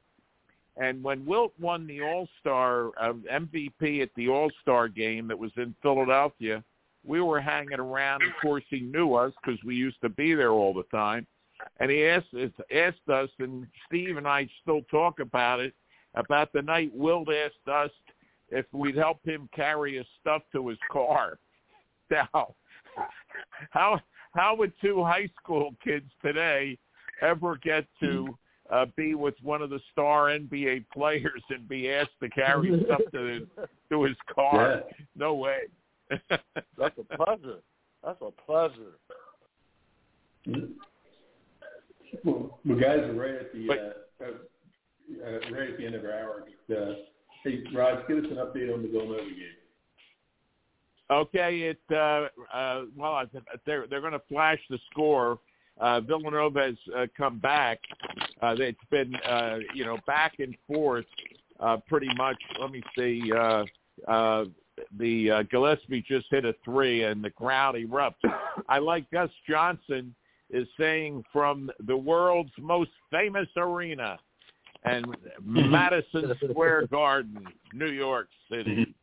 And 0.76 1.04
when 1.04 1.24
Wilt 1.26 1.54
won 1.60 1.86
the 1.86 2.02
All 2.02 2.28
Star 2.40 2.88
uh, 3.00 3.14
MVP 3.32 4.02
at 4.02 4.10
the 4.16 4.30
All 4.30 4.50
Star 4.64 4.88
game 4.88 5.28
that 5.28 5.38
was 5.38 5.52
in 5.58 5.76
Philadelphia, 5.84 6.64
we 7.06 7.22
were 7.22 7.42
hanging 7.42 7.80
around. 7.80 8.24
Of 8.24 8.32
course, 8.42 8.64
he 8.70 8.80
knew 8.80 9.14
us 9.14 9.34
because 9.44 9.62
we 9.64 9.76
used 9.76 10.02
to 10.02 10.10
be 10.10 10.34
there 10.34 10.52
all 10.52 10.74
the 10.74 10.84
time 10.84 11.28
and 11.80 11.92
he 11.92 12.06
asked 12.06 12.28
asked 12.74 13.10
us, 13.10 13.30
and 13.40 13.68
Steve 13.88 14.18
and 14.18 14.28
I 14.28 14.48
still 14.62 14.82
talk 14.92 15.20
about 15.20 15.60
it 15.60 15.74
about 16.16 16.54
the 16.54 16.62
night 16.62 16.92
Wilt 16.94 17.30
asked 17.30 17.68
us 17.72 17.92
if 18.50 18.66
we'd 18.72 18.96
help 18.96 19.20
him 19.26 19.50
carry 19.56 19.98
his 19.98 20.06
stuff 20.22 20.44
to 20.54 20.68
his 20.68 20.80
car. 20.92 21.40
Now, 22.12 22.54
how 23.72 24.00
how 24.36 24.56
would 24.58 24.74
two 24.80 25.04
high 25.04 25.28
school 25.42 25.74
kids 25.84 26.06
today 26.24 26.78
ever 27.22 27.56
get 27.56 27.88
to 28.02 28.38
uh, 28.70 28.86
be 28.96 29.16
with 29.16 29.34
one 29.42 29.64
of 29.64 29.72
the 29.72 29.80
star 29.92 30.28
NBA 30.28 30.86
players 30.94 31.42
and 31.50 31.68
be 31.68 31.90
asked 31.90 32.20
to 32.22 32.30
carry 32.30 32.84
stuff 32.86 33.02
to 33.14 33.48
to 33.90 34.04
his 34.04 34.18
car? 34.36 34.84
No 35.16 35.34
way. 35.34 35.62
That's 36.78 36.98
a 36.98 37.18
pleasure. 37.18 37.60
That's 38.04 38.22
a 38.22 38.32
pleasure. 38.46 38.98
Well, 42.24 42.60
well, 42.66 42.80
guys, 42.80 43.00
we're 43.04 43.14
right 43.14 43.42
at 43.42 43.54
the 43.54 43.70
uh, 43.70 44.24
uh, 44.24 45.26
uh, 45.26 45.56
right 45.56 45.70
at 45.72 45.78
the 45.78 45.86
end 45.86 45.96
of 45.96 46.06
our 46.06 46.12
hour. 46.12 46.44
But, 46.68 46.78
uh, 46.78 46.94
hey, 47.44 47.64
Raj, 47.74 48.08
give 48.08 48.18
us 48.20 48.26
an 48.30 48.38
update 48.38 48.74
on 48.74 48.82
the 48.82 48.90
Villanova 48.90 49.24
game. 49.24 49.58
Okay, 51.12 51.62
it 51.62 51.80
uh, 51.92 52.28
uh, 52.56 52.84
well, 52.96 53.14
I- 53.14 53.26
they're 53.66 53.88
they're 53.88 54.02
going 54.02 54.14
to 54.14 54.22
flash 54.30 54.60
the 54.70 54.80
score. 54.92 55.40
Uh, 55.80 56.00
Villanova 56.02 56.62
has 56.62 56.76
uh, 56.96 57.08
come 57.18 57.40
back. 57.40 57.80
Uh, 58.42 58.56
it's 58.60 58.78
been 58.90 59.16
uh, 59.16 59.58
you 59.74 59.86
know 59.86 59.98
back 60.06 60.34
and 60.40 60.56
forth 60.68 61.06
uh, 61.60 61.78
pretty 61.88 62.10
much. 62.16 62.38
Let 62.60 62.72
me 62.72 62.82
see. 62.98 63.32
Uh, 63.34 63.66
uh, 64.08 64.46
the 64.98 65.32
uh, 65.32 65.44
Gillespie 65.44 66.04
just 66.08 66.28
hit 66.30 66.46
a 66.46 66.56
three, 66.64 67.04
and 67.04 67.24
the 67.24 67.30
crowd 67.30 67.76
erupts. 67.76 68.16
I 68.70 68.80
like 68.80 69.10
Gus 69.12 69.30
Johnson 69.48 70.14
is 70.50 70.68
saying 70.80 71.24
from 71.34 71.72
the 71.88 71.98
world's 71.98 72.52
most 72.60 72.92
famous 73.12 73.48
arena 73.58 74.20
and 74.86 75.06
Madison 75.44 76.34
Square 76.50 76.88
Garden, 76.88 77.48
New 77.74 77.90
York 77.90 78.28
City. 78.50 78.94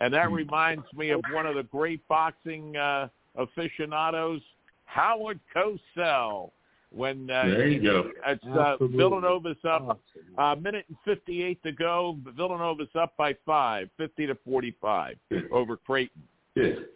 And 0.00 0.12
that 0.14 0.30
reminds 0.30 0.84
me 0.94 1.10
of 1.10 1.20
one 1.32 1.46
of 1.46 1.54
the 1.56 1.62
great 1.64 2.06
boxing 2.08 2.76
uh, 2.76 3.08
aficionados, 3.36 4.40
Howard 4.84 5.40
Cosell. 5.54 6.50
When 6.90 7.30
uh, 7.30 7.44
There 7.44 7.68
you 7.68 7.82
go. 7.82 8.10
it's 8.26 8.42
uh, 8.44 8.60
Absolutely. 8.60 8.96
Villanova's 8.96 9.56
up, 9.68 10.00
a 10.38 10.42
uh, 10.42 10.54
minute 10.56 10.86
and 10.88 10.96
58 11.04 11.62
to 11.62 11.72
go. 11.72 12.16
Villanova's 12.34 12.88
up 12.98 13.14
by 13.16 13.34
five, 13.44 13.90
50 13.98 14.26
to 14.28 14.34
45 14.44 15.16
over 15.52 15.76
Creighton. 15.76 16.22
Good. 16.54 16.86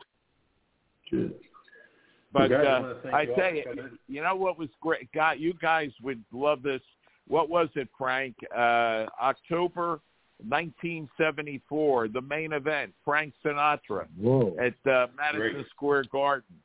Good. 1.11 1.34
But 2.32 2.49
guys, 2.49 2.66
I 2.66 2.70
uh, 2.70 2.80
wanna 2.80 3.16
I 3.16 3.22
you 3.22 3.34
tell 3.36 3.55
you, 3.55 3.90
you 4.09 4.22
know 4.22 4.34
what 4.36 4.59
was 4.59 4.70
great? 4.80 5.12
God, 5.12 5.38
you 5.38 5.53
guys 5.61 5.90
would 6.03 6.22
love 6.32 6.62
this. 6.62 6.80
What 7.28 7.51
was 7.51 7.68
it, 7.74 7.88
Frank? 7.99 8.34
Uh, 8.57 9.07
October 9.22 10.01
1974, 10.49 12.09
the 12.09 12.20
main 12.20 12.53
event, 12.53 12.93
Frank 13.05 13.34
Sinatra 13.45 14.07
Whoa. 14.18 14.57
at 14.59 14.90
uh, 14.90 15.07
Madison 15.16 15.53
Great. 15.55 15.66
Square 15.70 16.05
Garden, 16.11 16.57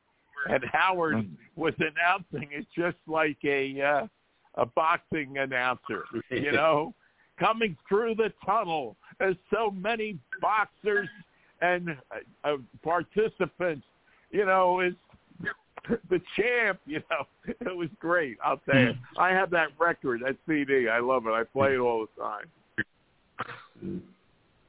and 0.48 0.64
Howard 0.72 1.16
Mm. 1.16 1.30
was 1.56 1.74
announcing 1.78 2.50
it 2.52 2.66
just 2.74 2.96
like 3.06 3.38
a 3.44 3.80
uh, 3.80 4.06
a 4.54 4.66
boxing 4.66 5.38
announcer. 5.38 6.04
You 6.30 6.52
know, 6.52 6.94
coming 7.38 7.76
through 7.88 8.16
the 8.16 8.32
tunnel, 8.44 8.96
as 9.20 9.34
so 9.52 9.70
many 9.70 10.18
boxers 10.40 11.08
and 11.60 11.90
uh, 12.10 12.48
uh, 12.48 12.56
participants. 12.82 13.86
You 14.30 14.44
know, 14.44 14.80
is 14.80 14.94
the 16.10 16.20
champ. 16.36 16.80
You 16.86 17.02
know, 17.10 17.26
it 17.60 17.76
was 17.76 17.88
great. 17.98 18.36
I'll 18.44 18.58
tell 18.58 18.78
you, 18.78 18.94
I 19.16 19.30
have 19.30 19.50
that 19.50 19.68
record, 19.78 20.22
that 20.24 20.36
CD. 20.46 20.88
I 20.88 20.98
love 21.00 21.26
it. 21.26 21.30
I 21.30 21.44
play 21.44 21.74
it 21.74 21.78
all 21.78 22.06
the 22.06 22.22
time. 22.22 24.02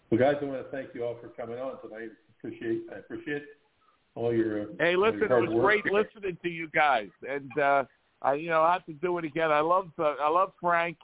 Well, 0.09 0.19
guys, 0.19 0.35
I 0.41 0.45
want 0.45 0.63
to 0.63 0.71
thank 0.71 0.93
you 0.95 1.03
all 1.03 1.15
for 1.21 1.27
coming 1.29 1.59
on 1.59 1.79
tonight. 1.81 2.09
Appreciate 2.39 2.83
I 2.93 2.99
appreciate 2.99 3.43
all 4.15 4.33
your. 4.33 4.67
Hey, 4.79 4.95
all 4.95 5.01
your 5.05 5.11
listen, 5.11 5.31
it 5.31 5.41
was 5.41 5.49
work. 5.49 5.63
great 5.63 5.85
listening 5.85 6.37
to 6.43 6.49
you 6.49 6.69
guys, 6.69 7.09
and 7.27 7.49
uh, 7.57 7.83
I, 8.21 8.33
you 8.33 8.49
know, 8.49 8.61
I 8.61 8.73
have 8.73 8.85
to 8.85 8.93
do 8.93 9.17
it 9.17 9.25
again. 9.25 9.51
I 9.51 9.61
love, 9.61 9.89
uh, 9.97 10.15
I 10.21 10.29
love 10.29 10.51
Frank, 10.59 10.97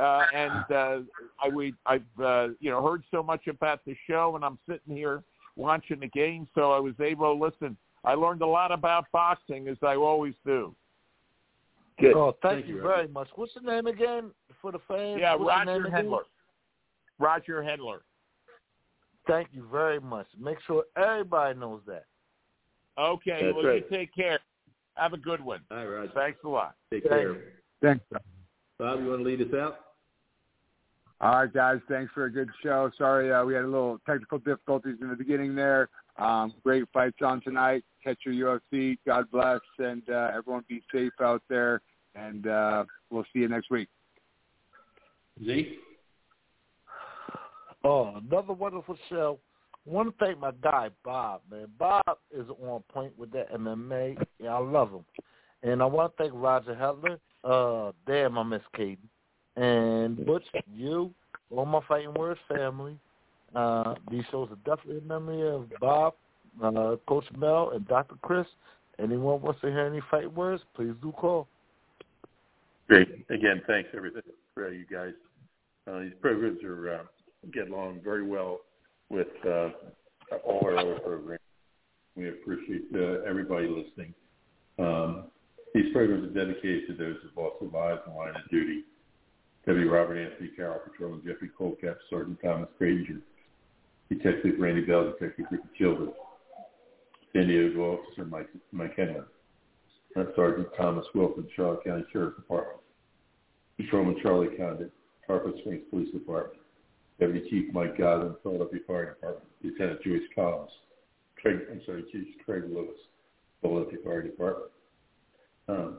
uh, 0.00 0.26
and 0.34 0.64
uh, 0.70 0.98
I, 1.42 1.48
we, 1.52 1.74
I've, 1.86 2.02
uh, 2.22 2.48
you 2.60 2.70
know, 2.70 2.86
heard 2.86 3.02
so 3.10 3.22
much 3.22 3.46
about 3.46 3.84
the 3.84 3.94
show, 4.08 4.34
and 4.34 4.44
I'm 4.44 4.58
sitting 4.68 4.96
here 4.96 5.22
watching 5.56 6.00
the 6.00 6.08
game, 6.08 6.48
so 6.54 6.72
I 6.72 6.80
was 6.80 6.94
able 7.00 7.34
to 7.36 7.44
listen. 7.44 7.76
I 8.04 8.14
learned 8.14 8.42
a 8.42 8.46
lot 8.46 8.72
about 8.72 9.06
boxing, 9.12 9.68
as 9.68 9.76
I 9.82 9.96
always 9.96 10.34
do. 10.44 10.74
Good. 12.00 12.14
Oh, 12.14 12.36
thank, 12.42 12.56
Thank 12.56 12.66
you 12.66 12.76
you, 12.76 12.82
very 12.82 13.06
much. 13.08 13.28
What's 13.36 13.54
the 13.54 13.60
name 13.60 13.86
again 13.86 14.30
for 14.60 14.72
the 14.72 14.80
fans? 14.88 15.18
Yeah, 15.20 15.36
What's 15.36 15.48
Roger 15.48 15.82
name? 15.84 15.92
Hendler. 15.92 16.22
Roger 17.18 17.62
Hendler. 17.62 17.98
Thank 19.26 19.48
you 19.52 19.66
very 19.70 20.00
much. 20.00 20.26
Make 20.38 20.58
sure 20.66 20.84
everybody 20.96 21.58
knows 21.58 21.80
that. 21.86 22.04
Okay, 22.98 23.40
That's 23.42 23.54
well, 23.56 23.64
right. 23.64 23.84
you 23.90 23.96
take 23.96 24.14
care. 24.14 24.38
Have 24.94 25.12
a 25.12 25.18
good 25.18 25.44
one. 25.44 25.60
All 25.70 25.86
right, 25.86 26.10
Thanks 26.14 26.38
a 26.44 26.48
lot. 26.48 26.74
take 26.92 27.02
Thank 27.08 27.22
care. 27.22 27.36
Thanks. 27.82 28.04
Bob, 28.78 29.00
you 29.00 29.08
want 29.08 29.20
to 29.20 29.24
lead 29.24 29.40
us 29.40 29.54
out? 29.54 29.80
All 31.20 31.36
right, 31.36 31.52
guys. 31.52 31.78
Thanks 31.88 32.12
for 32.12 32.26
a 32.26 32.30
good 32.30 32.48
show. 32.62 32.90
Sorry 32.98 33.32
uh, 33.32 33.44
we 33.44 33.54
had 33.54 33.64
a 33.64 33.68
little 33.68 33.98
technical 34.06 34.38
difficulties 34.38 34.96
in 35.00 35.08
the 35.08 35.16
beginning 35.16 35.54
there. 35.54 35.88
Um, 36.18 36.54
great 36.62 36.84
fights 36.92 37.18
on 37.22 37.40
tonight. 37.40 37.84
Catch 38.02 38.18
your 38.24 38.60
UFC. 38.74 38.98
God 39.06 39.30
bless, 39.30 39.60
and 39.78 40.02
uh, 40.08 40.30
everyone 40.36 40.64
be 40.68 40.82
safe 40.92 41.12
out 41.20 41.42
there. 41.48 41.80
And 42.14 42.46
uh, 42.46 42.84
we'll 43.10 43.24
see 43.32 43.40
you 43.40 43.48
next 43.48 43.70
week. 43.70 43.88
Z? 45.44 45.78
Oh, 47.82 48.14
another 48.16 48.52
wonderful 48.52 48.96
show. 49.08 49.38
Want 49.86 50.16
to 50.18 50.24
thank 50.24 50.40
my 50.40 50.52
guy 50.62 50.88
Bob, 51.04 51.42
man. 51.50 51.66
Bob 51.78 52.18
is 52.34 52.46
on 52.62 52.82
point 52.88 53.16
with 53.18 53.30
that 53.32 53.52
MMA. 53.52 54.16
Yeah, 54.38 54.54
I 54.54 54.58
love 54.58 54.90
him. 54.90 55.04
And 55.62 55.82
I 55.82 55.86
want 55.86 56.16
to 56.16 56.22
thank 56.22 56.32
Roger 56.34 56.74
Hetler. 56.74 57.18
Uh, 57.42 57.92
damn, 58.06 58.38
I 58.38 58.42
miss 58.42 58.62
Kayden. 58.76 58.98
And 59.56 60.24
Butch, 60.24 60.44
you, 60.72 61.12
all 61.50 61.66
my 61.66 61.80
Fighting 61.86 62.14
Words 62.14 62.40
family. 62.48 62.98
Uh, 63.54 63.94
these 64.10 64.24
shows 64.30 64.48
are 64.50 64.76
definitely 64.76 65.02
in 65.02 65.06
memory 65.06 65.48
of 65.48 65.70
Bob, 65.80 66.14
uh, 66.62 66.96
Coach 67.06 67.26
Mel, 67.36 67.70
and 67.70 67.86
Dr. 67.86 68.16
Chris. 68.22 68.46
Anyone 68.98 69.42
wants 69.42 69.60
to 69.60 69.68
hear 69.68 69.80
any 69.80 70.00
fighting 70.10 70.34
words, 70.34 70.62
please 70.74 70.92
do 71.02 71.12
call. 71.12 71.46
Great. 72.88 73.08
Again, 73.30 73.62
thanks 73.66 73.90
everything 73.94 74.22
for 74.54 74.72
you 74.72 74.84
guys. 74.90 75.12
Uh, 75.86 76.00
these 76.00 76.12
programs 76.20 76.62
are 76.62 76.94
uh, 76.94 77.02
get 77.52 77.68
along 77.68 78.00
very 78.02 78.26
well 78.26 78.60
with 79.10 79.28
uh, 79.46 79.70
all 80.44 80.60
our 80.64 80.76
other 80.78 80.98
programs. 81.00 81.40
We 82.16 82.28
appreciate 82.28 82.84
uh, 82.94 83.22
everybody 83.28 83.66
listening. 83.66 84.14
Um, 84.78 85.24
these 85.74 85.92
programs 85.92 86.24
are 86.24 86.46
dedicated 86.46 86.86
to 86.88 86.94
those 86.94 87.16
who've 87.22 87.36
lost 87.36 87.56
their 87.60 87.70
lives 87.70 88.00
in 88.06 88.14
line 88.14 88.34
of 88.36 88.48
duty. 88.50 88.84
W. 89.66 89.90
Robert 89.90 90.18
Anthony 90.18 90.50
Carroll, 90.54 90.80
Patrolman 90.84 91.22
Jeffrey 91.26 91.50
Colcap, 91.56 91.96
Sergeant 92.10 92.38
Thomas 92.42 92.68
Granger, 92.78 93.20
Detective 94.10 94.54
Randy 94.58 94.82
Bell, 94.82 95.12
Detective 95.18 95.46
Ricky 95.50 95.64
Childers, 95.78 96.10
San 97.32 97.48
Diego 97.48 97.98
Officer 97.98 98.24
Mike, 98.26 98.48
Mike 98.72 98.94
Henley, 98.96 99.22
Sergeant 100.36 100.68
Thomas 100.76 101.06
Wilson, 101.14 101.48
Charlotte 101.56 101.82
County 101.84 102.04
Sheriff's 102.12 102.36
Department, 102.36 102.80
Patrolman 103.78 104.16
Charlie 104.22 104.56
Condit, 104.56 104.92
Harper 105.26 105.52
Springs 105.60 105.82
Police 105.90 106.12
Department, 106.12 106.60
Deputy 107.18 107.48
Chief 107.48 107.72
Mike 107.72 107.96
Goodwin, 107.96 108.34
Philadelphia 108.42 108.80
Fire 108.86 109.14
Department, 109.14 109.46
Lieutenant 109.62 110.02
Joyce 110.02 110.22
Collins, 110.34 110.70
Craig, 111.40 111.58
I'm 111.70 111.80
sorry, 111.86 112.04
Chief 112.10 112.26
Craig 112.44 112.64
Lewis, 112.68 112.96
Philadelphia 113.62 113.98
Fire 114.04 114.22
Department, 114.22 114.70
um, 115.68 115.98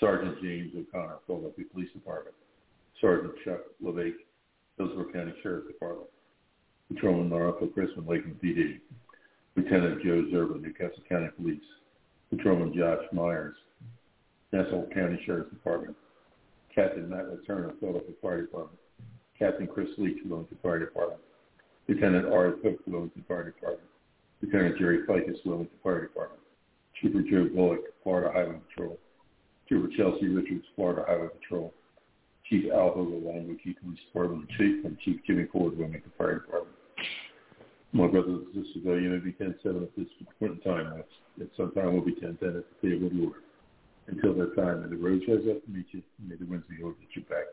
Sergeant 0.00 0.40
James 0.42 0.72
O'Connor, 0.76 1.18
Philadelphia 1.26 1.64
Police 1.72 1.92
Department, 1.92 2.34
Sergeant 3.00 3.34
Chuck 3.44 3.60
LeVake, 3.82 4.24
Hillsborough 4.78 5.12
County 5.12 5.34
Sheriff's 5.42 5.68
Department, 5.68 6.08
Patrolman 6.92 7.30
Arnulfo 7.30 7.72
Crispin, 7.72 8.04
Lakeland 8.06 8.40
PD, 8.42 8.80
Lieutenant 9.56 10.02
Joe 10.02 10.24
Szczerba, 10.30 10.60
Newcastle 10.60 11.02
County 11.08 11.28
Police, 11.36 11.62
Patrolman 12.30 12.74
Josh 12.76 13.04
Myers, 13.12 13.54
Nassau 14.52 14.86
County 14.92 15.20
Sheriff's 15.24 15.50
Department, 15.50 15.96
Captain 16.74 17.08
Matt 17.08 17.26
Turner, 17.46 17.72
Philadelphia 17.78 18.14
Fire 18.20 18.42
Department, 18.42 18.78
Captain 19.38 19.66
Chris 19.66 19.88
Leach, 19.98 20.18
Wilmington 20.24 20.58
Fire 20.62 20.78
Department, 20.78 21.20
Lieutenant 21.88 22.32
Art 22.32 22.62
Cook, 22.62 22.78
Wilmington 22.86 23.24
Fire 23.26 23.44
Department, 23.44 23.88
Lieutenant 24.40 24.78
Jerry 24.78 25.06
Fickes, 25.06 25.44
Wilmington 25.44 25.78
Fire 25.82 26.02
Department, 26.02 26.40
Trooper 27.00 27.22
Joe 27.28 27.48
Bullock, 27.54 27.80
Florida 28.02 28.30
Highway 28.32 28.58
Patrol, 28.68 28.98
Trooper 29.68 29.88
Chelsea 29.96 30.28
Richards, 30.28 30.64
Florida 30.76 31.04
Highway 31.06 31.28
Patrol, 31.40 31.72
Chief 32.48 32.70
Al 32.72 32.90
Hogan, 32.90 33.24
Longwood 33.24 33.58
Key 33.62 33.74
Police 33.82 33.98
Department, 34.06 34.48
Chief 34.56 34.84
and 34.84 34.98
Chief 35.00 35.20
Jimmy 35.26 35.46
Ford, 35.50 35.76
Wilmington 35.76 36.12
Fire 36.16 36.40
Department. 36.40 36.76
My 37.92 38.06
brothers 38.06 38.42
and 38.54 38.64
sisters, 38.64 38.82
uh, 38.86 38.94
you 38.94 39.08
may 39.08 39.18
be 39.18 39.32
10-7 39.32 39.82
at 39.82 39.96
this 39.96 40.08
point 40.38 40.52
in 40.52 40.60
time. 40.60 41.02
At 41.40 41.48
some 41.56 41.72
time 41.72 41.94
we'll 41.94 42.04
be 42.04 42.14
10-10 42.14 42.32
at 42.32 42.40
the 42.40 42.64
table 42.82 43.06
of 43.06 43.12
the 43.12 43.18
Lord. 43.22 43.40
Until 44.06 44.34
that 44.34 44.54
time, 44.56 44.82
may 44.82 44.88
the 44.88 45.02
road 45.02 45.22
shows 45.26 45.46
up 45.48 45.64
to 45.64 45.70
meet 45.70 45.86
you, 45.92 46.02
may 46.28 46.36
the 46.36 46.44
winds 46.44 46.66
be 46.68 46.82
over 46.82 46.92
at 46.92 47.16
your 47.16 47.24
back. 47.24 47.46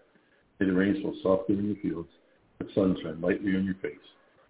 May 0.61 0.67
the 0.67 0.73
rains 0.73 1.01
fall 1.01 1.15
softly 1.23 1.57
in 1.57 1.65
your 1.65 1.77
fields, 1.77 2.09
the 2.59 2.65
sun 2.75 2.95
sunshine 2.95 3.19
lightly 3.19 3.55
on 3.55 3.65
your 3.65 3.73
face. 3.81 3.97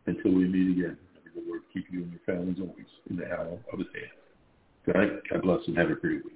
Until 0.07 0.33
we 0.33 0.45
meet 0.45 0.77
again, 0.77 0.97
may 1.23 1.31
the 1.41 1.47
Lord 1.47 1.61
keep 1.73 1.85
you 1.89 2.03
and 2.03 2.11
your 2.11 2.19
families 2.25 2.57
always 2.59 2.85
in 3.09 3.15
the 3.15 3.25
hollow 3.33 3.57
of 3.71 3.79
his 3.79 3.87
hand. 3.95 4.11
Good 4.85 4.95
night. 4.95 5.21
God 5.31 5.41
bless 5.43 5.65
and 5.67 5.77
have 5.77 5.89
a 5.89 5.95
great 5.95 6.25
week. 6.25 6.33